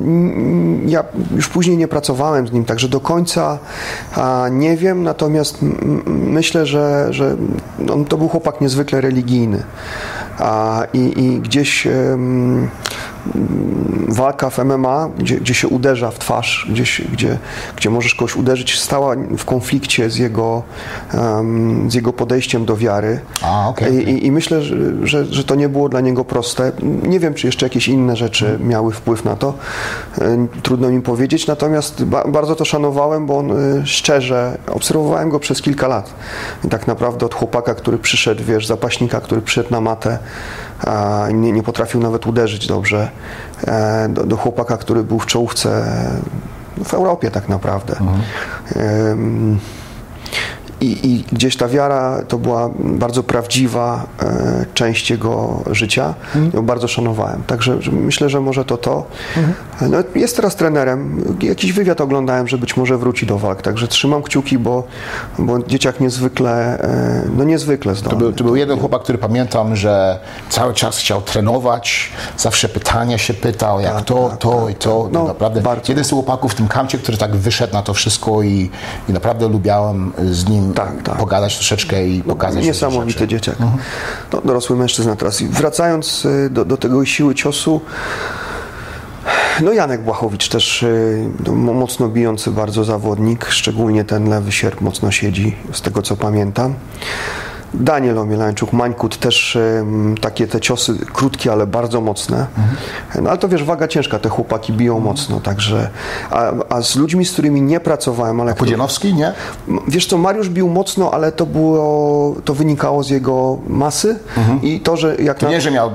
ja 0.85 1.03
już 1.35 1.49
później 1.49 1.77
nie 1.77 1.87
pracowałem 1.87 2.47
z 2.47 2.51
nim, 2.51 2.65
także 2.65 2.89
do 2.89 2.99
końca 2.99 3.57
nie 4.51 4.77
wiem, 4.77 5.03
natomiast 5.03 5.57
myślę, 6.07 6.65
że, 6.65 7.07
że 7.09 7.37
on 7.93 8.05
to 8.05 8.17
był 8.17 8.27
chłopak 8.27 8.61
niezwykle 8.61 9.01
religijny. 9.01 9.63
I, 10.93 11.23
I 11.23 11.39
gdzieś 11.39 11.87
walka 14.07 14.49
w 14.49 14.57
MMA, 14.57 15.09
gdzie, 15.17 15.35
gdzie 15.35 15.53
się 15.53 15.67
uderza 15.67 16.11
w 16.11 16.19
twarz, 16.19 16.67
gdzieś, 16.69 17.01
gdzie, 17.11 17.37
gdzie 17.75 17.89
możesz 17.89 18.15
kogoś 18.15 18.35
uderzyć, 18.35 18.79
stała 18.79 19.15
w 19.37 19.45
konflikcie 19.45 20.09
z 20.09 20.17
jego, 20.17 20.63
em, 21.13 21.91
z 21.91 21.93
jego 21.93 22.13
podejściem 22.13 22.65
do 22.65 22.77
wiary. 22.77 23.19
A, 23.41 23.69
okej, 23.69 23.93
I, 23.93 24.01
okej. 24.01 24.13
i, 24.13 24.25
I 24.25 24.31
myślę, 24.31 24.61
że, 24.61 24.75
że, 25.03 25.25
że 25.25 25.43
to 25.43 25.55
nie 25.55 25.69
było 25.69 25.89
dla 25.89 26.01
niego 26.01 26.25
proste. 26.25 26.71
Nie 27.03 27.19
wiem, 27.19 27.33
czy 27.33 27.47
jeszcze 27.47 27.65
jakieś 27.65 27.87
inne 27.87 28.15
rzeczy 28.15 28.59
miały 28.63 28.93
wpływ 28.93 29.25
na 29.25 29.35
to. 29.35 29.53
E, 30.21 30.47
Trudno 30.63 30.89
mi 30.89 31.01
powiedzieć, 31.01 31.47
natomiast 31.47 32.03
ba, 32.03 32.23
bardzo 32.27 32.55
to 32.55 32.65
szanowałem, 32.65 33.25
bo 33.25 33.37
on 33.37 33.51
e, 33.51 33.85
szczerze, 33.85 34.57
obserwowałem 34.67 35.29
go 35.29 35.39
przez 35.39 35.61
kilka 35.61 35.87
lat. 35.87 36.13
I 36.63 36.67
tak 36.67 36.87
naprawdę 36.87 37.25
od 37.25 37.33
chłopaka, 37.33 37.75
który 37.75 37.97
przyszedł, 37.97 38.43
wiesz, 38.43 38.67
zapaśnika, 38.67 39.21
który 39.21 39.41
przyszedł 39.41 39.71
na 39.71 39.81
matę, 39.81 40.19
nie, 41.33 41.51
nie 41.51 41.63
potrafił 41.63 42.01
nawet 42.01 42.27
uderzyć 42.27 42.67
dobrze, 42.67 43.09
e, 43.67 44.09
do, 44.09 44.23
do 44.23 44.37
chłopaka, 44.37 44.77
który 44.77 45.03
był 45.03 45.19
w 45.19 45.25
czołówce 45.25 45.85
w 46.83 46.93
Europie 46.93 47.31
tak 47.31 47.49
naprawdę. 47.49 47.95
Em, 48.75 49.59
i, 50.85 51.11
I 51.11 51.23
gdzieś 51.31 51.57
ta 51.57 51.67
wiara 51.67 52.21
to 52.27 52.37
była 52.37 52.69
bardzo 52.77 53.23
prawdziwa 53.23 54.05
e, 54.21 54.65
część 54.73 55.09
jego 55.09 55.63
życia. 55.71 56.13
Ją 56.53 56.65
bardzo 56.65 56.87
szanowałem. 56.87 57.43
Także 57.47 57.81
że 57.81 57.91
myślę, 57.91 58.29
że 58.29 58.41
może 58.41 58.65
to 58.65 58.77
to. 58.77 59.07
No, 59.81 59.97
jest 60.15 60.35
teraz 60.35 60.55
trenerem. 60.55 61.23
Jakiś 61.41 61.73
wywiad 61.73 62.01
oglądałem, 62.01 62.47
że 62.47 62.57
być 62.57 62.77
może 62.77 62.97
wróci 62.97 63.25
do 63.25 63.37
walk. 63.37 63.61
Także 63.61 63.87
trzymam 63.87 64.23
kciuki, 64.23 64.57
bo, 64.57 64.83
bo 65.39 65.63
dzieciak 65.63 65.99
niezwykle, 65.99 66.79
e, 66.79 67.29
no 67.37 67.43
niezwykle 67.43 67.95
zdolny. 67.95 68.09
To 68.09 68.25
był, 68.25 68.33
to 68.33 68.43
był 68.43 68.55
jeden 68.55 68.79
chłopak, 68.79 69.01
który 69.03 69.17
pamiętam, 69.17 69.75
że 69.75 70.19
cały 70.49 70.73
czas 70.73 70.97
chciał 70.97 71.21
trenować, 71.21 72.11
zawsze 72.37 72.69
pytania 72.69 73.17
się 73.17 73.33
pytał, 73.33 73.79
jak 73.79 74.01
to, 74.01 74.37
to 74.39 74.69
i 74.69 74.75
to. 74.75 75.09
No, 75.11 75.23
naprawdę 75.27 75.61
bardzo. 75.61 75.91
jeden 75.91 76.05
z 76.05 76.09
chłopaków 76.09 76.51
w 76.51 76.55
tym 76.55 76.67
kamcie, 76.67 76.97
który 76.97 77.17
tak 77.17 77.35
wyszedł 77.35 77.73
na 77.73 77.81
to 77.81 77.93
wszystko 77.93 78.43
i, 78.43 78.69
i 79.09 79.13
naprawdę 79.13 79.47
lubiałem 79.47 80.13
z 80.31 80.49
nim 80.49 80.73
Tak, 80.75 81.03
tak. 81.03 81.17
pogadać 81.17 81.55
troszeczkę 81.55 82.07
i 82.07 82.23
pokazać 82.23 82.65
Niesamowity 82.65 83.27
dzieciak. 83.27 83.55
No, 84.33 84.41
dorosły 84.45 84.75
mężczyzna 84.75 85.15
teraz. 85.15 85.41
I 85.41 85.47
wracając 85.47 86.25
y, 86.25 86.49
do, 86.49 86.65
do 86.65 86.77
tego 86.77 87.05
siły 87.05 87.35
ciosu, 87.35 87.81
no 89.61 89.71
Janek 89.73 90.01
Błachowicz 90.03 90.49
też 90.49 90.83
y, 90.83 91.29
no, 91.45 91.53
mo- 91.55 91.73
mocno 91.73 92.07
bijący 92.09 92.51
bardzo 92.51 92.83
zawodnik, 92.83 93.45
szczególnie 93.49 94.03
ten 94.03 94.29
lewy 94.29 94.51
sierp 94.51 94.81
mocno 94.81 95.11
siedzi, 95.11 95.55
z 95.71 95.81
tego 95.81 96.01
co 96.01 96.15
pamiętam. 96.17 96.73
Daniel 97.79 98.17
Omielańczuk, 98.19 98.73
Mańkut 98.73 99.17
też 99.17 99.57
takie 100.21 100.47
te 100.47 100.61
ciosy 100.61 100.97
krótkie, 101.13 101.51
ale 101.51 101.67
bardzo 101.67 102.01
mocne. 102.01 102.45
No 103.21 103.29
ale 103.29 103.39
to 103.39 103.47
wiesz, 103.49 103.63
waga 103.63 103.87
ciężka, 103.87 104.19
te 104.19 104.29
chłopaki 104.29 104.73
biją 104.73 104.99
mocno, 104.99 105.39
także 105.39 105.89
a, 106.31 106.51
a 106.69 106.81
z 106.81 106.95
ludźmi, 106.95 107.25
z 107.25 107.31
którymi 107.33 107.61
nie 107.61 107.79
pracowałem, 107.79 108.41
ale 108.41 108.53
Pudzianowski, 108.55 109.13
nie? 109.13 109.33
Wiesz 109.87 110.05
co, 110.07 110.17
Mariusz 110.17 110.49
bił 110.49 110.69
mocno, 110.69 111.11
ale 111.13 111.31
to 111.31 111.45
było, 111.45 112.35
to 112.45 112.53
wynikało 112.53 113.03
z 113.03 113.09
jego 113.09 113.57
masy 113.67 114.19
i 114.61 114.79
to, 114.79 114.97
że 114.97 115.15
jak 115.15 115.37
To 115.39 115.45
na, 115.45 115.51
nie, 115.51 115.61
że 115.61 115.71
miał... 115.71 115.87
e, 115.89 115.91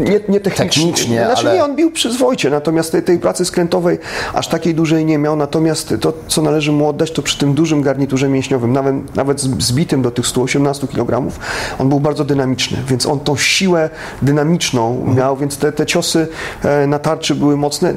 nie, 0.00 0.20
nie 0.28 0.40
technicznie, 0.40 0.92
Technicznie, 0.92 1.24
znaczy 1.24 1.46
ale- 1.48 1.54
nie, 1.54 1.64
on 1.64 1.76
bił 1.76 1.90
przyzwoicie, 1.92 2.50
natomiast 2.50 2.92
tej, 2.92 3.02
tej 3.02 3.18
pracy 3.18 3.44
skrętowej 3.44 3.98
aż 4.34 4.48
takiej 4.48 4.74
dużej 4.74 5.04
nie 5.04 5.18
miał, 5.18 5.36
natomiast 5.36 5.94
to, 6.00 6.12
co 6.28 6.42
należy 6.42 6.72
mu 6.72 6.88
oddać, 6.88 7.10
to 7.12 7.22
przy 7.22 7.38
tym 7.38 7.54
dużym 7.54 7.82
garniturze 7.82 8.28
mięśniowym, 8.28 8.72
nawet, 8.72 9.16
nawet 9.16 9.40
zbitym 9.40 10.02
do 10.02 10.10
tych 10.10 10.26
118 10.26 10.86
kg, 10.88 11.09
on 11.78 11.88
był 11.88 12.00
bardzo 12.00 12.24
dynamiczny, 12.24 12.78
więc 12.86 13.06
on 13.06 13.20
tą 13.20 13.36
siłę 13.36 13.90
dynamiczną 14.22 15.04
miał, 15.16 15.36
więc 15.36 15.58
te, 15.58 15.72
te 15.72 15.86
ciosy 15.86 16.28
e, 16.64 16.86
na 16.86 16.98
tarczy 16.98 17.34
były 17.34 17.56
mocne. 17.56 17.94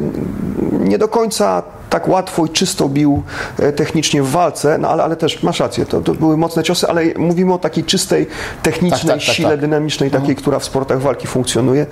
Nie 0.79 0.97
do 0.97 1.07
końca 1.07 1.63
tak 1.89 2.07
łatwo 2.07 2.45
i 2.45 2.49
czysto 2.49 2.89
bił 2.89 3.23
e, 3.59 3.71
technicznie 3.71 4.23
w 4.23 4.31
walce, 4.31 4.77
no 4.77 4.89
ale, 4.89 5.03
ale 5.03 5.15
też 5.15 5.43
masz 5.43 5.59
rację, 5.59 5.85
to, 5.85 6.01
to 6.01 6.13
były 6.13 6.37
mocne 6.37 6.63
ciosy, 6.63 6.87
ale 6.89 7.03
mówimy 7.17 7.53
o 7.53 7.57
takiej 7.57 7.83
czystej, 7.83 8.27
technicznej 8.63 8.99
Tak, 8.99 9.19
tak, 9.19 9.25
tak, 9.25 9.35
sile 9.35 9.49
tak. 9.49 9.59
dynamicznej, 9.59 10.11
takiej, 10.11 10.35
która 10.35 10.59
w 10.59 10.63
sportach 10.63 11.01
walki 11.01 11.27
funkcjonuje, 11.27 11.85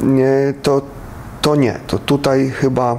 nie, 0.00 0.54
to, 0.62 0.82
to 1.42 1.56
nie. 1.56 1.80
To 1.86 1.98
tutaj 1.98 2.50
chyba 2.50 2.98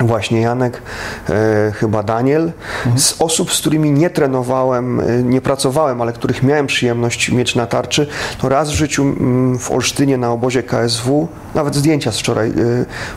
właśnie 0.00 0.40
Janek, 0.40 0.82
e, 1.28 1.72
chyba 1.74 2.02
Daniel. 2.02 2.52
Z 2.96 3.16
osób, 3.18 3.52
z 3.52 3.60
którymi 3.60 3.90
nie 3.90 4.10
trenowałem, 4.10 5.00
e, 5.00 5.22
nie 5.22 5.40
pracowałem, 5.40 6.00
ale 6.02 6.12
których 6.12 6.42
miałem 6.42 6.66
przyjemność 6.66 7.30
mieć 7.30 7.54
na 7.54 7.66
tarczy, 7.66 8.06
to 8.38 8.48
raz 8.48 8.70
w 8.70 8.74
życiu 8.74 9.14
w 9.58 9.70
Olsztynie 9.70 10.18
na 10.18 10.30
obozie 10.32 10.62
KSW, 10.62 11.28
nawet 11.54 11.74
zdjęcia 11.74 12.12
z 12.12 12.18
wczoraj 12.18 12.48
e, 12.48 12.52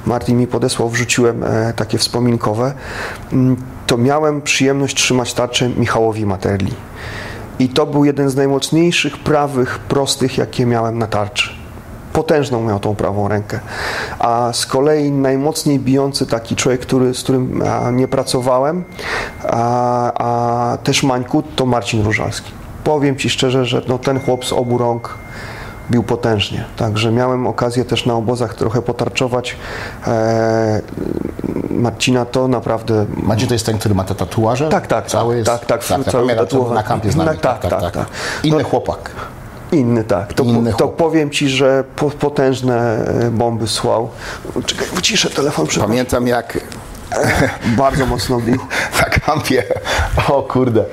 Martin 0.05 0.37
mi 0.37 0.47
podesłał, 0.47 0.89
wrzuciłem 0.89 1.43
e, 1.43 1.73
takie 1.75 1.97
wspominkowe, 1.97 2.73
mm, 3.33 3.55
to 3.87 3.97
miałem 3.97 4.41
przyjemność 4.41 4.95
trzymać 4.95 5.33
tarczę 5.33 5.69
Michałowi 5.69 6.25
Materli. 6.25 6.73
I 7.59 7.69
to 7.69 7.85
był 7.85 8.05
jeden 8.05 8.29
z 8.29 8.35
najmocniejszych 8.35 9.17
prawych, 9.17 9.79
prostych, 9.79 10.37
jakie 10.37 10.65
miałem 10.65 10.97
na 10.97 11.07
tarczy. 11.07 11.58
Potężną 12.13 12.63
miał 12.63 12.79
tą 12.79 12.95
prawą 12.95 13.27
rękę. 13.27 13.59
A 14.19 14.49
z 14.53 14.65
kolei 14.65 15.11
najmocniej 15.11 15.79
bijący 15.79 16.25
taki 16.25 16.55
człowiek, 16.55 16.81
który, 16.81 17.13
z 17.13 17.23
którym 17.23 17.63
nie 17.91 18.07
pracowałem, 18.07 18.83
a, 19.49 20.11
a 20.13 20.77
też 20.77 21.03
Mańku, 21.03 21.43
to 21.55 21.65
Marcin 21.65 22.03
Różalski. 22.03 22.51
Powiem 22.83 23.15
Ci 23.17 23.29
szczerze, 23.29 23.65
że 23.65 23.81
no, 23.87 23.97
ten 23.97 24.19
chłop 24.19 24.45
z 24.45 24.53
obu 24.53 24.77
rąk 24.77 25.17
bił 25.91 26.03
potężnie. 26.03 26.65
Także 26.77 27.11
miałem 27.11 27.47
okazję 27.47 27.85
też 27.85 28.05
na 28.05 28.13
obozach 28.13 28.55
trochę 28.55 28.81
potarczować. 28.81 29.55
E, 30.07 30.81
Marcina 31.69 32.25
to 32.25 32.47
naprawdę 32.47 33.05
Macie 33.23 33.47
to 33.47 33.53
jest 33.53 33.65
ten, 33.65 33.77
który 33.77 33.95
ma 33.95 34.03
te 34.03 34.15
tatuaże? 34.15 34.69
Tak, 34.69 34.87
tak, 34.87 35.07
Cały 35.07 35.33
tak, 35.33 35.37
jest, 35.37 35.67
tak, 35.67 35.83
tak, 35.85 36.03
tak, 36.03 36.37
tatuowany. 36.37 36.75
na 36.75 36.83
kampie 36.83 37.11
z 37.11 37.15
nami. 37.15 37.39
Tak, 37.39 37.59
tak, 37.61 37.81
tak, 37.81 37.91
tak. 37.91 38.05
Inny 38.43 38.63
No- 38.63 38.69
chłopak. 38.69 39.11
Inny, 39.71 40.03
tak. 40.03 40.33
To, 40.33 40.43
Inny 40.43 40.73
to 40.73 40.87
powiem 40.87 41.29
ci, 41.29 41.49
że 41.49 41.83
po, 41.95 42.09
potężne 42.09 43.05
e, 43.27 43.31
bomby 43.31 43.67
słał. 43.67 44.09
Czekaj, 44.65 44.87
wyciszę 44.93 45.29
telefon. 45.29 45.67
Pamiętam 45.79 46.27
jak 46.27 46.57
Bardzo 47.77 48.05
mocno 48.05 48.39
bił. 48.39 48.57
na 48.99 49.05
kampie, 49.05 49.63
o 50.27 50.43
kurde, 50.43 50.85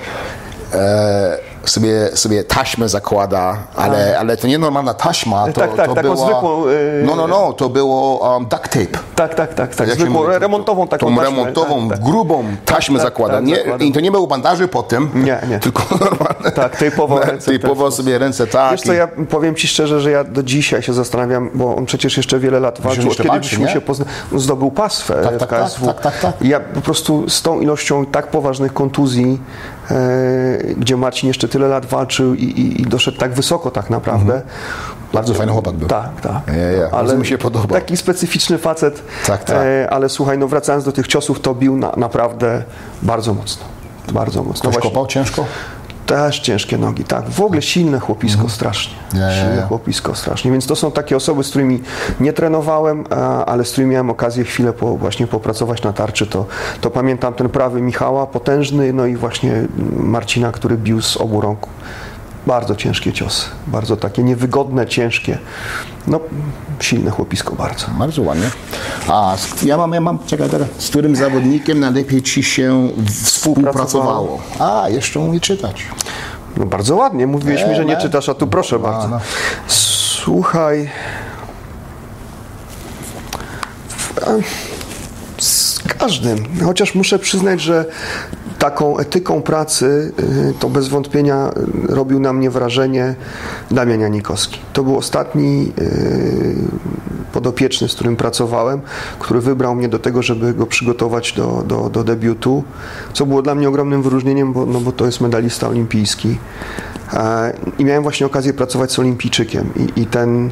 e, 0.72 1.39
sobie, 1.71 2.09
sobie 2.14 2.45
taśmę 2.45 2.89
zakłada, 2.89 3.57
ale, 3.77 4.19
ale 4.19 4.37
to 4.37 4.47
nie 4.47 4.59
normalna 4.59 4.95
taśma, 4.95 5.47
to, 5.47 5.53
Tak, 5.61 5.75
tak, 5.77 5.87
to 5.89 5.95
taką 5.95 6.14
była... 6.14 6.27
zwykłą, 6.27 6.64
e, 6.67 6.73
No, 7.05 7.17
no, 7.17 7.27
no, 7.27 7.53
to 7.53 7.69
było 7.69 8.33
um, 8.35 8.47
duct 8.47 8.62
tape. 8.62 8.99
Tak, 9.17 9.35
tak, 9.35 9.55
tak, 9.55 9.75
tak. 9.75 9.89
Jak 9.89 9.97
się 9.99 10.05
Zwykłą, 10.05 10.21
mówi, 10.21 10.33
to- 10.33 10.39
remontową 10.39 10.89
taką 10.89 11.07
Tą 11.07 11.17
taśmę, 11.17 11.37
remontową, 11.37 11.89
tak, 11.89 11.99
tak. 11.99 12.07
grubą 12.07 12.45
taśmę 12.64 12.99
tak, 12.99 13.07
zakłada. 13.07 13.35
tak, 13.35 13.45
nie. 13.45 13.57
I 13.87 13.93
to 13.93 14.01
nie 14.01 14.11
było 14.11 14.27
bandaży 14.27 14.69
po 14.69 14.83
tym, 14.83 15.11
Nie, 15.14 15.39
nie. 15.51 15.59
tylko 15.67 15.83
normalne. 16.01 16.53
Tak, 16.55 16.77
tejpowo 16.77 17.19
ręce 17.25 17.47
Tejpowo 17.47 17.87
też. 17.87 17.95
sobie 17.95 18.19
ręce 18.19 18.47
tak. 18.47 18.73
Wiesz 18.73 18.81
co, 18.83 18.93
ja 18.93 19.09
powiem 19.31 19.55
Ci 19.55 19.69
szczerze, 19.69 20.01
że 20.01 20.11
ja 20.11 20.25
do 20.25 20.43
dzisiaj 20.43 20.83
się 20.83 20.93
zastanawiam, 20.93 21.51
bo 21.55 21.77
on 21.77 21.87
przecież 21.87 22.17
jeszcze 22.17 22.39
wiele 22.39 22.61
lat 22.61 22.81
walczył, 22.81 23.11
od 23.11 23.17
kiedy 23.17 23.39
byśmy 23.41 23.69
się 23.69 23.81
poznali, 23.81 24.11
zdobył 24.37 24.71
pas 24.71 25.01
w, 25.03 25.07
Tak, 25.07 25.35
w 25.35 25.39
tak, 25.39 25.49
KSW. 25.49 25.87
tak, 25.87 26.01
tak, 26.01 26.21
tak. 26.21 26.33
Ja 26.41 26.61
po 26.61 26.81
prostu 26.81 27.29
z 27.31 27.43
tą 27.43 27.61
ilością 27.61 28.07
tak 28.07 28.27
poważnych 28.27 28.73
kontuzji, 28.75 29.41
gdzie 30.76 30.97
Marcin 30.97 31.28
jeszcze 31.28 31.49
tyle 31.49 31.68
lat 31.68 31.87
walczył 31.87 32.34
i, 32.34 32.45
i, 32.45 32.82
i 32.82 32.84
doszedł 32.84 33.18
tak 33.18 33.32
wysoko 33.32 33.70
tak 33.70 33.91
naprawdę. 33.91 34.43
Bardzo 35.12 35.34
fajny 35.34 35.53
chłopak 35.53 35.74
był. 35.74 35.89
Tak, 35.89 36.20
tak. 36.20 36.43
Ja, 36.47 36.55
ja, 36.55 36.89
bardzo 36.91 37.18
mi 37.18 37.26
się 37.26 37.39
podobał. 37.39 37.80
Taki 37.80 37.97
specyficzny 37.97 38.59
facet. 38.59 39.03
Tak, 39.26 39.45
tak. 39.45 39.57
E, 39.57 39.91
ale 39.91 40.09
słuchaj, 40.09 40.39
no 40.39 40.49
wracając 40.49 40.84
do 40.84 40.93
tych 40.93 41.07
ciosów, 41.07 41.41
to 41.41 41.55
bił 41.55 41.76
na, 41.76 41.93
naprawdę 41.97 42.62
bardzo 43.03 43.34
mocno. 43.34 43.64
Bardzo 44.12 44.43
mocno. 44.43 44.61
Ktoś 44.61 44.72
Właśnie- 44.74 44.91
kopał 44.91 45.07
ciężko? 45.07 45.45
Też 46.07 46.41
ciężkie 46.41 46.79
nogi, 46.79 47.05
tak. 47.05 47.31
W 47.31 47.41
ogóle 47.41 47.63
silne 47.63 48.01
chłopisko 48.01 48.49
strasznie. 48.49 48.95
Ja, 49.15 49.21
ja, 49.21 49.43
silne 49.43 49.63
chłopisko 49.63 50.15
strasznie. 50.15 50.51
Więc 50.51 50.67
to 50.67 50.77
są 50.77 50.93
takie 50.93 51.17
osoby, 51.17 51.45
z 51.45 51.51
którymi 51.51 51.83
nie 52.21 52.33
trenowałem, 52.33 53.05
ale 53.47 53.65
z 53.65 53.73
którymi 53.73 53.93
miałem 53.93 54.11
okazję 54.11 54.45
chwilę 54.45 54.73
po, 54.73 54.97
właśnie 54.97 55.27
popracować 55.27 55.83
na 55.83 55.93
tarczy. 55.93 56.27
To, 56.27 56.47
to 56.81 56.91
pamiętam 56.91 57.35
ten 57.35 57.49
prawy 57.49 57.83
Michała, 57.83 58.27
potężny, 58.27 58.93
no 58.93 59.07
i 59.07 59.17
właśnie 59.17 59.53
Marcina, 59.97 60.53
który 60.53 60.77
bił 60.77 61.03
z 61.03 61.17
obu 61.17 61.41
rąk. 61.41 61.67
Bardzo 62.47 62.76
ciężkie 62.76 63.12
ciosy. 63.12 63.47
Bardzo 63.66 63.97
takie 63.97 64.22
niewygodne, 64.22 64.86
ciężkie. 64.86 65.38
No, 66.07 66.20
silne 66.80 67.11
chłopisko 67.11 67.55
bardzo. 67.55 67.86
Bardzo 67.99 68.22
ładnie. 68.22 68.51
A 69.09 69.36
ja 69.62 69.76
mam, 69.76 69.92
ja 69.92 70.01
mam, 70.01 70.18
czekaj 70.26 70.51
teraz, 70.51 70.68
z 70.78 70.88
którym 70.88 71.16
zawodnikiem 71.16 71.80
najlepiej 71.80 72.22
ci 72.22 72.42
się 72.42 72.88
współpracowało? 73.24 74.42
A, 74.59 74.88
jeszcze 74.88 75.20
umie 75.20 75.40
czytać. 75.40 75.86
No 76.57 76.66
bardzo 76.66 76.97
ładnie. 76.97 77.26
Mówiłeś 77.26 77.66
mi, 77.68 77.74
że 77.74 77.84
nie 77.84 77.94
nie. 77.94 78.01
czytasz, 78.01 78.28
a 78.28 78.34
tu 78.34 78.47
proszę 78.47 78.78
bardzo. 78.78 79.09
no. 79.09 79.20
Słuchaj. 79.66 80.90
Z 85.38 85.78
każdym. 85.99 86.38
Chociaż 86.64 86.94
muszę 86.94 87.18
przyznać, 87.18 87.61
że 87.61 87.84
taką 88.59 88.99
etyką 88.99 89.43
pracy 89.43 90.13
y, 90.51 90.55
to 90.59 90.69
bez 90.69 90.89
wątpienia 90.89 91.51
y, 91.91 91.95
robił 91.95 92.21
na 92.21 92.33
mnie 92.33 92.51
wrażenie 92.51 93.15
Damian 93.71 94.01
Janikowski. 94.01 94.61
To 94.73 94.83
był 94.83 94.97
ostatni 94.97 95.73
y, 95.79 96.57
podopieczny, 97.33 97.89
z 97.89 97.95
którym 97.95 98.17
pracowałem, 98.17 98.81
który 99.19 99.41
wybrał 99.41 99.75
mnie 99.75 99.89
do 99.89 99.99
tego, 99.99 100.23
żeby 100.23 100.55
go 100.55 100.67
przygotować 100.67 101.33
do, 101.33 101.65
do, 101.67 101.91
do 101.91 102.05
debiutu, 102.05 102.65
co 103.13 103.27
było 103.27 103.43
dla 103.43 103.55
mnie 103.55 103.69
ogromnym 103.69 104.03
wyróżnieniem, 104.03 104.53
bo, 104.53 104.67
no 104.67 104.81
bo 104.81 104.93
to 104.93 105.07
jest 105.07 105.21
medalista 105.21 105.69
olimpijski. 105.69 106.39
E, 107.13 107.53
I 107.79 107.85
miałem 107.85 108.03
właśnie 108.03 108.27
okazję 108.27 108.53
pracować 108.53 108.93
z 108.93 108.99
olimpijczykiem 108.99 109.71
i, 109.77 110.01
i 110.01 110.07
ten 110.07 110.51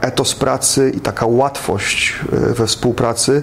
etos 0.00 0.34
pracy 0.34 0.92
i 0.96 1.00
taka 1.00 1.26
łatwość 1.26 2.14
e, 2.32 2.54
we 2.54 2.66
współpracy 2.66 3.42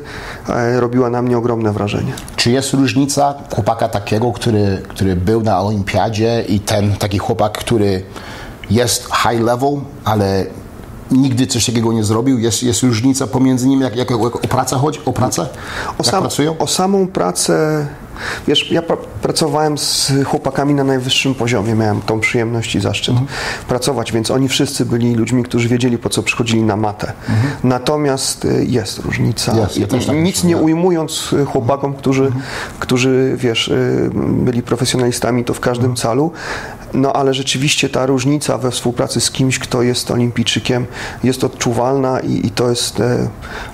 e, 0.49 0.79
robiła 0.79 1.09
na 1.09 1.21
mnie 1.21 1.37
ogromne 1.37 1.73
wrażenie. 1.73 2.13
Czy 2.35 2.51
jest 2.51 2.73
różnica 2.73 3.33
chłopaka 3.55 3.89
takiego, 3.89 4.31
który, 4.31 4.81
który 4.87 5.15
był 5.15 5.41
na 5.41 5.61
olimpiadzie 5.61 6.43
i 6.47 6.59
ten 6.59 6.95
taki 6.95 7.17
chłopak, 7.17 7.57
który 7.57 8.03
jest 8.69 9.03
high 9.03 9.41
level, 9.41 9.81
ale 10.05 10.45
nigdy 11.11 11.47
coś 11.47 11.65
takiego 11.65 11.93
nie 11.93 12.03
zrobił? 12.03 12.39
Jest, 12.39 12.63
jest 12.63 12.83
różnica 12.83 13.27
pomiędzy 13.27 13.67
nimi, 13.67 13.83
jak, 13.83 13.95
jak, 13.95 14.09
jak 14.09 14.35
o 14.35 14.47
pracę 14.47 14.75
chodzi? 14.75 14.99
O 15.05 15.13
pracę? 15.13 15.47
O, 15.97 16.03
sam, 16.03 16.27
o 16.59 16.67
samą 16.67 17.07
pracę, 17.07 17.87
wiesz, 18.47 18.71
ja 18.71 18.81
pra, 18.81 18.97
pracowałem 19.21 19.77
z 19.77 20.11
chłopakami 20.25 20.73
na 20.73 20.83
najwyższym 20.83 21.35
poziomie, 21.35 21.75
miałem 21.75 22.01
tą 22.01 22.19
przyjemność 22.19 22.75
i 22.75 22.79
zaszczyt 22.79 23.09
Mhm. 23.09 23.27
pracować, 23.67 24.11
więc 24.11 24.31
oni 24.31 24.47
wszyscy 24.49 24.85
byli 24.85 25.15
ludźmi, 25.15 25.43
którzy 25.43 25.67
wiedzieli, 25.67 25.97
po 25.97 26.09
co 26.09 26.23
przychodzili 26.23 26.63
na 26.63 26.75
matę. 26.75 27.13
Natomiast 27.63 28.45
y, 28.45 28.65
jest 28.69 28.99
różnica. 28.99 29.51
Mhm. 29.51 29.67
Jest, 29.67 29.79
ja 29.79 29.87
tak 29.87 30.15
Nic 30.15 30.25
myślę, 30.43 30.49
nie 30.49 30.57
ujmując 30.57 31.33
y, 31.33 31.45
chłopakom, 31.45 31.93
którzy, 31.93 32.23
Mhm. 32.23 32.41
którzy 32.79 33.33
wiesz, 33.37 33.67
y, 33.67 34.09
byli 34.29 34.61
profesjonalistami, 34.61 35.43
to 35.43 35.53
w 35.53 35.59
każdym 35.59 35.91
Mhm. 35.91 35.97
calu. 35.97 36.31
No 36.93 37.13
ale 37.13 37.33
rzeczywiście 37.33 37.89
ta 37.89 38.05
różnica 38.05 38.57
we 38.57 38.71
współpracy 38.71 39.21
z 39.21 39.31
kimś, 39.31 39.59
kto 39.59 39.81
jest 39.81 40.11
olimpijczykiem, 40.11 40.85
jest 41.23 41.43
odczuwalna 41.43 42.19
i, 42.19 42.47
i 42.47 42.51
to 42.51 42.69
jest. 42.69 42.99
e, 42.99 43.27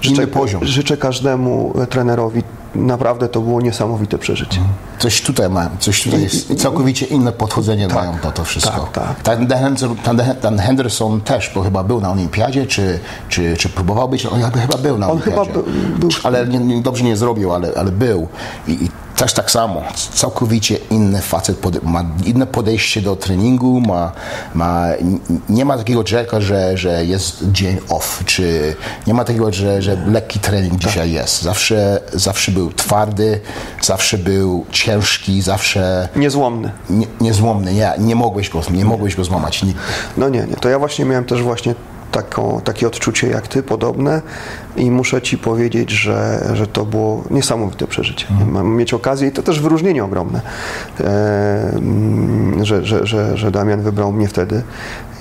Inny 0.04 0.28
poziom. 0.28 0.66
życzę 0.66 0.98
każdemu 0.98 1.74
e, 1.82 1.88
trenerowi. 1.88 2.44
Naprawdę 2.76 3.30
to 3.30 3.42
było 3.42 3.62
niesamowite 3.62 4.18
przeżycie. 4.18 4.60
Coś 5.00 5.22
tutaj 5.22 5.50
mają, 5.50 5.70
coś 5.80 6.04
tutaj 6.04 6.22
jest. 6.22 6.56
Całkowicie 6.56 7.06
inne 7.06 7.32
podchodzenie 7.32 7.88
mają 7.88 8.12
na 8.24 8.32
to 8.32 8.44
wszystko. 8.44 8.90
tak, 8.94 9.06
tak. 9.24 9.38
Ten, 9.38 9.48
Henderson, 9.50 9.96
ten, 9.96 10.22
ten 10.42 10.60
Henderson 10.60 11.22
też, 11.22 11.52
bo 11.56 11.62
chyba 11.62 11.84
był 11.84 12.02
na 12.02 12.12
olimpiadzie, 12.12 12.66
czy, 12.66 13.00
czy, 13.30 13.58
czy 13.58 13.70
próbował 13.70 14.10
być, 14.10 14.26
on 14.26 14.42
chyba 14.62 14.78
był 14.78 14.98
na 14.98 15.06
On 15.10 15.12
olimpiadzie. 15.12 15.52
chyba 15.52 15.54
był- 15.54 15.64
był- 16.00 16.10
Ale 16.24 16.48
nie, 16.48 16.60
nie, 16.60 16.82
dobrze 16.82 17.04
nie 17.04 17.18
zrobił, 17.18 17.54
ale, 17.54 17.72
ale 17.78 17.92
był. 17.92 18.28
I, 18.68 18.72
I 18.72 18.90
też 19.18 19.34
tak 19.34 19.52
samo, 19.52 19.84
całkowicie 20.14 20.78
inny 20.92 21.22
facet, 21.22 21.58
pode, 21.58 21.80
ma 21.84 22.06
inne 22.26 22.48
podejście 22.48 23.02
do 23.02 23.16
treningu, 23.16 23.82
ma, 23.82 24.12
ma, 24.56 24.86
nie 25.50 25.66
ma 25.66 25.78
takiego 25.78 26.04
czeka, 26.04 26.42
że, 26.42 26.78
że 26.78 27.06
jest 27.06 27.52
dzień 27.52 27.78
off, 27.90 28.24
czy 28.26 28.76
nie 29.08 29.14
ma 29.14 29.24
takiego, 29.24 29.54
że, 29.54 29.82
że 29.82 29.98
lekki 30.08 30.40
trening 30.40 30.76
dzisiaj 30.80 31.12
jest. 31.12 31.42
Zawsze, 31.42 32.02
zawsze 32.14 32.52
był 32.52 32.72
twardy, 32.74 33.40
zawsze 33.82 34.18
był 34.18 34.66
ciężki, 34.72 35.42
zawsze 35.42 36.10
Niezłomny. 36.16 36.72
nie, 36.90 37.08
niezłomny. 37.22 37.74
Nie, 37.74 37.94
nie, 37.98 38.16
mogłeś 38.16 38.50
go, 38.50 38.62
nie 38.72 38.86
mogłeś 38.86 39.16
go 39.16 39.24
złamać 39.24 39.64
nigdy. 39.64 39.80
No 40.18 40.30
nie, 40.30 40.40
nie. 40.40 40.56
To 40.56 40.70
ja 40.70 40.80
właśnie 40.80 41.06
miałem 41.06 41.26
też 41.26 41.42
właśnie 41.44 41.76
taką, 42.12 42.62
takie 42.64 42.88
odczucie 42.88 43.28
jak 43.28 43.48
ty, 43.48 43.64
podobne 43.64 44.22
i 44.76 44.92
muszę 44.92 45.22
ci 45.22 45.38
powiedzieć, 45.38 45.90
że, 45.92 46.50
że 46.54 46.68
to 46.68 46.86
było 46.86 47.24
niesamowite 47.32 47.88
przeżycie. 47.88 48.28
Mhm. 48.32 48.52
Mam 48.52 48.76
mieć 48.76 48.94
okazję 48.94 49.28
i 49.28 49.32
to 49.32 49.44
też 49.44 49.60
wyróżnienie 49.60 50.04
ogromne, 50.04 50.42
że, 52.64 52.86
że, 52.86 53.08
że, 53.08 53.38
że 53.38 53.52
Damian 53.52 53.82
wybrał 53.82 54.12
mnie 54.12 54.28
wtedy 54.28 54.64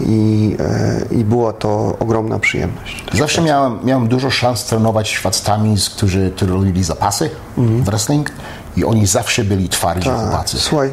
i, 0.00 0.56
e, 0.60 1.14
i 1.14 1.24
była 1.24 1.52
to 1.52 1.96
ogromna 2.00 2.38
przyjemność. 2.38 3.04
Zawsze 3.14 3.42
miałem, 3.42 3.78
miałem 3.84 4.08
dużo 4.08 4.30
szans 4.30 4.64
trenować 4.64 5.18
facetami, 5.18 5.78
z- 5.78 5.90
którzy, 5.90 6.32
którzy 6.36 6.52
robili 6.52 6.84
zapasy 6.84 7.30
w 7.56 7.84
wrestling 7.84 8.30
i 8.76 8.84
oni 8.84 9.06
zawsze 9.06 9.44
byli 9.44 9.68
twardzi 9.68 10.08
chłopacy. 10.08 10.58
Słuchaj, 10.58 10.92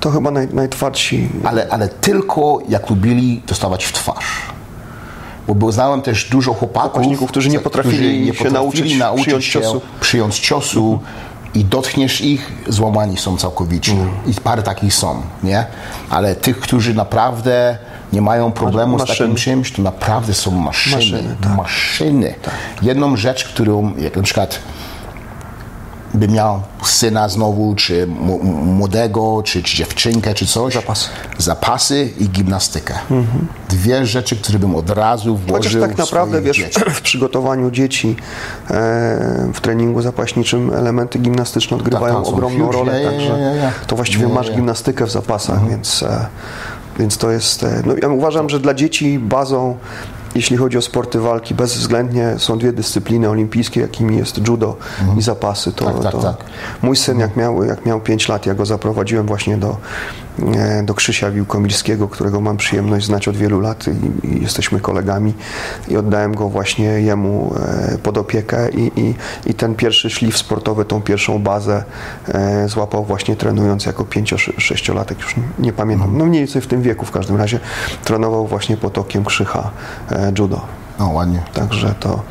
to 0.00 0.10
chyba 0.10 0.30
naj, 0.30 0.48
najtwardsi 0.52 1.28
Ale, 1.44 1.66
ale 1.70 1.88
tylko 1.88 2.58
jak 2.68 2.90
lubili 2.90 3.42
dostawać 3.46 3.84
w 3.84 3.92
twarz. 3.92 4.24
Bo 5.48 5.72
znałem 5.72 6.02
też 6.02 6.28
dużo 6.30 6.54
chłopaków, 6.54 6.94
Zapaśników, 6.94 7.30
którzy 7.30 7.48
nie 7.48 7.60
potrafili 7.60 8.34
się 8.34 8.50
nauczyć 8.50 8.98
przyjąć 9.22 9.44
się 9.44 9.60
ciosu. 9.60 9.80
przyjąć 10.00 10.38
ciosu 10.40 10.98
i 11.54 11.64
dotkniesz 11.64 12.20
ich, 12.20 12.52
złamani 12.68 13.16
są 13.16 13.36
całkowicie. 13.36 13.92
Mm. 13.92 14.08
I 14.26 14.34
parę 14.34 14.62
takich 14.62 14.94
są, 14.94 15.22
nie? 15.42 15.66
Ale 16.10 16.36
tych, 16.36 16.60
którzy 16.60 16.94
naprawdę 16.94 17.78
nie 18.12 18.20
mają 18.20 18.52
problemu 18.52 18.98
z 18.98 19.00
takim 19.00 19.12
Maszyny. 19.12 19.34
czymś, 19.34 19.72
to 19.72 19.82
naprawdę 19.82 20.34
są 20.34 20.50
maszyny. 20.50 20.96
Maszyny, 20.96 21.36
tak. 21.42 21.56
maszyny. 21.56 22.34
Jedną 22.82 23.16
rzecz, 23.16 23.44
którą, 23.44 23.94
jak 23.98 24.16
na 24.16 24.22
przykład 24.22 24.58
by 26.14 26.28
miał 26.28 26.60
syna 26.84 27.28
znowu, 27.28 27.74
czy 27.74 28.06
młodego, 28.64 29.42
czy, 29.44 29.62
czy 29.62 29.76
dziewczynkę, 29.76 30.34
czy 30.34 30.46
coś. 30.46 30.74
Zapasy. 30.74 31.08
Zapasy 31.38 32.10
i 32.18 32.28
gimnastykę. 32.28 32.94
Dwie 33.68 34.06
rzeczy, 34.06 34.36
które 34.36 34.58
bym 34.58 34.76
od 34.76 34.90
razu 34.90 35.30
Mhm. 35.34 35.48
Chociaż 35.56 35.72
włożył 35.72 35.88
tak 35.88 35.98
naprawdę, 35.98 36.40
wiesz, 36.42 36.56
dzieci. 36.56 36.80
w 36.94 37.00
przygotowaniu 37.00 37.70
dzieci 37.70 38.16
e, 38.70 39.50
w 39.54 39.60
treningu 39.60 40.02
zapaśniczym 40.02 40.72
elementy 40.74 41.18
gimnastyczne 41.18 41.76
odgrywają 41.76 42.14
tak, 42.16 42.24
są 42.26 42.32
ogromną 42.32 42.66
huge. 42.66 42.78
rolę, 42.78 42.92
Ja, 42.92 42.98
ja, 43.00 43.10
także 43.10 43.28
ja, 43.40 43.54
ja. 43.54 43.72
to 43.86 43.96
właściwie 43.96 44.28
masz. 44.28 44.46
Mhm. 44.46 44.56
gimnastykę 44.56 45.06
w 45.06 45.10
zapasach, 45.10 45.68
więc, 45.68 46.02
e, 46.02 46.26
więc 46.98 47.18
to 47.18 47.30
jest... 47.30 47.62
E, 47.62 47.82
no, 47.86 47.94
ja 48.02 48.08
uważam, 48.08 48.50
że 48.50 48.60
dla 48.60 48.74
dzieci 48.74 49.18
bazą 49.18 49.76
jeśli 50.34 50.56
chodzi 50.56 50.78
o 50.78 50.82
sporty 50.82 51.20
walki, 51.20 51.54
bezwzględnie 51.54 52.34
są 52.38 52.58
dwie 52.58 52.72
dyscypliny 52.72 53.30
olimpijskie, 53.30 53.80
jakimi 53.80 54.16
jest 54.16 54.48
judo 54.48 54.76
i 55.18 55.22
zapasy. 55.22 55.72
To, 55.72 55.84
Tak, 55.84 56.02
tak, 56.02 56.12
to 56.12 56.22
tak. 56.22 56.36
Mój 56.82 56.96
syn, 56.96 57.18
jak 57.18 57.36
miał, 57.36 57.64
jak 57.64 57.86
miał 57.86 58.00
5 58.00 58.28
lat, 58.28 58.46
ja 58.46 58.54
go 58.54 58.66
zaprowadziłem 58.66 59.26
właśnie 59.26 59.56
do, 59.56 59.76
do 60.82 60.94
Krzysia 60.94 61.30
Wiłkomilskiego, 61.30 62.08
którego 62.08 62.40
mam 62.40 62.56
przyjemność 62.56 63.06
znać 63.06 63.28
od 63.28 63.36
wielu 63.36 63.60
lat 63.60 63.84
i, 63.88 64.26
i 64.26 64.42
jesteśmy 64.42 64.80
kolegami 64.80 65.34
i 65.88 65.96
oddałem 65.96 66.34
go 66.34 66.48
właśnie 66.48 66.84
jemu 66.84 67.54
e, 67.56 67.98
pod 67.98 68.18
opiekę 68.18 68.70
i, 68.70 69.00
i, 69.00 69.14
i 69.46 69.54
ten 69.54 69.74
pierwszy 69.74 70.10
szlif 70.10 70.38
sportowy, 70.38 70.84
tą 70.84 71.02
pierwszą 71.02 71.38
bazę 71.38 71.84
e, 72.28 72.68
złapał 72.68 73.04
właśnie 73.04 73.36
trenując 73.36 73.86
jako 73.86 74.04
5-6-latek, 74.04 75.14
już 75.20 75.34
nie, 75.58 75.72
pamiętam, 75.72 76.18
no 76.18 76.26
mniej 76.26 76.40
więcej 76.40 76.62
w 76.62 76.66
tym 76.66 76.82
wieku 76.82 77.06
w 77.06 77.10
każdym 77.10 77.36
razie, 77.36 77.60
trenował 78.04 78.46
właśnie 78.46 78.76
pod 78.76 78.98
okiem 78.98 79.24
Krzycha 79.24 79.70
e, 80.10 80.32
judo. 80.38 80.83
No 80.98 81.08
ładnie. 81.08 81.42
Także 81.54 81.94
to, 82.00 82.22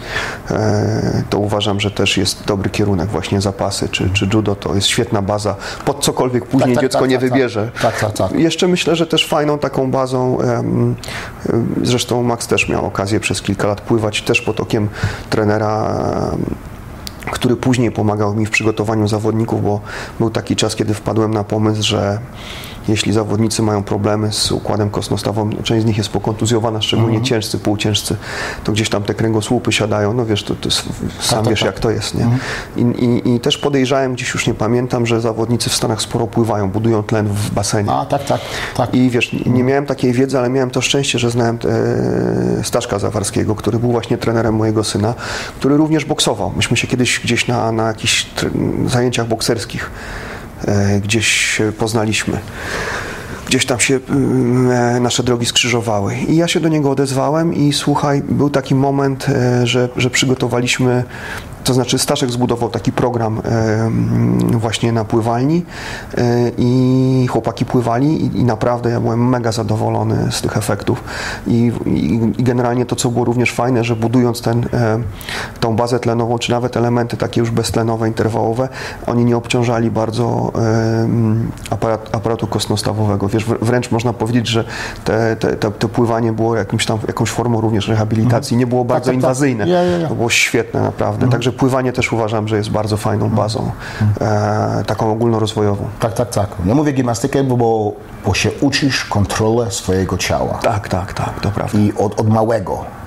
e, 0.51 1.23
to 1.29 1.39
uważam, 1.39 1.79
że 1.79 1.91
też 1.91 2.17
jest 2.17 2.45
dobry 2.45 2.69
kierunek, 2.69 3.09
właśnie 3.09 3.41
zapasy 3.41 3.89
czy, 3.89 4.09
czy 4.09 4.29
judo 4.33 4.55
to 4.55 4.75
jest 4.75 4.87
świetna 4.87 5.21
baza, 5.21 5.55
pod 5.85 6.03
cokolwiek 6.03 6.45
później 6.45 6.75
tak, 6.75 6.83
dziecko 6.83 6.99
tak, 6.99 7.09
nie 7.09 7.15
tak, 7.15 7.23
tak. 7.23 7.31
wybierze. 7.31 7.71
Tak, 7.81 7.99
tak, 7.99 8.11
tak. 8.11 8.31
Jeszcze 8.31 8.67
myślę, 8.67 8.95
że 8.95 9.07
też 9.07 9.27
fajną 9.27 9.59
taką 9.59 9.91
bazą, 9.91 10.37
zresztą 11.81 12.23
Max 12.23 12.47
też 12.47 12.69
miał 12.69 12.85
okazję 12.85 13.19
przez 13.19 13.41
kilka 13.41 13.67
lat 13.67 13.81
pływać 13.81 14.21
też 14.21 14.41
pod 14.41 14.59
okiem 14.59 14.89
trenera 15.29 15.95
który 17.31 17.55
później 17.55 17.91
pomagał 17.91 18.35
mi 18.35 18.45
w 18.45 18.49
przygotowaniu 18.49 19.07
zawodników, 19.07 19.63
bo 19.63 19.81
był 20.19 20.29
taki 20.29 20.55
czas, 20.55 20.75
kiedy 20.75 20.93
wpadłem 20.93 21.33
na 21.33 21.43
pomysł, 21.43 21.83
że 21.83 22.19
jeśli 22.87 23.13
zawodnicy 23.13 23.61
mają 23.61 23.83
problemy 23.83 24.31
z 24.31 24.51
układem 24.51 24.89
kosmostawowym, 24.89 25.63
część 25.63 25.83
z 25.83 25.85
nich 25.85 25.97
jest 25.97 26.09
pokontuzjowana, 26.09 26.81
szczególnie 26.81 27.09
Mhm. 27.17 27.25
ciężcy, 27.25 27.59
półciężcy, 27.59 28.15
to 28.63 28.71
gdzieś 28.71 28.89
tam 28.89 29.03
te 29.03 29.13
kręgosłupy 29.13 29.71
siadają, 29.71 30.13
no 30.13 30.25
wiesz, 30.25 30.43
to, 30.43 30.55
to 30.55 30.71
sam 30.71 30.83
tak, 31.43 31.49
wiesz 31.49 31.59
tak. 31.59 31.65
jak 31.65 31.79
to 31.79 31.89
jest, 31.91 32.15
nie? 32.15 32.27
I, 32.77 32.81
i, 33.05 33.35
I 33.35 33.39
też 33.39 33.57
podejrzałem, 33.57 34.17
dziś 34.17 34.33
już 34.33 34.47
nie 34.47 34.53
pamiętam, 34.53 35.05
że 35.05 35.21
zawodnicy 35.21 35.69
w 35.69 35.73
Stanach 35.75 36.01
sporo 36.01 36.27
pływają, 36.27 36.69
budują 36.71 37.03
tlen 37.03 37.27
w 37.27 37.51
basenie. 37.51 37.91
A, 37.91 38.05
tak, 38.05 38.25
tak, 38.25 38.41
tak. 38.75 38.95
I 38.95 39.09
wiesz, 39.09 39.33
nie- 39.33 39.51
nie 39.51 39.63
miałem 39.63 39.85
takiej 39.85 40.13
wiedzy, 40.13 40.37
ale 40.39 40.49
miałem 40.49 40.69
to 40.71 40.81
szczęście, 40.81 41.19
że 41.19 41.29
znałem 41.31 41.59
e, 42.59 42.63
Staszka 42.63 42.99
Zawarskiego, 42.99 43.55
który 43.55 43.79
był 43.79 43.91
właśnie 43.91 44.17
trenerem 44.17 44.55
mojego 44.55 44.83
syna, 44.83 45.13
który 45.59 45.77
również 45.77 46.05
boksował. 46.05 46.51
Myśmy 46.55 46.77
się 46.77 46.87
kiedyś 46.87 47.19
gdzieś 47.19 47.47
na, 47.47 47.71
na 47.71 47.87
jakichś 47.87 48.25
zajęciach 48.87 49.27
bokserskich 49.27 49.91
gdzieś 51.03 51.27
się 51.27 51.71
poznaliśmy. 51.71 52.39
Gdzieś 53.47 53.65
tam 53.65 53.79
się 53.79 53.99
mm, 54.09 54.71
e, 54.71 54.99
nasze 54.99 55.23
drogi 55.23 55.45
skrzyżowały. 55.45 56.15
I 56.15 56.35
ja 56.35 56.47
się 56.47 56.59
do 56.59 56.69
niego 56.69 56.91
odezwałem 56.91 57.53
i 57.53 57.73
słuchaj, 57.73 58.21
był 58.21 58.49
taki 58.49 58.75
moment, 58.75 59.29
e, 59.29 59.67
że, 59.67 59.89
że 59.97 60.09
przygotowaliśmy 60.09 61.03
to 61.63 61.73
znaczy 61.73 61.99
Staszek 61.99 62.31
zbudował 62.31 62.69
taki 62.69 62.91
program 62.91 63.41
właśnie 64.51 64.91
na 64.91 65.05
pływalni 65.05 65.65
e, 66.17 66.51
i 66.57 67.27
chłopaki 67.29 67.65
pływali 67.65 68.37
i, 68.39 68.43
naprawdę 68.43 68.89
ja 68.89 68.99
byłem 68.99 69.29
mega 69.29 69.51
zadowolony 69.51 70.31
z 70.31 70.41
tych 70.41 70.57
efektów 70.57 71.03
I, 71.47 71.71
i, 71.85 72.43
generalnie 72.43 72.85
to, 72.85 72.95
co 72.95 73.09
było 73.09 73.25
również 73.25 73.51
fajne, 73.51 73.83
że 73.83 73.95
budując 73.95 74.41
ten, 74.41 74.65
e, 74.73 74.99
tą 75.59 75.75
bazę 75.75 75.99
tlenową, 75.99 76.39
czy 76.39 76.51
nawet 76.51 76.77
elementy 76.77 77.17
takie 77.17 77.39
już 77.39 77.51
beztlenowe, 77.51 78.07
interwałowe, 78.07 78.69
oni 79.07 79.25
nie 79.25 79.37
obciążali 79.37 79.91
bardzo 79.91 80.51
aparat, 81.69 82.15
aparatu 82.15 82.47
kosmostawowego. 82.47 83.27
Wiesz, 83.27 83.45
wr- 83.45 83.57
wręcz 83.61 83.91
można 83.91 84.13
powiedzieć, 84.13 84.47
że 84.47 84.63
te, 85.03 85.35
te, 85.35 85.55
te, 85.55 85.71
to 85.71 85.89
pływanie 85.89 86.31
było 86.31 86.55
jakimś 86.55 86.85
tam, 86.85 86.99
jakąś 87.07 87.29
formą 87.29 87.61
również 87.61 87.87
rehabilitacji, 87.87 88.57
nie 88.57 88.67
było 88.67 88.85
bardzo 88.85 89.05
tak, 89.05 89.13
tak. 89.13 89.15
inwazyjne. 89.15 89.67
Ja, 89.67 89.83
ja, 89.83 89.97
ja. 89.97 90.07
To 90.07 90.15
było 90.15 90.29
świetne 90.29 90.81
naprawdę. 90.81 91.29
Także 91.29 91.52
pływanie 91.53 91.93
też 91.93 92.13
uważam, 92.13 92.47
że 92.47 92.57
jest 92.57 92.69
bardzo 92.69 92.97
fajną 92.97 93.29
bazą, 93.29 93.71
e, 94.21 94.83
taką 94.87 95.11
ogólnorozwojową. 95.11 95.87
Tak, 95.99 96.13
tak, 96.13 96.29
tak. 96.29 96.49
Nie 96.65 96.75
mówię 96.75 96.91
gimnastykę, 96.91 97.43
bo, 97.43 97.57
bo, 97.57 97.93
bo 98.25 98.33
się 98.33 98.51
uczysz 98.61 99.05
kontrolę 99.05 99.71
swojego 99.71 100.17
ciała. 100.17 100.53
Tak, 100.53 100.89
tak, 100.89 101.13
tak, 101.13 101.39
to 101.41 101.51
prawda. 101.51 101.79
I 101.79 101.93
od, 101.97 102.19
od 102.19 102.29
małego. 102.29 103.02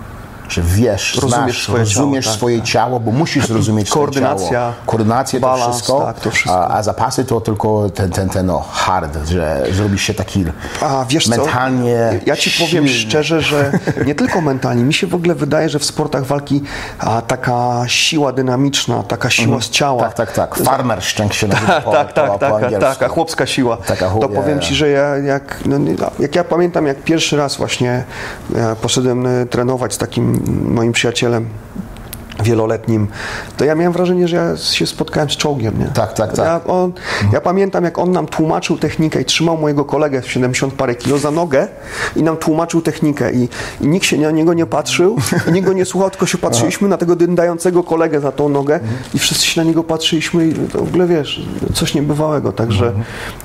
Że 0.48 0.62
wiesz, 0.62 1.14
Rozumiesz 1.14 1.34
znasz, 1.34 1.62
swoje 1.62 1.78
rozumiesz 1.78 2.24
ciało, 2.24 2.32
tak, 2.32 2.38
swoje 2.38 2.62
ciało, 2.62 3.00
bo 3.00 3.12
musisz 3.12 3.46
zrozumieć 3.46 3.88
swoje 3.88 4.06
Koordynacja, 4.06 4.50
ciało. 4.50 4.72
Koordynacja, 4.86 5.40
to 5.40 5.46
balans, 5.46 5.76
wszystko, 5.76 6.00
tak, 6.00 6.20
to 6.20 6.30
wszystko. 6.30 6.66
A, 6.66 6.78
a 6.78 6.82
zapasy 6.82 7.24
to 7.24 7.40
tylko 7.40 7.90
ten, 7.90 8.10
ten, 8.10 8.28
ten 8.28 8.46
no, 8.46 8.64
hard, 8.70 9.16
że 9.28 9.66
zrobisz 9.72 10.02
się 10.02 10.14
taki 10.14 10.44
A 10.80 11.04
wiesz 11.08 11.26
mentalnie 11.26 11.96
co? 12.10 12.26
Ja 12.26 12.36
ci 12.36 12.64
powiem 12.64 12.88
szczerze, 12.88 13.40
że 13.40 13.72
nie 14.06 14.14
tylko 14.14 14.40
mentalnie. 14.40 14.84
Mi 14.84 14.94
się 14.94 15.06
w 15.06 15.14
ogóle 15.14 15.34
wydaje, 15.34 15.68
że 15.68 15.78
w 15.78 15.84
sportach 15.84 16.24
walki 16.24 16.62
a, 16.98 17.22
taka 17.22 17.84
siła 17.86 18.32
dynamiczna, 18.32 19.02
taka 19.02 19.30
siła 19.30 19.60
z 19.60 19.70
ciała. 19.70 20.02
Tak, 20.02 20.14
tak, 20.14 20.32
tak. 20.32 20.56
Farmer 20.56 21.02
szczęk 21.02 21.32
się 21.32 21.48
nazywa 21.48 21.80
po, 21.84 21.92
tak, 21.92 22.12
tak, 22.12 22.26
po, 22.26 22.32
po 22.32 22.38
tak, 22.38 22.52
angielsku. 22.52 22.80
taka 22.80 23.08
chłopska 23.08 23.46
siła. 23.46 23.76
Taka 23.76 24.10
to 24.10 24.28
powiem 24.28 24.60
Ci, 24.60 24.74
że 24.74 24.88
ja 24.88 25.16
jak, 25.16 25.58
no, 25.66 25.78
nie- 25.78 25.96
jak 26.18 26.36
ja 26.36 26.44
pamiętam, 26.44 26.86
jak 26.86 27.02
pierwszy 27.02 27.36
raz 27.36 27.56
właśnie 27.56 28.04
e, 28.54 28.76
poszedłem 28.76 29.26
e, 29.26 29.46
trenować 29.46 29.94
z 29.94 29.98
takim 29.98 30.35
moim 30.64 30.92
przyjacielem 30.92 31.46
wieloletnim, 32.42 33.06
to 33.56 33.64
ja 33.64 33.74
miałem 33.74 33.92
wrażenie, 33.92 34.28
że 34.28 34.36
ja 34.36 34.56
się 34.56 34.86
spotkałem 34.86 35.30
z 35.30 35.36
czołgiem, 35.36 35.78
nie? 35.78 35.86
Tak, 35.86 36.12
tak, 36.12 36.32
tak. 36.32 36.46
Ja, 36.46 36.60
on, 36.72 36.92
ja 37.32 37.40
pamiętam, 37.40 37.84
jak 37.84 37.98
on 37.98 38.12
nam 38.12 38.26
tłumaczył 38.26 38.78
technikę 38.78 39.20
i 39.20 39.24
trzymał 39.24 39.58
mojego 39.58 39.84
kolegę 39.84 40.22
w 40.22 40.30
70 40.30 40.74
parę 40.74 40.94
kilo 40.94 41.18
za 41.18 41.30
nogę 41.30 41.68
i 42.16 42.22
nam 42.22 42.36
tłumaczył 42.36 42.82
technikę 42.82 43.32
i, 43.32 43.48
i 43.80 43.88
nikt 43.88 44.06
się 44.06 44.18
na 44.18 44.30
niego 44.30 44.54
nie 44.54 44.66
patrzył 44.66 45.16
i 45.48 45.52
nikt 45.52 45.66
go 45.66 45.72
nie 45.72 45.84
słuchał, 45.84 46.10
tylko 46.10 46.26
się 46.26 46.38
patrzyliśmy 46.38 46.88
na 46.88 46.96
tego 46.96 47.16
dyndającego 47.16 47.82
kolegę 47.82 48.20
za 48.20 48.32
tą 48.32 48.48
nogę 48.48 48.80
i 49.14 49.18
wszyscy 49.18 49.46
się 49.46 49.60
na 49.60 49.68
niego 49.68 49.84
patrzyliśmy 49.84 50.46
i 50.46 50.54
to 50.54 50.78
w 50.78 50.88
ogóle 50.88 51.06
wiesz, 51.06 51.46
coś 51.74 51.94
niebywałego, 51.94 52.52
także 52.52 52.92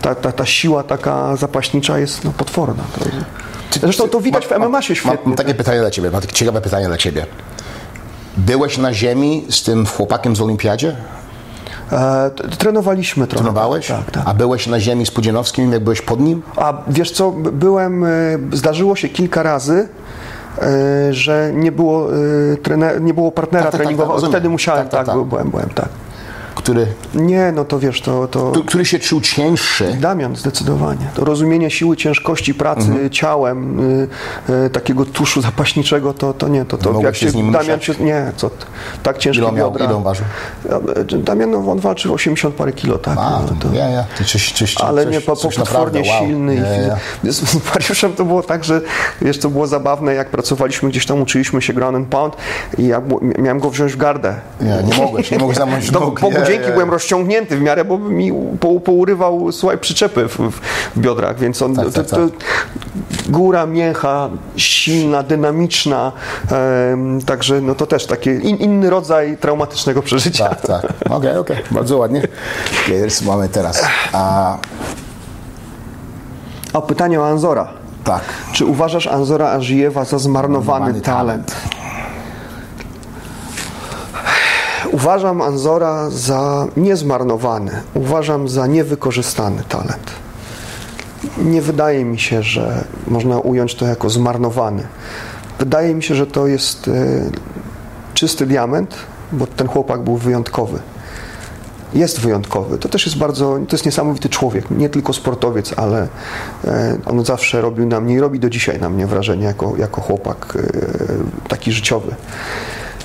ta, 0.01 0.15
ta, 0.15 0.31
ta 0.31 0.45
siła 0.45 0.83
taka 0.83 1.35
zapaśnicza 1.35 1.99
jest 1.99 2.23
no, 2.23 2.31
potworna. 2.37 2.83
To, 2.99 3.05
zresztą 3.79 4.09
to 4.09 4.19
widać 4.21 4.47
w 4.47 4.51
MMA 4.51 4.81
się 4.81 4.93
Mam, 4.93 4.95
świetnie. 4.95 5.17
mam 5.25 5.35
takie 5.35 5.53
pytanie 5.55 5.79
dla 5.79 5.91
Ciebie, 5.91 6.11
mam 6.11 6.21
takie 6.21 6.33
ciekawe 6.33 6.61
pytanie 6.61 6.87
dla 6.87 6.97
Ciebie. 6.97 7.25
Byłeś 8.37 8.77
na 8.77 8.93
ziemi 8.93 9.45
z 9.49 9.63
tym 9.63 9.85
chłopakiem 9.85 10.35
z 10.35 10.41
Olimpiadzie? 10.41 10.95
E, 11.91 12.31
trenowaliśmy 12.57 13.27
trochę. 13.27 13.43
Trenowałeś? 13.43 13.87
Tak, 13.87 14.11
tak. 14.11 14.23
A 14.25 14.33
byłeś 14.33 14.67
na 14.67 14.79
ziemi 14.79 15.05
z 15.05 15.11
Pudzianowskim, 15.11 15.71
jak 15.73 15.83
byłeś 15.83 16.01
pod 16.01 16.19
nim? 16.19 16.41
A 16.55 16.73
wiesz 16.87 17.11
co, 17.11 17.31
byłem, 17.31 18.03
e, 18.03 18.09
zdarzyło 18.53 18.95
się 18.95 19.09
kilka 19.09 19.43
razy, 19.43 19.87
e, 20.61 21.13
że 21.13 21.51
nie 21.53 21.71
było, 21.71 22.09
e, 22.15 22.99
nie 23.01 23.13
było 23.13 23.31
partnera 23.31 23.63
Tak, 23.63 23.71
tak, 23.71 23.79
tak, 23.79 23.81
treningowego, 23.81 24.07
tak, 24.13 24.15
rozumiem. 24.15 24.31
wtedy 24.31 24.49
musiałem, 24.49 24.83
Tak, 24.83 24.91
tak, 24.91 24.99
tak, 24.99 25.05
tak. 25.07 25.15
był- 25.15 25.25
byłem, 25.25 25.49
byłem, 25.49 25.69
tak. 25.69 25.89
Który, 26.63 26.87
Nie, 27.13 27.51
no 27.51 27.65
to 27.65 27.79
wiesz, 27.79 28.01
to... 28.01 28.27
to... 28.27 28.51
który 28.65 28.85
się 28.85 28.99
czuł 28.99 29.21
cięższy? 29.21 29.97
Damian, 29.99 30.35
zdecydowanie. 30.35 31.05
To 31.15 31.25
rozumienie 31.25 31.71
siły 31.71 31.97
ciężkości 31.97 32.53
pracy 32.53 32.87
Mhm. 32.87 33.09
ciałem, 33.09 33.79
y, 33.79 34.07
y, 34.65 34.69
takiego 34.69 35.05
tuszu 35.05 35.41
zapaśniczego, 35.41 36.13
to, 36.13 36.33
to 36.33 36.47
nie. 36.47 36.65
To, 36.65 36.77
to 36.77 36.93
Mogłeś 36.93 37.17
się 37.17 37.29
z 37.29 37.35
nim 37.35 37.51
Damian 37.51 37.79
się, 37.79 37.93
Nie, 37.99 38.31
co 38.35 38.49
ty. 38.49 38.65
Tak 39.03 39.17
ciężkie 39.17 39.43
Ile 39.43 39.51
miał, 39.51 39.71
biodra. 39.71 39.85
ile 39.85 39.95
on 39.95 40.03
ważył? 40.03 40.25
Damian, 41.23 41.51
no, 41.51 41.71
on 41.71 41.79
walczył 41.79 42.13
80 42.13 42.55
parę 42.55 42.73
kilo, 42.73 42.97
tak. 42.97 43.17
A, 43.17 43.29
no, 43.29 43.55
to... 43.59 43.75
ja, 43.75 43.89
ja. 43.89 44.05
Coś, 44.25 44.75
Ale 44.81 45.03
coś, 45.03 45.13
nie, 45.13 45.21
po, 45.21 45.35
coś 45.35 45.55
potwornie 45.55 46.03
wow. 46.09 46.27
silny. 46.27 46.55
Ja, 46.55 46.61
ja. 46.67 46.97
I, 47.23 47.31
z, 47.33 47.55
Mariuszem 47.73 48.13
to 48.13 48.25
było 48.25 48.43
tak, 48.43 48.63
że 48.63 48.81
wiesz, 49.21 49.39
to 49.39 49.49
było 49.49 49.67
zabawne, 49.67 50.13
jak 50.13 50.29
pracowaliśmy 50.29 50.89
gdzieś 50.89 51.05
tam, 51.05 51.21
uczyliśmy 51.21 51.61
się 51.61 51.73
ground 51.73 51.97
and 51.97 52.07
pound 52.07 52.35
i 52.77 52.87
ja 52.87 53.01
miałem 53.37 53.59
go 53.59 53.69
wziąć 53.69 53.93
w 53.93 53.97
gardę. 53.97 54.35
Nie, 54.61 54.83
nie 54.83 54.97
mogłeś, 54.97 55.31
nie 55.31 55.37
mogłeś 55.37 55.57
zamknąć 55.63 55.91
nóg. 55.91 56.19
Bogu 56.21 56.37
Nie. 56.67 56.73
byłem 56.73 56.91
rozciągnięty 56.91 57.57
w 57.57 57.61
miarę, 57.61 57.85
bo 57.85 57.97
mi 57.97 58.33
po, 58.59 58.79
pourywał, 58.79 59.51
słuchaj, 59.51 59.77
przyczepy 59.77 60.27
w, 60.27 60.37
w, 60.37 60.59
biodrach, 60.99 61.39
więc 61.39 61.61
on, 61.61 61.75
Tak, 61.75 61.85
to, 61.85 61.91
tak, 61.91 62.07
to, 62.07 62.19
góra 63.29 63.65
mięcha, 63.65 64.29
silna, 64.57 65.23
dynamiczna, 65.23 66.11
em, 66.91 67.21
także 67.21 67.61
no 67.61 67.75
to 67.75 67.85
też 67.87 68.05
taki 68.05 68.29
in, 68.29 68.57
inny 68.57 68.89
rodzaj 68.89 69.37
traumatycznego 69.37 70.01
przeżycia. 70.01 70.49
Tak, 70.49 70.61
tak. 70.61 70.93
Okej, 71.09 71.37
okej, 71.37 71.57
bardzo 71.71 71.97
ładnie. 71.97 72.27
Jest, 72.87 73.25
mamy 73.25 73.49
teraz. 73.49 73.83
A, 74.13 74.57
A 76.73 76.81
pytanie 76.81 77.19
o 77.21 77.27
Anzora. 77.27 77.67
tak. 78.03 78.21
Czy 78.53 78.65
uważasz 78.65 79.07
Anzora 79.07 79.49
Ażijewa 79.49 80.05
za 80.05 80.19
zmarnowany 80.19 80.85
Zmarnowany 80.85 81.01
talent? 81.01 81.55
Uważam 84.91 85.41
Anzora 85.41 86.09
za 86.09 86.67
niezmarnowany. 86.77 87.71
Uważam 87.93 88.49
za 88.49 88.67
niewykorzystany 88.67 89.63
talent. 89.69 90.11
Nie 91.37 91.61
wydaje 91.61 92.05
mi 92.05 92.19
się, 92.19 92.43
że 92.43 92.85
można 93.07 93.39
ująć 93.39 93.75
to 93.75 93.85
jako 93.85 94.09
zmarnowany. 94.09 94.83
Wydaje 95.59 95.95
mi 95.95 96.03
się, 96.03 96.15
że 96.15 96.27
to 96.27 96.47
jest 96.47 96.87
e, 96.87 96.91
czysty 98.13 98.45
diament, 98.45 98.95
bo 99.31 99.47
ten 99.47 99.67
chłopak 99.67 100.01
był 100.01 100.17
wyjątkowy. 100.17 100.79
Jest 101.93 102.19
wyjątkowy. 102.19 102.77
To 102.77 102.89
też 102.89 103.05
jest 103.05 103.17
bardzo, 103.17 103.59
to 103.67 103.75
jest 103.75 103.85
niesamowity 103.85 104.29
człowiek, 104.29 104.71
nie 104.71 104.89
tylko 104.89 105.13
sportowiec, 105.13 105.73
ale 105.77 106.07
e, 106.65 106.97
on 107.05 107.25
zawsze 107.25 107.61
robił 107.61 107.87
na 107.87 107.99
mnie 107.99 108.15
i 108.15 108.19
robi 108.19 108.39
do 108.39 108.49
dzisiaj 108.49 108.79
na 108.79 108.89
mnie 108.89 109.07
wrażenie 109.07 109.45
jako, 109.45 109.73
jako 109.77 110.01
chłopak 110.01 110.57
e, 111.45 111.49
taki 111.49 111.71
życiowy. 111.71 112.15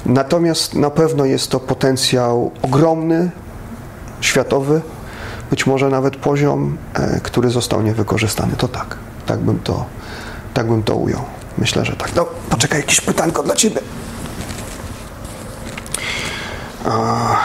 Natomiast 0.07 0.75
na 0.75 0.91
pewno 0.91 1.25
jest 1.25 1.51
to 1.51 1.61
potencjał 1.61 2.51
ogromny, 2.63 3.31
światowy, 4.21 4.81
być 5.51 5.67
może 5.67 5.89
nawet 5.89 6.17
poziom, 6.17 6.77
e, 6.95 7.21
który 7.21 7.51
został 7.51 7.83
niewykorzystany. 7.83 8.57
To 8.57 8.69
tak, 8.69 8.97
tak 9.27 9.41
bym 9.41 9.59
to, 9.59 9.85
tak 10.55 10.67
bym 10.67 10.83
to 10.83 10.97
ujął. 10.97 11.21
Myślę, 11.59 11.85
że 11.85 11.97
tak. 11.97 12.15
No, 12.17 12.27
poczekaj, 12.51 12.81
jakieś 12.81 13.01
pytanko 13.01 13.43
dla 13.43 13.55
Ciebie. 13.55 13.81
A. 16.85 16.91
A, 16.91 17.37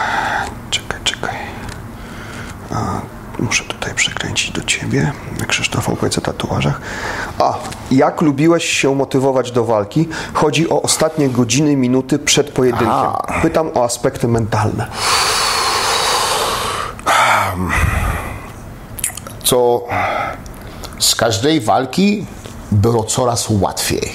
muszę 3.42 3.64
tutaj 3.64 3.94
przekręcić 3.94 4.50
do 4.50 4.62
Ciebie. 4.64 5.12
Krzysztof 5.48 5.88
opowiedz 5.88 6.18
o 6.18 6.20
tatuażach. 6.20 6.80
A, 7.38 7.58
jak 7.90 8.20
lubiłeś 8.20 8.64
się 8.64 8.94
motywować 8.94 9.52
do 9.52 9.64
walki? 9.64 10.08
Chodzi 10.34 10.70
o 10.70 10.82
ostatnie 10.82 11.28
godziny, 11.28 11.76
minuty 11.76 12.18
przed 12.18 12.50
pojedynkiem. 12.50 13.10
Pytam 13.42 13.70
o 13.74 13.84
aspekty 13.84 14.28
mentalne. 14.28 14.86
Co 19.44 19.84
z 20.98 21.14
każdej 21.14 21.60
walki 21.60 22.26
było 22.72 23.04
coraz 23.04 23.46
łatwiej. 23.50 24.12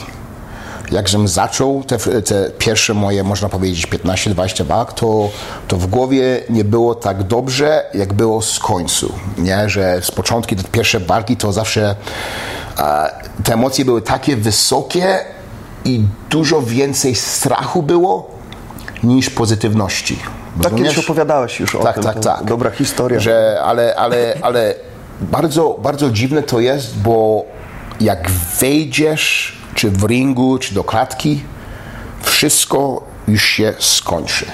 Jakżem 0.92 1.28
zaczął 1.28 1.84
te, 1.84 2.22
te 2.22 2.52
pierwsze 2.58 2.94
moje, 2.94 3.24
można 3.24 3.50
powiedzieć, 3.50 3.88
15-20 3.88 4.66
walk, 4.66 4.94
to, 4.94 5.30
to 5.68 5.78
w 5.78 5.88
głowie 5.88 6.44
nie 6.50 6.64
było 6.64 6.96
tak 6.96 7.24
dobrze, 7.24 7.86
jak 7.94 8.14
było 8.14 8.42
z 8.42 8.60
końcu. 8.60 9.14
Nie? 9.38 9.70
Że 9.70 10.00
z 10.02 10.12
początku 10.12 10.56
te 10.56 10.64
pierwsze 10.64 11.00
walki 11.00 11.38
to 11.38 11.54
zawsze 11.54 11.96
e, 12.80 13.12
te 13.44 13.54
emocje 13.54 13.86
były 13.86 14.02
takie 14.02 14.36
wysokie 14.36 15.20
i 15.86 16.04
dużo 16.30 16.62
więcej 16.62 17.16
strachu 17.16 17.84
było 17.84 18.30
niż 19.04 19.30
pozytywności. 19.30 20.20
Tak 20.64 20.76
kiedyś 20.76 20.98
opowiadałeś 20.98 21.60
już 21.60 21.76
o 21.76 21.84
tak, 21.84 21.96
tym. 21.96 22.04
Tak, 22.04 22.20
tak, 22.20 22.44
Dobra 22.44 22.72
historia. 22.72 23.20
Że, 23.20 23.62
ale, 23.64 23.96
ale, 23.96 24.34
ale 24.42 24.76
bardzo, 25.22 25.80
bardzo 25.84 26.10
dziwne 26.12 26.44
to 26.44 26.60
jest, 26.60 26.98
bo 26.98 27.46
jak 28.02 28.32
wejdziesz 28.60 29.58
czy 29.76 29.92
w 29.92 30.04
ringu, 30.04 30.58
czy 30.58 30.74
do 30.74 30.84
klatki, 30.84 31.44
wszystko 32.22 33.04
już 33.28 33.44
się 33.46 33.74
skończy. 33.80 34.46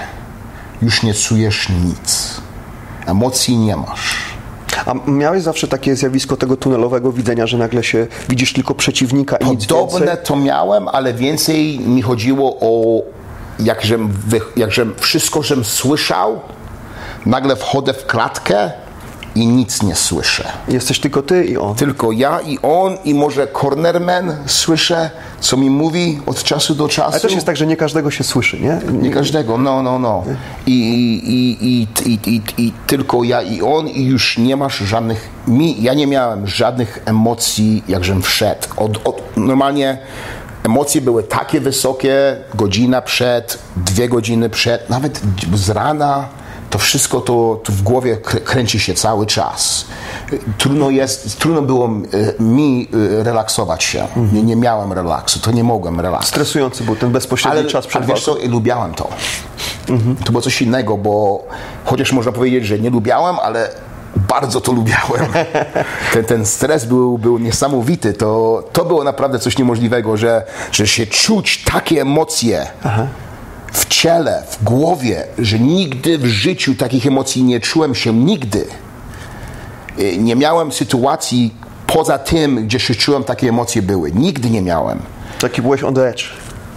Już 0.81 1.03
nie 1.03 1.13
czujesz 1.13 1.69
nic. 1.69 2.41
Emocji 3.05 3.57
nie 3.57 3.77
masz. 3.77 4.15
A 4.85 4.93
miałeś 5.11 5.43
zawsze 5.43 5.67
takie 5.67 5.95
zjawisko 5.95 6.37
tego 6.37 6.57
tunelowego 6.57 7.11
widzenia, 7.11 7.47
że 7.47 7.57
nagle 7.57 7.83
się 7.83 8.07
widzisz 8.29 8.53
tylko 8.53 8.75
przeciwnika 8.75 9.37
i 9.37 9.45
nic 9.45 9.65
Podobne 9.67 9.99
więcej? 9.99 10.25
to 10.25 10.35
miałem, 10.35 10.87
ale 10.87 11.13
więcej 11.13 11.79
mi 11.79 12.01
chodziło 12.01 12.57
o 12.61 13.01
jakżem, 13.59 14.09
jakżem 14.55 14.93
wszystko, 14.97 15.43
żem 15.43 15.63
słyszał, 15.65 16.41
nagle 17.25 17.55
wchodzę 17.55 17.93
w 17.93 18.05
klatkę 18.05 18.71
i 19.35 19.47
nic 19.47 19.83
nie 19.83 19.95
słyszę. 19.95 20.51
Jesteś 20.67 20.99
tylko 20.99 21.21
ty 21.21 21.45
i 21.45 21.57
on. 21.57 21.75
Tylko 21.75 22.11
ja 22.11 22.39
i 22.41 22.59
on 22.61 22.97
i 23.05 23.13
może 23.13 23.47
cornerman 23.61 24.35
słyszę, 24.45 25.09
co 25.39 25.57
mi 25.57 25.69
mówi 25.69 26.19
od 26.25 26.43
czasu 26.43 26.75
do 26.75 26.87
czasu. 26.87 27.11
Ale 27.11 27.19
też 27.19 27.33
jest 27.33 27.45
tak, 27.45 27.57
że 27.57 27.67
nie 27.67 27.77
każdego 27.77 28.11
się 28.11 28.23
słyszy, 28.23 28.59
nie? 28.59 28.79
Nie 29.01 29.11
każdego, 29.11 29.57
no, 29.57 29.83
no, 29.83 29.99
no. 29.99 30.23
I, 30.65 30.71
i, 30.71 31.67
i, 31.67 31.87
i, 32.25 32.41
i, 32.57 32.73
tylko 32.87 33.23
ja 33.23 33.41
i 33.41 33.61
on 33.61 33.87
i 33.87 34.05
już 34.05 34.37
nie 34.37 34.55
masz 34.55 34.77
żadnych, 34.77 35.29
mi, 35.47 35.83
ja 35.83 35.93
nie 35.93 36.07
miałem 36.07 36.47
żadnych 36.47 37.03
emocji, 37.05 37.83
jakżem 37.87 38.21
wszedł. 38.21 38.67
Normalnie 39.37 39.97
emocje 40.63 41.01
były 41.01 41.23
takie 41.23 41.61
wysokie, 41.61 42.37
godzina 42.55 43.01
przed, 43.01 43.59
dwie 43.75 44.09
godziny 44.09 44.49
przed, 44.49 44.89
nawet 44.89 45.21
z 45.53 45.69
rana, 45.69 46.27
to 46.73 46.79
wszystko 46.79 47.21
to, 47.21 47.59
to 47.63 47.71
w 47.73 47.81
głowie 47.81 48.17
krę- 48.17 48.39
kręci 48.39 48.79
się 48.79 48.93
cały 48.93 49.25
czas. 49.25 49.85
Trudno 50.57 50.89
jest, 50.89 51.39
trudno 51.39 51.61
było 51.61 51.89
e, 52.39 52.43
mi 52.43 52.89
e, 53.19 53.23
relaksować 53.23 53.83
się. 53.83 54.07
Nie, 54.33 54.43
nie 54.43 54.55
miałem 54.55 54.93
relaksu, 54.93 55.39
to 55.39 55.51
nie 55.51 55.63
mogłem 55.63 55.99
relaksu. 55.99 56.27
Stresujący 56.27 56.83
był 56.83 56.95
ten 56.95 57.11
bezpośredni 57.11 57.59
Ale, 57.59 57.69
czas 57.69 57.87
przed 57.87 58.03
ale 58.03 58.13
wiesz 58.13 58.25
co, 58.25 58.37
lubiałem 58.49 58.93
to. 58.93 59.09
To 60.25 60.31
było 60.31 60.41
coś 60.41 60.61
innego, 60.61 60.97
bo 60.97 61.43
chociaż 61.85 62.11
można 62.11 62.31
powiedzieć, 62.31 62.65
że 62.65 62.79
nie 62.79 62.89
lubiałem, 62.89 63.39
ale 63.39 63.69
bardzo 64.15 64.61
to 64.61 64.71
lubiałem. 64.71 65.25
Ten, 66.13 66.25
ten 66.25 66.45
stres 66.45 66.85
był, 66.85 67.17
był 67.17 67.39
niesamowity. 67.39 68.13
To, 68.13 68.63
to 68.73 68.85
było 68.85 69.03
naprawdę 69.03 69.39
coś 69.39 69.57
niemożliwego, 69.57 70.17
że, 70.17 70.45
że 70.71 70.87
się 70.87 71.07
czuć 71.07 71.63
takie 71.63 72.01
emocje 72.01 72.67
w 73.73 73.85
ciele, 73.87 74.43
w 74.49 74.63
głowie, 74.63 75.23
że 75.39 75.59
nigdy 75.59 76.17
w 76.17 76.25
życiu 76.25 76.75
takich 76.75 77.05
emocji 77.07 77.43
nie 77.43 77.59
czułem 77.59 77.95
się 77.95 78.13
nigdy. 78.13 78.65
Y, 79.99 80.17
Nie 80.17 80.35
miałem 80.35 80.71
sytuacji 80.71 81.53
poza 81.87 82.17
tym, 82.17 82.65
gdzie 82.67 82.79
się 82.79 82.95
czułem, 82.95 83.23
takie 83.23 83.49
emocje 83.49 83.81
były. 83.81 84.11
Nigdy 84.11 84.49
nie 84.49 84.61
miałem. 84.61 84.99
Taki 85.41 85.61
byłeś 85.61 85.83
on 85.83 85.93
the 85.93 86.09
edge. 86.09 86.23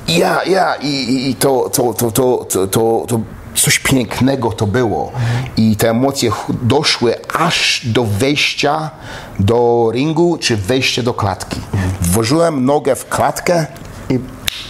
Ja, 0.09 0.45
ja, 0.45 0.75
i, 0.75 1.29
i- 1.31 1.35
to, 1.35 1.71
to, 1.73 1.95
to, 1.95 2.11
to, 2.11 2.47
to, 2.51 2.67
to, 2.67 3.05
to 3.09 3.21
coś 3.55 3.79
pięknego 3.79 4.53
to 4.53 4.67
było. 4.67 5.13
I 5.57 5.77
te 5.77 5.91
emocje 5.91 6.31
doszły 6.63 7.15
aż 7.33 7.81
do 7.87 8.05
wejścia 8.05 8.91
do 9.41 9.91
ringu, 9.95 10.39
czy 10.41 10.57
wejścia 10.57 11.03
do 11.03 11.15
klatki. 11.15 11.61
Włożyłem 12.01 12.65
nogę 12.65 12.97
w 12.97 13.09
klatkę 13.09 13.67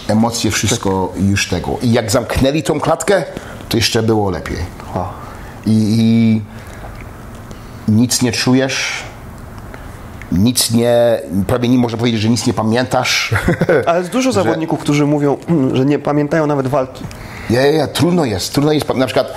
emocje, 0.07 0.51
wszystko 0.51 1.13
już 1.19 1.49
tego. 1.49 1.77
I 1.81 1.91
jak 1.91 2.11
zamknęli 2.11 2.63
tą 2.63 2.79
klatkę, 2.79 3.23
to 3.69 3.77
jeszcze 3.77 4.03
było 4.03 4.29
lepiej. 4.29 4.57
I, 5.65 5.71
i 5.97 6.41
nic 7.91 8.21
nie 8.21 8.31
czujesz, 8.31 9.03
nic 10.31 10.71
nie, 10.71 11.21
prawie 11.47 11.69
nie 11.69 11.77
można 11.77 11.97
powiedzieć, 11.97 12.21
że 12.21 12.29
nic 12.29 12.47
nie 12.47 12.53
pamiętasz. 12.53 13.35
Ale 13.87 13.99
jest 13.99 14.11
dużo 14.11 14.31
zawodników, 14.31 14.79
którzy 14.79 15.05
mówią, 15.05 15.37
że 15.73 15.85
nie 15.85 15.99
pamiętają 15.99 16.47
nawet 16.47 16.67
walki. 16.67 17.03
Ja, 17.49 17.61
ja, 17.61 17.71
ja, 17.71 17.87
trudno 17.87 18.25
jest, 18.25 18.53
trudno 18.53 18.71
jest. 18.71 18.95
Na 18.95 19.05
przykład 19.05 19.33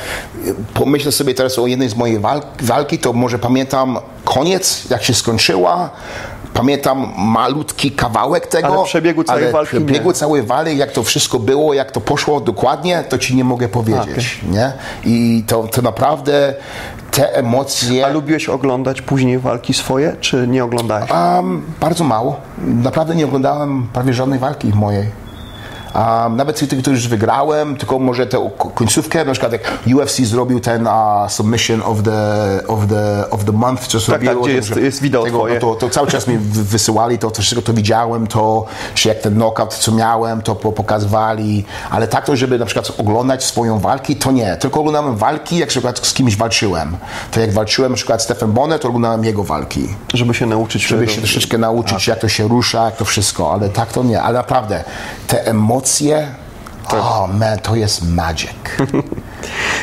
y, 0.47 0.55
pomyślę 0.75 1.13
sobie 1.13 1.35
teraz 1.35 1.59
o 1.59 1.67
jednej 1.67 1.89
z 1.89 1.97
mojej 1.97 2.19
walk, 2.19 2.47
walki, 2.63 2.99
to 2.99 3.13
może 3.13 3.39
pamiętam 3.39 3.99
koniec, 4.25 4.91
jak 4.91 5.03
się 5.03 5.15
skończyła, 5.15 5.91
pamiętam 6.55 7.13
malutki 7.17 7.91
kawałek 7.91 8.47
tego. 8.47 8.69
Ale 8.69 8.85
przebiegu 8.85 9.25
całej 9.25 9.43
ale 9.43 9.53
walki 9.53 9.69
przebiegu 9.69 10.09
nie. 10.09 10.15
całej 10.15 10.43
walki, 10.43 10.77
jak 10.77 10.93
to 10.93 11.03
wszystko 11.03 11.39
było, 11.39 11.75
jak 11.75 11.91
to 11.91 12.01
poszło 12.01 12.41
dokładnie, 12.41 13.05
to 13.09 13.19
ci 13.19 13.37
nie 13.37 13.45
mogę 13.45 13.69
powiedzieć. 13.69 14.41
Nie? 14.51 14.73
I 15.05 15.45
to, 15.47 15.63
to 15.63 15.83
naprawdę 15.83 16.55
te 17.11 17.35
emocje... 17.35 18.07
A 18.07 18.09
lubiłeś 18.09 18.49
oglądać 18.49 19.03
później 19.03 19.39
walki 19.39 19.75
swoje, 19.75 20.17
czy 20.21 20.47
nie 20.49 20.65
oglądałeś? 20.65 21.11
Um, 21.11 21.63
bardzo 21.81 22.05
mało. 22.05 22.41
Naprawdę 22.59 23.15
nie 23.15 23.25
oglądałem 23.25 23.89
prawie 23.93 24.13
żadnej 24.13 24.39
walki 24.39 24.73
mojej. 24.75 25.30
Um, 25.95 26.37
nawet 26.37 26.69
tych, 26.69 26.83
które 26.83 26.97
już 26.97 27.09
wygrałem, 27.09 27.77
tylko 27.77 27.99
może 27.99 28.27
tę 28.27 28.51
końcówkę, 28.75 29.25
na 29.25 29.33
przykład 29.33 29.53
jak 29.53 29.79
UFC 29.97 30.17
zrobił 30.21 30.61
ten 30.61 30.87
uh, 30.87 30.93
submission 31.29 31.83
of 31.83 32.03
the, 32.03 32.13
of 32.69 32.81
the, 32.89 33.31
of 33.31 33.45
the 33.45 33.53
month, 33.53 33.87
co 33.87 33.99
zrobiło. 34.01 34.35
tak, 34.35 34.43
gdzie 34.43 34.53
jest- 34.53 34.77
jest 34.77 35.03
wideo 35.03 35.25
twoje. 35.27 35.55
no 35.55 35.61
to, 35.61 35.75
to 35.75 35.91
cały 35.91 36.07
czas 36.07 36.27
mi 36.27 36.39
wy- 36.39 36.65
wysyłali, 36.65 37.19
to, 37.19 37.31
wszystko 37.31 37.63
to 37.63 37.73
widziałem, 37.73 38.27
to 38.27 38.65
że 38.95 39.09
jak 39.09 39.19
ten 39.19 39.35
knockout, 39.35 39.75
co 39.75 39.93
miałem, 39.93 40.43
to 40.43 40.55
po- 40.55 40.73
pokazywali, 40.73 41.65
ale 41.91 42.09
tak 42.09 42.25
to, 42.25 42.37
żeby 42.37 42.59
na 42.59 42.67
przykład 42.67 42.93
oglądać 42.99 43.45
swoją 43.45 43.79
walki, 43.79 44.17
to 44.17 44.31
nie. 44.33 44.57
Tylko 44.57 44.81
oglądałem 44.81 45.17
walki, 45.17 45.59
jak 45.59 45.69
na 45.69 45.71
przykład 45.71 46.07
z 46.07 46.15
kimś 46.15 46.37
walczyłem. 46.37 46.97
To 47.31 47.41
jak 47.41 47.53
walczyłem 47.53 47.93
na 47.93 47.97
przykład 47.97 48.21
z 48.23 48.25
Stephen 48.25 48.53
Bonnet, 48.53 48.83
to 48.83 48.89
oglądałem 48.89 49.25
jego 49.25 49.45
walki 49.45 49.89
Żeby 50.15 50.35
się 50.35 50.47
nauczyć 50.47 50.87
żeby 50.87 51.01
tego. 51.01 51.13
się 51.13 51.21
troszeczkę 51.21 51.59
nauczyć, 51.59 52.07
jak 52.07 52.19
to 52.19 52.29
się 52.29 52.49
rusza, 52.49 52.85
jak 52.85 52.97
to 52.97 53.05
wszystko, 53.05 53.53
ale 53.53 53.69
tak 53.69 53.93
to 53.93 54.03
nie. 54.03 54.23
Ale 54.23 54.39
naprawdę, 54.39 54.85
te 55.27 55.47
emocje, 55.47 55.80
oh 56.89 57.29
man, 57.39 57.59
to 57.59 57.77
jest 57.77 58.09
magic. 58.15 58.51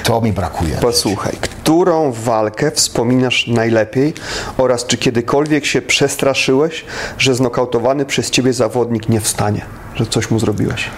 To 0.04 0.22
mi 0.22 0.34
brakuje. 0.34 0.78
Posłuchaj, 0.78 1.34
którą 1.42 2.12
walkę 2.12 2.72
wspominasz 2.72 3.48
najlepiej 3.48 4.14
oraz 4.58 4.86
czy 4.86 4.98
kiedykolwiek 4.98 5.66
się 5.66 5.82
przestraszyłeś, 5.82 6.86
że 7.18 7.36
znokautowany 7.36 8.06
przez 8.06 8.32
ciebie 8.32 8.54
zawodnik 8.54 9.10
nie 9.10 9.22
wstanie, 9.22 9.62
że 9.96 10.06
coś 10.06 10.32
mu 10.32 10.40
zrobiłeś? 10.40 10.90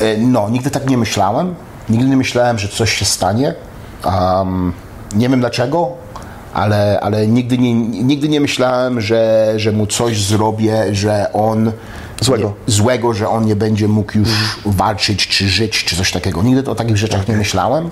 E, 0.00 0.16
No, 0.16 0.48
nigdy 0.50 0.70
tak 0.70 0.90
nie 0.90 0.98
myślałem. 0.98 1.54
Nigdy 1.88 2.06
nie 2.06 2.16
myślałem, 2.16 2.58
że 2.58 2.68
coś 2.68 2.92
się 2.92 3.04
stanie. 3.04 3.54
Um, 4.04 4.72
nie 5.14 5.28
wiem 5.28 5.40
dlaczego, 5.40 5.92
ale, 6.54 7.00
ale 7.00 7.26
nigdy, 7.26 7.58
nie, 7.58 7.74
nigdy 7.74 8.28
nie 8.28 8.40
myślałem, 8.40 9.00
że, 9.00 9.52
że 9.56 9.72
mu 9.72 9.86
coś 9.86 10.22
zrobię, 10.24 10.94
że 10.94 11.32
on. 11.32 11.72
Złego. 12.20 12.52
Nie, 12.68 12.72
złego, 12.74 13.14
że 13.14 13.28
on 13.28 13.44
nie 13.46 13.56
będzie 13.56 13.88
mógł 13.88 14.18
już 14.18 14.28
walczyć, 14.66 15.28
czy 15.28 15.48
żyć, 15.48 15.84
czy 15.84 15.96
coś 15.96 16.12
takiego. 16.12 16.42
Nigdy 16.42 16.70
o 16.70 16.74
takich 16.74 16.96
rzeczach 16.96 17.28
nie 17.28 17.36
myślałem. 17.36 17.90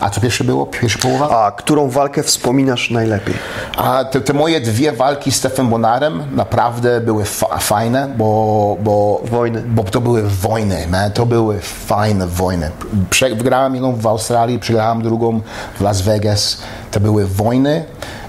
A 0.00 0.10
co 0.10 0.20
pierwsze 0.20 0.44
było? 0.44 0.66
Pierwsza 0.66 0.98
połowa? 0.98 1.44
A 1.46 1.52
którą 1.52 1.88
walkę 1.90 2.22
wspominasz 2.22 2.90
najlepiej? 2.90 3.34
A 3.76 4.04
te, 4.04 4.20
te 4.20 4.32
moje 4.32 4.60
dwie 4.60 4.92
walki 4.92 5.32
z 5.32 5.36
Stefem 5.36 5.68
Bonarem 5.68 6.22
naprawdę 6.36 7.00
były 7.00 7.24
fa- 7.24 7.58
fajne, 7.58 8.14
bo, 8.18 8.76
bo, 8.80 9.22
Wojny. 9.24 9.62
bo 9.66 9.84
to 9.84 10.00
były 10.00 10.22
wojny, 10.22 10.86
man. 10.90 11.10
to 11.12 11.26
były 11.26 11.58
fajne 11.60 12.26
wojny. 12.26 12.70
Prze- 13.10 13.34
wygrałem 13.34 13.74
jedną 13.74 13.96
w 13.96 14.06
Australii, 14.06 14.58
przegrałem 14.58 15.02
drugą 15.02 15.40
w 15.78 15.80
Las 15.80 16.00
Vegas. 16.02 16.58
To 16.90 17.00
były 17.00 17.26
wojny 17.26 17.84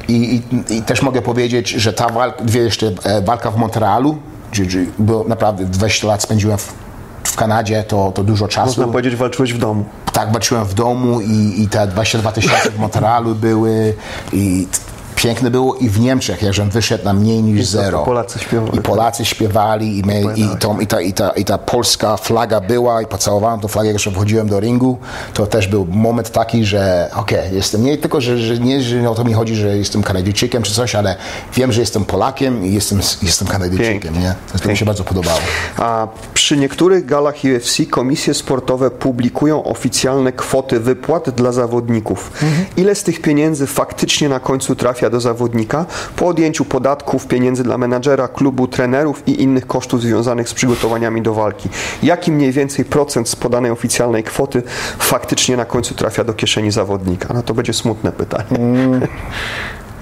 i, 0.07 0.41
i, 0.69 0.73
i 0.75 0.81
też 0.81 1.01
mogę 1.01 1.21
powiedzieć, 1.21 1.69
że 1.69 1.93
ta 1.93 2.09
walka, 2.09 2.43
dwie 2.43 2.61
jeszcze 2.61 2.91
e, 3.03 3.21
walka 3.21 3.51
w 3.51 3.57
Montrealu, 3.57 4.17
było 4.99 5.23
naprawdę 5.23 5.65
20 5.65 6.07
lat 6.07 6.21
spędziłem 6.21 6.57
w, 6.57 6.73
w 7.23 7.35
Kanadzie, 7.35 7.83
to, 7.83 8.11
to 8.15 8.23
dużo 8.23 8.47
czasu. 8.47 8.67
Można 8.67 8.87
powiedzieć, 8.87 9.15
walczyłeś 9.15 9.53
w 9.53 9.57
domu. 9.57 9.85
Tak, 10.13 10.31
walczyłem 10.31 10.65
w 10.65 10.73
domu 10.73 11.21
i, 11.21 11.61
i 11.61 11.67
te 11.67 11.87
22 11.87 12.31
tysiące 12.31 12.71
w 12.71 12.79
Montrealu 12.79 13.35
były 13.35 13.93
i 14.33 14.67
piękne 15.17 15.51
było 15.51 15.75
i 15.75 15.89
w 15.89 15.99
Niemczech, 15.99 16.41
jak 16.41 16.53
żem 16.53 16.69
wyszedł 16.69 17.05
na 17.05 17.13
mniej 17.13 17.43
niż 17.43 17.71
to 17.71 17.77
zero. 17.77 18.03
Polacy 18.03 18.39
śpiewali. 18.39 18.77
I 18.77 18.81
Polacy 18.81 19.25
śpiewali 19.25 19.97
i, 19.99 20.03
my, 20.03 20.21
i, 20.35 20.41
i, 20.83 20.87
ta, 20.87 21.01
i, 21.01 21.13
ta, 21.13 21.29
i 21.29 21.45
ta 21.45 21.57
polska 21.57 22.17
flaga 22.17 22.61
była 22.61 23.01
i 23.01 23.05
pocałowałem 23.05 23.59
tą 23.59 23.67
flagę, 23.67 23.87
jak 23.87 23.95
jeszcze 23.95 24.11
wchodziłem 24.11 24.47
do 24.49 24.59
ringu. 24.59 24.97
To 25.33 25.47
też 25.47 25.67
był 25.67 25.85
moment 25.85 26.29
taki, 26.31 26.65
że 26.65 27.09
okej, 27.15 27.55
jestem 27.55 27.83
nie 27.83 27.97
tylko, 27.97 28.21
że, 28.21 28.37
że 28.37 28.59
nie 28.59 28.81
że 28.81 29.09
o 29.09 29.15
to 29.15 29.23
mi 29.23 29.33
chodzi, 29.33 29.55
że 29.55 29.77
jestem 29.77 30.03
Kanadyjczykiem 30.03 30.63
czy 30.63 30.73
coś, 30.73 30.95
ale 30.95 31.15
wiem, 31.53 31.71
że 31.71 31.81
jestem 31.81 32.05
Polakiem 32.05 32.65
i 32.65 32.73
jestem, 32.73 32.99
jestem 33.23 33.47
Kanadyjczykiem, 33.47 34.01
Pięknie. 34.01 34.21
nie? 34.21 34.59
To 34.61 34.69
mi 34.69 34.77
się 34.77 34.85
bardzo 34.85 35.03
podobało. 35.03 35.39
A 35.77 36.07
przy 36.33 36.57
niektórych 36.57 37.05
galach 37.05 37.35
UFC 37.55 37.77
komisje 37.89 38.33
sportowe 38.33 38.91
publikują 38.91 39.63
oficjalne 39.63 40.31
kwoty 40.31 40.79
wypłat 40.79 41.29
dla 41.29 41.51
zawodników. 41.51 42.31
Ile 42.77 42.95
z 42.95 43.03
tych 43.03 43.21
pieniędzy 43.21 43.67
faktycznie 43.67 44.29
na 44.29 44.39
końcu 44.39 44.75
trafia 44.75 45.06
do 45.09 45.21
zawodnika 45.21 45.85
po 46.15 46.27
odjęciu 46.27 46.65
podatków, 46.65 47.27
pieniędzy 47.27 47.63
dla 47.63 47.77
menadżera, 47.77 48.27
klubu, 48.27 48.67
trenerów 48.67 49.27
i 49.27 49.41
innych 49.41 49.67
kosztów 49.67 50.01
związanych 50.01 50.49
z 50.49 50.53
przygotowaniami 50.53 51.21
do 51.21 51.33
walki? 51.33 51.69
Jaki 52.03 52.31
mniej 52.31 52.51
więcej 52.51 52.85
procent 52.85 53.29
z 53.29 53.35
podanej 53.35 53.71
oficjalnej 53.71 54.23
kwoty 54.23 54.63
faktycznie 54.99 55.57
na 55.57 55.65
końcu 55.65 55.95
trafia 55.95 56.23
do 56.23 56.33
kieszeni 56.33 56.71
zawodnika? 56.71 57.33
No 57.33 57.43
to 57.43 57.53
będzie 57.53 57.73
smutne 57.73 58.11
pytanie. 58.11 58.59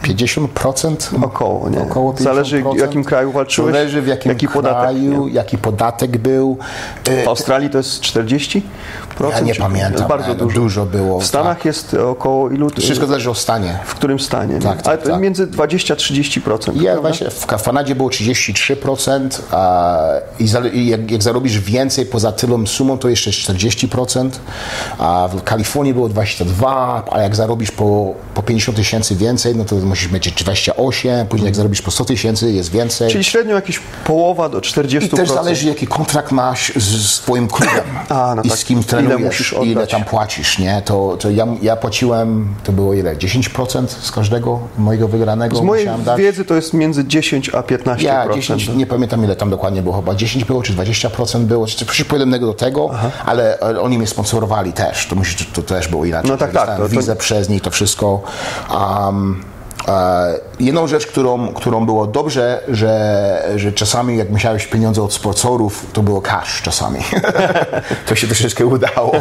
50%? 0.08 1.26
Około, 1.26 1.70
nie? 1.70 1.82
Około 1.82 2.14
50%. 2.14 2.24
Zależy, 2.24 2.64
w 2.64 2.78
jakim 2.78 3.04
kraju 3.04 3.32
walczyłeś, 3.32 3.74
Zależy 3.74 4.02
w 4.02 4.08
jakim 4.08 4.32
jaki 4.32 4.48
podatek, 4.48 4.82
kraju, 4.82 5.28
jaki 5.28 5.58
podatek 5.58 6.18
był. 6.18 6.58
W 7.26 7.28
Australii 7.28 7.70
to 7.70 7.78
jest 7.78 8.02
40%? 8.02 8.62
Ja 9.32 9.40
nie 9.40 9.56
pamiętam, 9.56 10.08
bardzo 10.08 10.36
dużo. 10.36 10.56
dużo 10.56 10.86
było, 10.86 11.20
W 11.20 11.26
Stanach 11.26 11.58
tak. 11.58 11.66
jest 11.66 11.94
około 11.94 12.50
ilu? 12.50 12.70
Wszystko 12.70 13.08
zależy 13.08 13.30
od 13.30 13.38
stanie. 13.38 13.80
W 13.86 13.96
którym 13.96 14.20
stanie? 14.20 14.54
nie? 14.54 14.62
Tak, 14.62 14.82
tak, 14.82 14.88
Ale 14.88 14.98
tak. 14.98 15.22
między 15.22 15.48
20-30%. 15.48 16.42
Ja 16.42 16.92
prawda? 16.92 17.02
właśnie 17.02 17.30
w 17.30 17.46
w 17.58 17.64
Kanadzie 17.76 17.96
było 17.96 18.10
33%, 18.10 19.42
a 19.52 20.00
i 20.40 20.48
za, 20.48 20.60
i 20.60 20.88
jak, 20.88 21.12
jak 21.12 21.24
zarobisz 21.24 21.60
więcej 21.60 22.06
poza 22.06 22.32
tylą 22.32 22.68
sumą, 22.68 22.98
to 22.98 23.10
jeszcze 23.10 23.32
40%, 23.32 24.30
a 24.98 25.30
w 25.32 25.44
Kalifornii 25.44 25.94
było 25.94 26.10
22%, 26.10 27.02
a 27.12 27.22
jak 27.22 27.36
zarobisz 27.36 27.72
po, 27.72 28.14
po 28.34 28.44
50 28.44 28.78
tysięcy 28.78 29.16
więcej, 29.16 29.56
no 29.56 29.66
to 29.66 29.76
musisz 29.96 30.12
mieć 30.12 30.32
28, 30.32 31.28
później 31.28 31.46
jak 31.46 31.56
zarobisz 31.56 31.82
po 31.82 31.92
100 31.92 32.06
tysięcy, 32.06 32.52
jest 32.52 32.72
więcej. 32.72 33.12
Czyli 33.12 33.24
średnio 33.24 33.56
jakieś 33.56 33.80
połowa 34.06 34.50
do 34.50 34.60
40%. 34.60 35.04
I 35.04 35.10
też 35.10 35.30
zależy, 35.30 35.68
jaki 35.68 35.88
kontrakt 35.88 36.32
masz 36.32 36.72
z, 36.76 37.20
twoim 37.20 37.48
klubem 37.48 37.84
A, 38.10 38.36
no 38.36 38.42
i 38.42 38.50
tak. 38.50 38.58
z 38.58 38.66
kim 38.66 38.78
Ile 38.78 38.88
trenujesz, 38.88 39.24
musisz 39.24 39.56
ile 39.64 39.88
tam 39.88 40.04
płacisz, 40.04 40.60
nie? 40.60 40.82
To, 40.86 41.18
to 41.20 41.30
ja, 41.30 41.48
ja 41.62 41.76
płaciłem, 41.76 42.48
to 42.64 42.72
było 42.72 42.94
ile? 42.94 43.16
10% 43.16 43.88
z 43.88 44.12
każdego 44.12 44.60
mojego 44.78 45.08
wygranego 45.08 45.58
Z 45.58 45.62
mojej 45.62 45.88
wiedzy 46.18 46.46
to 46.46 46.56
jest 46.56 46.74
między 46.74 47.08
10 47.08 47.50
a 47.50 47.62
15%. 47.62 48.02
Ja 48.02 48.28
10, 48.34 48.68
nie 48.68 48.86
pamiętam 48.86 49.24
ile 49.24 49.36
tam 49.36 49.50
dokładnie 49.50 49.82
było, 49.82 49.96
chyba 49.96 50.16
10 50.16 50.46
było, 50.46 50.64
czy 50.64 50.74
20% 50.74 51.40
było, 51.40 51.68
czy 51.68 51.86
coś 51.86 52.04
podobnego 52.04 52.46
do 52.46 52.54
tego, 52.54 52.90
ale, 53.26 53.58
ale 53.62 53.82
oni 53.82 53.98
mnie 53.98 54.08
sponsorowali 54.08 54.74
też, 54.74 55.08
to, 55.08 55.16
musi, 55.16 55.46
to, 55.46 55.62
to 55.62 55.62
też 55.62 55.88
było 55.88 56.06
inaczej. 56.06 56.32
No 56.32 56.38
tak, 56.38 56.52
tak, 56.52 56.78
to- 56.78 56.84
to- 56.84 56.90
Wizę 56.90 57.16
przez 57.16 57.50
nich, 57.50 57.62
to 57.62 57.72
wszystko. 57.72 58.22
Um, 58.72 59.55
jedną 60.60 60.88
rzecz, 60.88 61.08
którą, 61.08 61.48
którą 61.54 61.86
było 61.86 62.08
dobrze, 62.08 62.62
że, 62.68 63.54
że 63.56 63.72
czasami 63.72 64.18
jak 64.18 64.30
musiałeś 64.30 64.68
pieniądze 64.68 65.04
od 65.04 65.14
sponsorów, 65.14 65.86
to 65.94 66.04
było 66.04 66.22
cash 66.22 66.62
czasami. 66.62 67.00
to 68.08 68.16
się 68.16 68.28
troszeczkę 68.28 68.66
udało. 68.66 69.12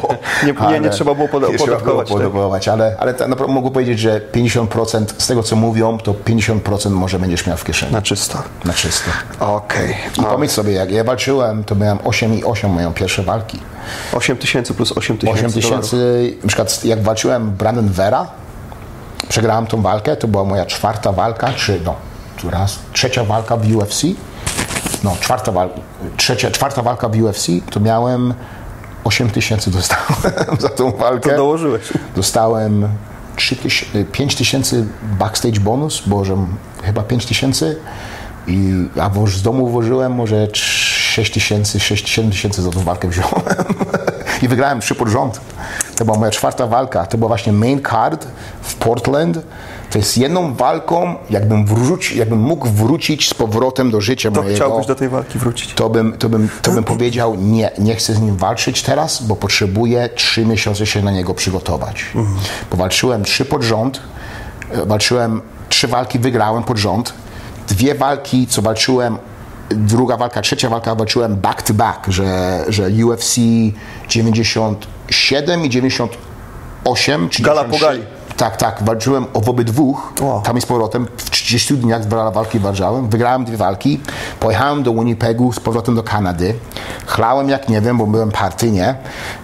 Nie- 0.43 0.53
nie- 0.53 0.53
nie 0.53 0.67
ale- 0.79 0.91
trzeba 0.91 1.15
było 1.15 1.29
poda- 1.29 1.49
nie 1.49 1.59
trzeba 1.59 1.77
było 1.77 1.77
opodatkować 1.77 2.09
tego. 2.09 2.19
podatkować, 2.21 2.69
ale, 2.69 2.97
ale 2.99 3.15
tak 3.15 3.29
naprawdę 3.29 3.55
mogę 3.55 3.71
powiedzieć, 3.71 3.99
że 3.99 4.21
50% 4.33 5.05
z 5.19 5.27
tego, 5.27 5.43
co 5.43 5.57
mówią, 5.57 5.99
to 5.99 6.15
50% 6.15 6.91
może 6.91 7.19
będziesz 7.19 7.47
miał 7.47 7.57
w 7.57 7.65
kieszeni. 7.65 7.93
Na 7.93 8.03
czysto. 8.03 8.39
Na 8.65 8.73
czysto. 8.73 9.11
Okej. 9.41 9.97
I 10.19 10.23
pomyśl 10.23 10.53
sobie, 10.55 10.73
jak 10.73 10.91
ja 10.91 11.05
walczyłem, 11.05 11.65
to 11.65 11.75
miałem 11.75 11.99
8 12.05 12.35
i 12.35 12.45
8 12.45 12.71
moją 12.71 12.93
pierwsze 12.93 13.23
walki. 13.23 13.59
8 14.13 14.37
tysięcy 14.37 14.75
plus 14.75 14.93
8 14.93 15.19
tysięcy 15.19 15.47
8 15.47 15.61
dolarów. 15.63 15.91
tysięcy, 15.91 16.37
na 16.43 16.49
przykład 16.49 16.85
jak 16.85 17.03
walczyłem 17.03 17.51
Brandon 17.51 17.89
Vera, 17.89 18.27
przegrałem 19.29 19.67
tą 19.67 19.83
walkę, 19.83 20.17
to 20.17 20.29
była 20.29 20.45
moja 20.45 20.67
czwarta 20.67 21.13
walka, 21.13 21.53
czy 21.53 21.81
no, 21.85 21.95
raz, 22.51 22.79
trzecia 22.93 23.25
walka 23.25 23.57
w 23.57 23.77
UFC. 23.77 24.03
No, 25.05 25.17
czwarta, 25.21 25.53
wal, 25.53 25.69
trzecia, 26.17 26.51
czwarta 26.51 26.83
walka 26.83 27.09
w 27.09 27.23
UFC, 27.23 27.47
to 27.71 27.81
miałem 27.81 28.35
8 29.05 29.31
tysięcy 29.31 29.71
dostałem 29.71 30.21
za 30.61 30.69
tą 30.69 30.91
walkę. 30.91 31.31
To 31.31 31.37
dołożyłeś. 31.37 31.83
Dostałem 32.17 32.89
3 33.37 33.57
tyś- 33.57 34.05
5 34.13 34.35
tysięcy 34.35 34.87
backstage 35.03 35.61
bonus, 35.61 36.03
bo 36.07 36.25
że 36.25 36.37
chyba 36.83 37.03
5 37.03 37.27
tysięcy. 37.27 37.77
I, 38.47 38.89
a 39.01 39.11
z 39.27 39.43
domu 39.43 39.69
włożyłem 39.69 40.13
może 40.13 40.49
6 40.53 41.33
tysięcy, 41.33 41.79
6-7 41.79 42.31
tysięcy 42.31 42.63
za 42.63 42.71
tą 42.71 42.81
walkę 42.81 43.09
wziąłem. 43.09 43.43
I 44.43 44.49
wygrałem 44.49 44.81
trzy 44.81 44.95
pod 44.95 45.09
rząd. 45.09 45.41
To 45.97 46.05
była 46.05 46.19
moja 46.19 46.31
czwarta 46.31 46.67
walka. 46.67 47.07
To 47.07 47.19
była 47.19 47.29
właśnie 47.29 47.53
main 47.53 47.83
card 47.83 48.27
w 48.63 48.75
Portland. 48.75 49.39
To 49.91 49.99
jest 49.99 50.19
jedną 50.19 50.55
walką, 50.55 51.15
jakbym, 51.31 51.67
wróci, 51.67 52.19
jakbym 52.19 52.39
mógł 52.39 52.69
wrócić 52.69 53.29
z 53.29 53.35
powrotem 53.35 53.91
do 53.91 54.01
życia 54.01 54.31
To 54.31 54.43
mojego 54.43 54.57
chciałbyś 54.65 54.87
do 54.87 54.95
tej 54.95 55.09
walki 55.09 55.39
wrócić. 55.39 55.75
to 55.75 55.91
bym, 55.91 56.13
to, 56.19 56.29
bym, 56.29 56.49
to 56.63 56.71
bym 56.73 56.85
powiedział 56.85 57.35
nie, 57.35 57.71
nie 57.79 57.95
chcę 57.95 58.15
z 58.15 58.21
nim 58.21 58.37
walczyć 58.37 58.83
teraz, 58.83 59.23
bo 59.23 59.37
potrzebuję 59.37 60.09
trzy 60.15 60.47
miesiące 60.47 60.87
się 60.87 61.03
na 61.03 61.11
niego 61.11 61.35
przygotować. 61.35 62.05
Bo 62.71 62.77
walczyłem 62.77 63.25
trzy 63.25 63.45
pod 63.45 63.63
rząd, 63.63 64.01
e, 64.71 64.87
walczyłem, 64.87 65.43
trzy 65.69 65.89
walki 65.89 66.19
wygrałem 66.19 66.63
pod 66.63 66.79
rząd 66.79 67.15
dwie 67.69 67.95
walki, 67.95 68.47
co 68.47 68.63
walczyłem 68.63 69.19
druga 69.71 70.17
walka, 70.17 70.43
trzecia 70.43 70.69
walka 70.69 70.95
walczyłem 70.95 71.37
back 71.37 71.63
to 71.63 71.75
back, 71.75 72.09
że, 72.09 72.65
że 72.69 72.89
UFC 73.07 73.37
97 74.09 75.65
i 75.65 75.69
98 75.71 77.29
czy 77.29 77.43
Gala 77.43 77.65
po 77.65 77.71
96. 77.71 77.83
gali. 77.83 78.24
Tak, 78.37 78.57
tak, 78.57 78.83
walczyłem 78.83 79.27
o 79.35 79.41
obydwóch, 79.51 80.13
Wow. 80.21 80.43
tam 80.43 80.59
i 80.59 80.61
z 80.61 80.67
powrotem, 80.67 81.07
w 81.17 81.31
30 81.31 81.77
dniach 81.77 82.07
dwa 82.07 82.31
walki 82.31 82.59
walczyłem, 82.59 83.09
wygrałem 83.09 83.45
dwie 83.45 83.57
walki, 83.57 84.01
pojechałem 84.41 84.83
do 84.83 84.93
Winnipegu, 84.95 85.53
z 85.53 85.61
powrotem 85.61 85.95
do 85.95 86.03
Kanady, 86.03 86.55
chlałem 87.07 87.49
jak 87.49 87.69
nie 87.69 87.81
wiem, 87.81 87.99
bo 87.99 88.07
byłem 88.07 88.31
party, 88.31 88.71
nie, 88.71 88.95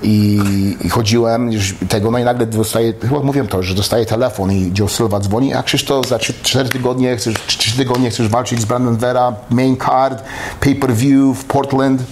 i, 0.03 0.41
i 0.81 0.89
chodziłem 0.89 1.53
już 1.53 1.75
tego, 1.89 2.11
no 2.11 2.19
i 2.19 2.25
nagle 2.25 2.47
dostaję, 2.47 2.93
chyba 3.03 3.21
mówiłem 3.21 3.49
to, 3.49 3.63
że 3.63 3.75
dostaję 3.75 4.07
telefon 4.07 4.53
i 4.53 4.73
Joe 4.79 4.89
Silva 4.89 5.21
dzwoni, 5.21 5.55
a 5.55 5.63
Krzysztof 5.63 6.09
za 6.09 6.19
4 6.19 6.69
tygodnie 6.69 7.17
chcesz, 7.17 7.35
3 7.47 7.77
tygodnie 7.77 8.11
chcesz 8.11 8.29
walczyć 8.29 8.61
z 8.61 8.65
Brandon 8.65 8.97
Vera, 8.97 9.33
main 9.51 9.77
card, 9.77 10.25
pay-per-view 10.61 11.39
w 11.39 11.45
Portland, 11.45 12.03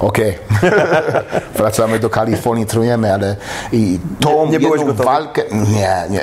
Okej. 0.00 0.38
Wracamy 1.58 1.98
do 1.98 2.10
Kalifornii, 2.10 2.66
trujemy, 2.66 3.14
ale 3.14 3.36
i 3.72 3.98
tą 4.20 4.46
Nie- 4.46 4.58
nie 4.58 4.68
jedną 4.68 4.92
walkę. 4.94 5.42
Nie, 5.52 6.04
nie. 6.10 6.20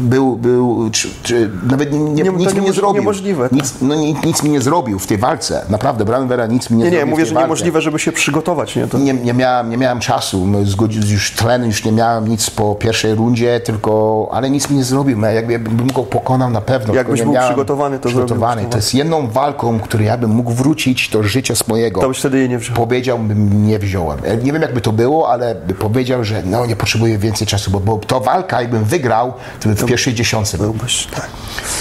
Był, 0.00 0.36
był 0.36 0.90
czy, 0.92 1.08
czy, 1.22 1.50
nawet 1.70 1.92
nie, 1.92 1.98
nie, 1.98 2.22
Nie, 2.22 2.30
nic 2.30 2.54
mi 2.54 2.60
nie 2.60 2.72
zrobił. 2.72 3.00
niemożliwe, 3.02 3.42
tak. 3.48 3.52
Nic, 3.52 3.74
no, 3.82 3.94
nic, 3.94 4.24
nic 4.24 4.42
mi 4.42 4.50
nie 4.50 4.60
zrobił 4.60 4.98
w 4.98 5.06
tej 5.06 5.18
walce. 5.18 5.64
Naprawdę, 5.68 6.04
Brian 6.04 6.28
Vera 6.28 6.46
nic 6.46 6.70
mi 6.70 6.76
nie, 6.76 6.84
Nie, 6.84 6.90
nie, 6.90 6.96
zrobił. 6.96 7.06
w 7.06 7.10
mówię, 7.10 7.26
że 7.26 7.34
walce. 7.34 7.44
niemożliwe, 7.46 7.80
żeby 7.80 7.98
się 7.98 8.12
przygotować, 8.12 8.76
nie? 8.76 8.86
To... 8.86 8.98
Nie, 8.98 9.14
nie, 9.14 9.34
miałem, 9.34 9.70
nie 9.70 9.76
miałem 9.76 10.00
czasu, 10.00 10.46
no, 10.46 10.58
zgodzi- 10.58 11.12
już 11.12 11.32
tlen 11.32 11.64
już 11.64 11.84
nie 11.84 11.92
miałem 11.92 12.28
nic 12.28 12.50
po 12.50 12.74
pierwszej 12.74 13.14
rundzie, 13.14 13.60
tylko, 13.60 14.28
ale 14.32 14.50
nic 14.50 14.70
mi 14.70 14.76
nie 14.76 14.84
zrobił. 14.84 15.18
No, 15.18 15.26
jakby 15.26 15.58
bym 15.58 15.86
go 15.92 16.02
pokonał 16.02 16.50
na 16.50 16.60
pewno. 16.60 16.94
Jakbyś 16.94 17.20
nie 17.20 17.26
był 17.26 17.34
przygotowany, 17.42 17.98
to 17.98 18.08
przygotowany. 18.08 18.52
zrobiłbyś 18.52 18.64
to. 18.64 18.70
To 18.72 18.78
jest 18.78 18.94
jedną 18.94 19.28
walką, 19.28 19.80
której 19.80 20.06
ja 20.06 20.18
bym 20.18 20.30
mógł 20.30 20.50
wrócić 20.52 21.08
do 21.08 21.22
życia 21.22 21.54
swojego. 21.54 22.00
To 22.00 22.08
byś 22.08 22.18
wtedy 22.18 22.38
jej 22.38 22.48
nie 22.48 22.58
wziął. 22.58 22.76
Powiedziałbym, 22.94 23.66
nie 23.66 23.78
wziąłem. 23.78 24.18
Nie 24.42 24.52
wiem, 24.52 24.62
jakby 24.62 24.80
to 24.80 24.92
było, 24.92 25.28
ale 25.30 25.54
by 25.54 25.74
powiedział, 25.74 26.24
że 26.24 26.42
no, 26.44 26.66
nie 26.66 26.76
potrzebuję 26.76 27.18
więcej 27.18 27.46
czasu, 27.46 27.70
bo, 27.70 27.80
bo 27.80 27.96
to 27.98 28.20
walka, 28.20 28.60
jakbym 28.60 28.84
wygrał, 28.84 29.32
to 29.60 29.68
bym 29.68 29.76
w 29.78 29.84
pierwszej 29.84 30.14
dziesiątce 30.14 30.58
był. 30.58 30.72
Byłbyś, 30.72 31.06
tak. 31.06 31.28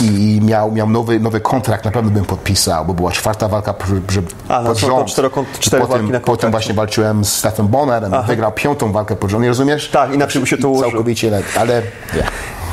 I 0.01 0.39
miał, 0.43 0.71
miał 0.71 0.89
nowy, 0.89 1.19
nowy 1.19 1.39
kontrakt, 1.41 1.85
na 1.85 1.91
pewno 1.91 2.11
bym 2.11 2.25
podpisał, 2.25 2.85
bo 2.85 2.93
była 2.93 3.11
czwarta 3.11 3.47
walka 3.47 3.73
że 4.09 4.21
A, 4.49 4.61
no 4.61 4.67
pod 4.69 4.79
to- 4.79 4.87
to 4.87 4.95
rząd. 4.95 5.07
czterokąt- 5.09 5.59
cztery 5.59 5.83
potem, 5.87 6.11
na 6.11 6.19
Potem 6.19 6.51
właśnie 6.51 6.73
walczyłem 6.73 7.25
z 7.25 7.35
Stephen 7.35 7.67
Bonnerem, 7.67 8.13
wygrał 8.27 8.51
piątą 8.51 8.91
walkę 8.91 9.15
pod 9.15 9.29
rząd, 9.31 9.41
nie 9.43 9.49
rozumiesz? 9.49 9.89
Tak, 9.89 10.13
inaczej 10.13 10.41
by 10.41 10.47
się 10.47 10.57
to 10.57 10.67
ułożyło. 10.69 10.91
Całkowicie, 10.91 11.29
le- 11.29 11.41
ale 11.59 11.81
nie. 12.15 12.23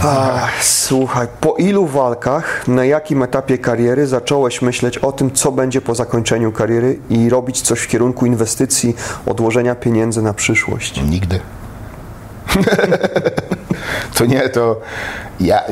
Ach, 0.02 0.64
słuchaj, 0.64 1.26
po 1.40 1.54
ilu 1.54 1.86
walkach, 1.86 2.68
na 2.68 2.84
jakim 2.84 3.22
etapie 3.22 3.58
kariery 3.58 4.06
zacząłeś 4.06 4.62
myśleć 4.62 4.98
o 4.98 5.12
tym, 5.12 5.30
co 5.30 5.52
będzie 5.52 5.80
po 5.80 5.94
zakończeniu 5.94 6.52
kariery 6.52 6.98
i 7.10 7.30
robić 7.30 7.60
coś 7.60 7.80
w 7.80 7.88
kierunku 7.88 8.26
inwestycji, 8.26 8.96
odłożenia 9.26 9.74
pieniędzy 9.74 10.22
na 10.22 10.34
przyszłość? 10.34 11.02
Nigdy. 11.02 11.40
to 14.16 14.26
nie, 14.26 14.48
to 14.48 14.80
ja, 15.40 15.62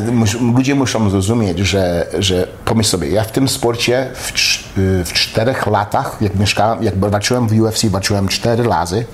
ludzie 0.54 0.74
muszą 0.74 1.10
zrozumieć, 1.10 1.58
że, 1.58 2.06
że 2.18 2.48
pomyśl 2.64 2.90
sobie, 2.90 3.08
ja 3.08 3.24
w 3.24 3.32
tym 3.32 3.48
sporcie 3.48 4.10
w, 4.14 4.32
cz- 4.32 4.62
w 5.04 5.12
czterech 5.12 5.66
latach, 5.66 6.16
jak 6.20 6.34
mieszkałem, 6.34 6.82
jak 6.82 6.98
walczyłem 6.98 7.48
w 7.48 7.60
UFC, 7.60 7.84
walczyłem 7.84 8.28
cztery 8.28 8.62
razy, 8.64 9.04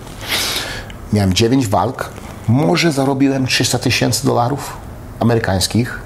miałem 1.13 1.33
dziewięć 1.33 1.69
walk, 1.69 2.11
może 2.49 2.93
zarobiłem 2.93 3.47
300 3.47 3.79
tysięcy 3.79 4.27
dolarów 4.27 4.84
amerykańskich, 5.21 5.99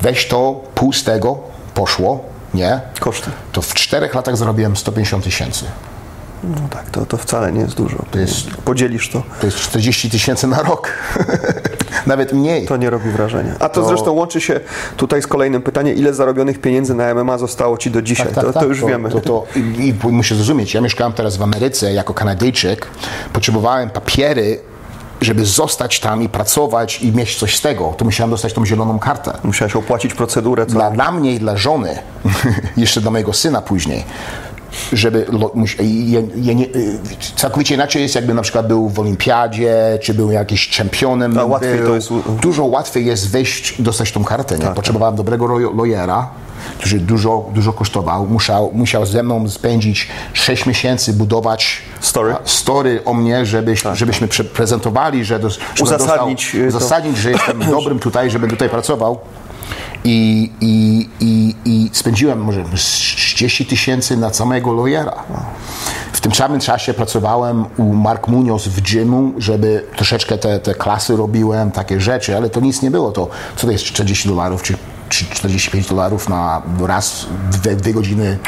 weź 0.00 0.28
to, 0.28 0.60
pół 0.74 0.92
z 0.92 1.04
tego 1.04 1.38
poszło, 1.74 2.24
nie? 2.54 2.80
Koszty. 3.00 3.30
To 3.52 3.62
w 3.62 3.74
czterech 3.74 4.14
latach 4.14 4.36
zarobiłem 4.36 4.76
150 4.76 5.24
tysięcy. 5.24 5.64
No 6.44 6.68
tak, 6.70 6.90
to, 6.90 7.06
to 7.06 7.16
wcale 7.16 7.52
nie 7.52 7.60
jest 7.60 7.74
dużo. 7.74 7.96
To 8.10 8.18
jest- 8.18 8.50
Podzielisz 8.50 9.10
to, 9.10 9.22
To 9.40 9.46
jest 9.46 9.58
40 9.58 10.10
tysięcy 10.10 10.46
na 10.46 10.62
rok. 10.62 10.88
Nawet 12.06 12.32
mniej. 12.32 12.66
to 12.66 12.76
nie 12.76 12.90
robi 12.90 13.10
wrażenia. 13.10 13.52
A 13.60 13.68
to, 13.68 13.80
To- 13.82 13.88
zresztą 13.88 14.12
łączy 14.12 14.40
się 14.40 14.60
tutaj 14.96 15.22
z 15.22 15.26
kolejnym 15.26 15.62
pytaniem, 15.62 15.96
ile 15.96 16.14
zarobionych 16.14 16.60
pieniędzy 16.60 16.94
na 16.94 17.14
MMA 17.14 17.38
zostało 17.38 17.78
Ci 17.78 17.90
do 17.90 18.02
dzisiaj? 18.02 18.26
to, 18.34 18.52
to 18.52 18.64
już 18.64 18.84
wiemy. 18.84 19.10
Tak, 19.10 19.22
To, 19.22 19.28
to, 19.28 19.58
i, 19.78 19.88
I 19.88 19.94
musisz 20.12 20.36
zrozumieć, 20.36 20.74
ja 20.74 20.80
mieszkałem 20.80 21.12
teraz 21.12 21.36
w 21.36 21.42
Ameryce 21.42 21.92
jako 21.92 22.14
Kanadyjczyk, 22.14 22.86
potrzebowałem 23.32 23.90
papiery, 23.90 24.60
żeby 25.24 25.46
zostać 25.46 26.00
tam 26.00 26.22
i 26.22 26.28
pracować 26.28 27.02
i 27.02 27.12
mieć 27.12 27.36
coś 27.36 27.56
z 27.56 27.60
tego. 27.60 27.94
To 27.98 28.04
musiałem 28.04 28.30
dostać 28.30 28.52
tą 28.52 28.66
zieloną 28.66 28.98
kartę. 28.98 29.38
Musiałeś 29.42 29.76
opłacić 29.76 30.14
procedurę. 30.14 30.66
Co? 30.66 30.72
Dla, 30.72 30.90
dla 30.90 31.12
mnie 31.12 31.32
i 31.32 31.38
dla 31.38 31.56
żony, 31.56 31.98
jeszcze 32.76 33.00
dla 33.00 33.10
mojego 33.10 33.32
syna 33.32 33.62
później, 33.62 34.04
żeby 34.92 35.26
ja 36.36 36.52
nie, 36.52 36.64
y, 36.66 36.98
całkowicie 37.36 37.74
inaczej 37.74 38.02
jest, 38.02 38.14
jakby 38.14 38.34
na 38.34 38.42
przykład 38.42 38.68
był 38.68 38.88
w 38.88 38.98
olimpiadzie, 39.00 39.98
czy 40.02 40.14
był 40.14 40.30
jakiś 40.30 40.68
czempionem. 40.68 41.38
A 41.38 41.44
łatwiej 41.44 41.78
był. 41.78 41.86
to 41.88 41.94
jest 41.94 42.08
Tak, 42.08 42.34
Dużo 42.42 42.64
łatwiej 42.64 43.06
jest 43.06 43.30
wejść, 43.30 43.82
dostać 43.82 44.12
tą 44.12 44.24
kartę. 44.24 44.58
Nie? 44.58 44.66
Potrzebowałem 44.66 45.16
dobrego 45.16 45.46
ro- 45.46 45.58
lawyera, 45.76 46.28
który 46.78 47.00
dużo, 47.00 47.44
dużo 47.54 47.72
kosztował. 47.72 48.26
Musiał, 48.26 48.70
musiał 48.74 49.06
ze 49.06 49.22
mną 49.22 49.48
spędzić 49.48 50.08
6 50.32 50.66
miesięcy, 50.66 51.12
budować 51.12 51.82
Story. 52.00 52.34
story 52.44 53.00
o 53.04 53.14
mnie, 53.14 53.46
żeby, 53.46 53.74
żebyśmy 53.94 54.28
prze- 54.28 54.44
prezentowali, 54.44 55.24
że, 55.24 55.38
dos, 55.38 55.58
Uzasadnić, 55.82 56.44
dostał, 56.44 56.60
y, 56.60 56.68
uzasadnić, 56.68 57.16
że 57.18 57.30
jestem 57.30 57.58
dobrym 57.70 57.98
tutaj, 57.98 58.30
żeby 58.30 58.48
tutaj 58.48 58.68
pracował. 58.68 59.18
I, 60.04 60.50
i, 60.60 61.08
i, 61.20 61.54
I 61.64 61.90
spędziłem 61.92 62.44
może 62.44 62.64
z 62.76 62.84
30 62.84 63.66
tysięcy 63.66 64.16
na 64.16 64.32
samego 64.32 64.72
lawyera. 64.72 65.14
W 66.12 66.20
tym 66.20 66.34
samym 66.34 66.60
czasie 66.60 66.94
pracowałem 66.94 67.64
u 67.76 67.94
Mark 67.94 68.28
Munoz 68.28 68.68
w 68.68 68.80
gymu, 68.80 69.32
żeby 69.38 69.84
troszeczkę 69.96 70.38
te, 70.38 70.60
te 70.60 70.74
klasy 70.74 71.16
robiłem, 71.16 71.70
takie 71.70 72.00
rzeczy, 72.00 72.36
ale 72.36 72.50
to 72.50 72.60
nic 72.60 72.82
nie 72.82 72.90
było. 72.90 73.12
To, 73.12 73.28
co 73.56 73.66
to 73.66 73.72
jest 73.72 73.84
40 73.84 74.28
dolarów 74.28 74.62
czy, 74.62 74.74
czy 75.14 75.24
45 75.34 75.88
dolarów 75.88 76.28
na 76.28 76.62
raz, 76.86 77.26
dwie, 77.50 77.76
dwie 77.76 77.92
godziny 77.94 78.38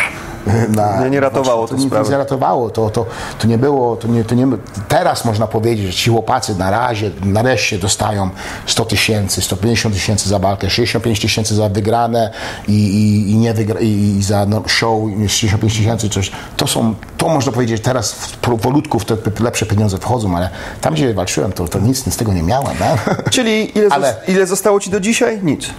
na, 0.68 1.00
Nie, 1.04 1.10
nie 1.10 1.20
ratowało 1.20 1.62
to 1.62 1.68
tej 1.68 1.78
nic 1.78 1.86
sprawy. 1.86 2.10
nie 2.10 2.16
ratowało. 2.18 2.70
To, 2.70 2.90
to, 2.90 3.06
to 3.38 3.46
nie 3.46 3.58
było, 3.58 3.96
to 3.96 4.08
nie, 4.08 4.24
to 4.24 4.34
nie, 4.34 4.46
teraz 4.88 5.24
można 5.24 5.46
powiedzieć, 5.46 5.86
że 5.86 5.92
ci 5.92 6.10
chłopacy 6.10 6.54
na 6.54 6.70
razie, 6.70 7.10
nareszcie 7.24 7.78
dostają 7.78 8.30
100 8.66 8.84
tysięcy, 8.84 9.42
150 9.42 9.94
tysięcy 9.94 10.28
za 10.28 10.38
walkę, 10.38 10.70
65 10.70 11.20
tysięcy 11.20 11.54
za 11.54 11.68
wygrane 11.68 12.30
i, 12.68 12.72
i, 12.72 13.30
i, 13.30 13.36
nie 13.36 13.54
wygra, 13.54 13.80
i, 13.80 14.16
i 14.18 14.22
za 14.22 14.46
no, 14.46 14.62
show 14.66 15.00
65 15.28 15.76
tysięcy, 15.76 16.08
coś. 16.08 16.30
To 16.56 16.66
są, 16.66 16.94
to 17.16 17.28
można 17.28 17.52
powiedzieć 17.52 17.82
teraz 17.82 18.12
w 18.12 18.36
powolutku 18.36 18.98
w 18.98 19.04
te 19.04 19.16
lepsze 19.40 19.66
pieniądze 19.66 19.98
wchodzą, 19.98 20.36
ale 20.36 20.50
tam, 20.80 20.94
gdzie 20.94 21.14
walczyłem, 21.14 21.52
to, 21.52 21.68
to 21.68 21.78
nic, 21.78 22.06
nic 22.06 22.14
z 22.14 22.18
tego 22.18 22.32
nie 22.32 22.42
miałem. 22.42 22.76
No? 22.80 22.86
Czyli 23.30 23.78
ile, 23.78 23.88
Ale- 23.94 24.14
ile 24.28 24.46
zostało 24.46 24.80
Ci 24.80 24.90
do 24.90 25.00
dzisiaj? 25.00 25.40
Nic. 25.42 25.70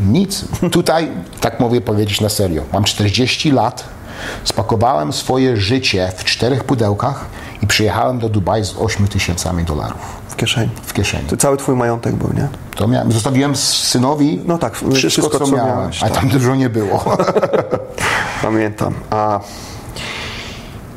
Nic. 0.00 0.44
Tutaj, 0.72 1.08
tak 1.40 1.60
mówię 1.60 1.80
powiedzieć 1.80 2.20
na 2.20 2.28
serio, 2.28 2.62
mam 2.72 2.84
40 2.84 3.50
lat, 3.50 3.84
spakowałem 4.44 5.12
swoje 5.12 5.56
życie 5.56 6.12
w 6.16 6.24
czterech 6.24 6.64
pudełkach 6.64 7.24
i 7.62 7.66
przyjechałem 7.66 8.18
do 8.18 8.28
Dubaju 8.28 8.64
z 8.64 8.76
8 8.78 9.08
tysiącami 9.08 9.64
dolarów 9.64 10.00
W 10.28 10.36
kieszeni. 10.36 10.70
w 10.82 10.92
kieszeni. 10.92 11.24
To 11.28 11.36
cały 11.36 11.56
Twój 11.56 11.76
majątek 11.76 12.14
był, 12.14 12.32
nie? 12.36 12.48
To 12.76 12.88
miałem, 12.88 13.12
zostawiłem 13.12 13.56
synowi 13.56 14.40
No 14.46 14.58
tak, 14.58 14.76
wszystko, 14.76 14.96
wszystko, 15.10 15.38
co, 15.38 15.46
co 15.46 15.56
miałem, 15.56 15.76
miałeś, 15.76 16.02
a 16.02 16.08
tak. 16.08 16.14
tam 16.14 16.28
dużo 16.28 16.54
nie 16.54 16.68
było. 16.70 17.04
Pamiętam. 18.42 18.94
A 19.10 19.40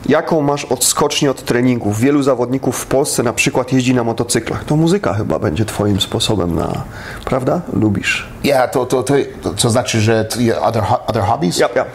jaką 0.06 0.42
masz 0.42 0.66
odskocznię 0.66 1.32
od 1.32 1.46
treningów? 1.46 2.00
Wielu 2.00 2.24
zawodników 2.24 2.78
w 2.78 2.86
Polsce 2.86 3.24
na 3.24 3.34
przykład 3.34 3.74
jeździ 3.74 3.94
na 3.94 4.04
motocyklach. 4.04 4.64
To 4.64 4.76
muzyka 4.76 5.14
chyba 5.14 5.40
będzie 5.40 5.66
Twoim 5.66 6.02
sposobem 6.02 6.56
na... 6.56 6.84
Prawda? 7.26 7.62
Lubisz. 7.74 8.28
Ja, 8.44 8.68
to, 8.68 8.86
to, 8.86 9.04
to, 9.04 9.14
to, 9.58 9.70
znaczy, 9.70 10.02
że 10.02 10.28
other, 10.62 10.84
other 11.08 11.24
hobbies? 11.24 11.58
Ja, 11.58 11.70
ja. 11.76 11.86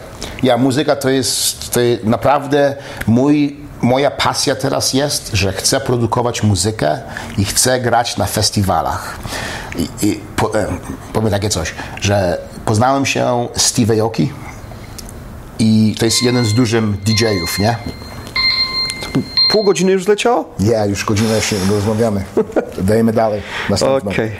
Ja, 0.43 0.57
muzyka 0.57 0.95
to 0.95 1.09
jest, 1.09 1.71
to 1.71 1.79
jest 1.79 2.03
naprawdę 2.03 2.75
mój, 3.07 3.57
moja 3.81 4.11
pasja 4.11 4.55
teraz 4.55 4.93
jest, 4.93 5.29
że 5.33 5.53
chcę 5.53 5.79
produkować 5.79 6.43
muzykę 6.43 6.99
i 7.37 7.45
chcę 7.45 7.79
grać 7.79 8.17
na 8.17 8.25
festiwalach. 8.25 9.19
I, 9.75 10.07
i 10.07 10.19
po, 10.35 10.51
powiem 11.13 11.31
takie 11.31 11.49
coś, 11.49 11.75
że 12.01 12.37
poznałem 12.65 13.05
się 13.05 13.47
Steve 13.55 14.01
Aoki 14.01 14.31
i 15.59 15.95
to 15.99 16.05
jest 16.05 16.23
jeden 16.23 16.45
z 16.45 16.53
dużym 16.53 16.97
DJ-ów, 17.05 17.59
nie? 17.59 17.77
Pół 19.51 19.63
godziny 19.63 19.91
już 19.91 20.03
zleciało? 20.03 20.55
Ja, 20.59 20.85
już 20.85 21.05
godzinę 21.05 21.41
się 21.41 21.55
rozmawiamy. 21.71 22.23
Dajemy 22.81 23.13
dalej. 23.13 23.41
Następną. 23.69 24.11
Okej. 24.11 24.31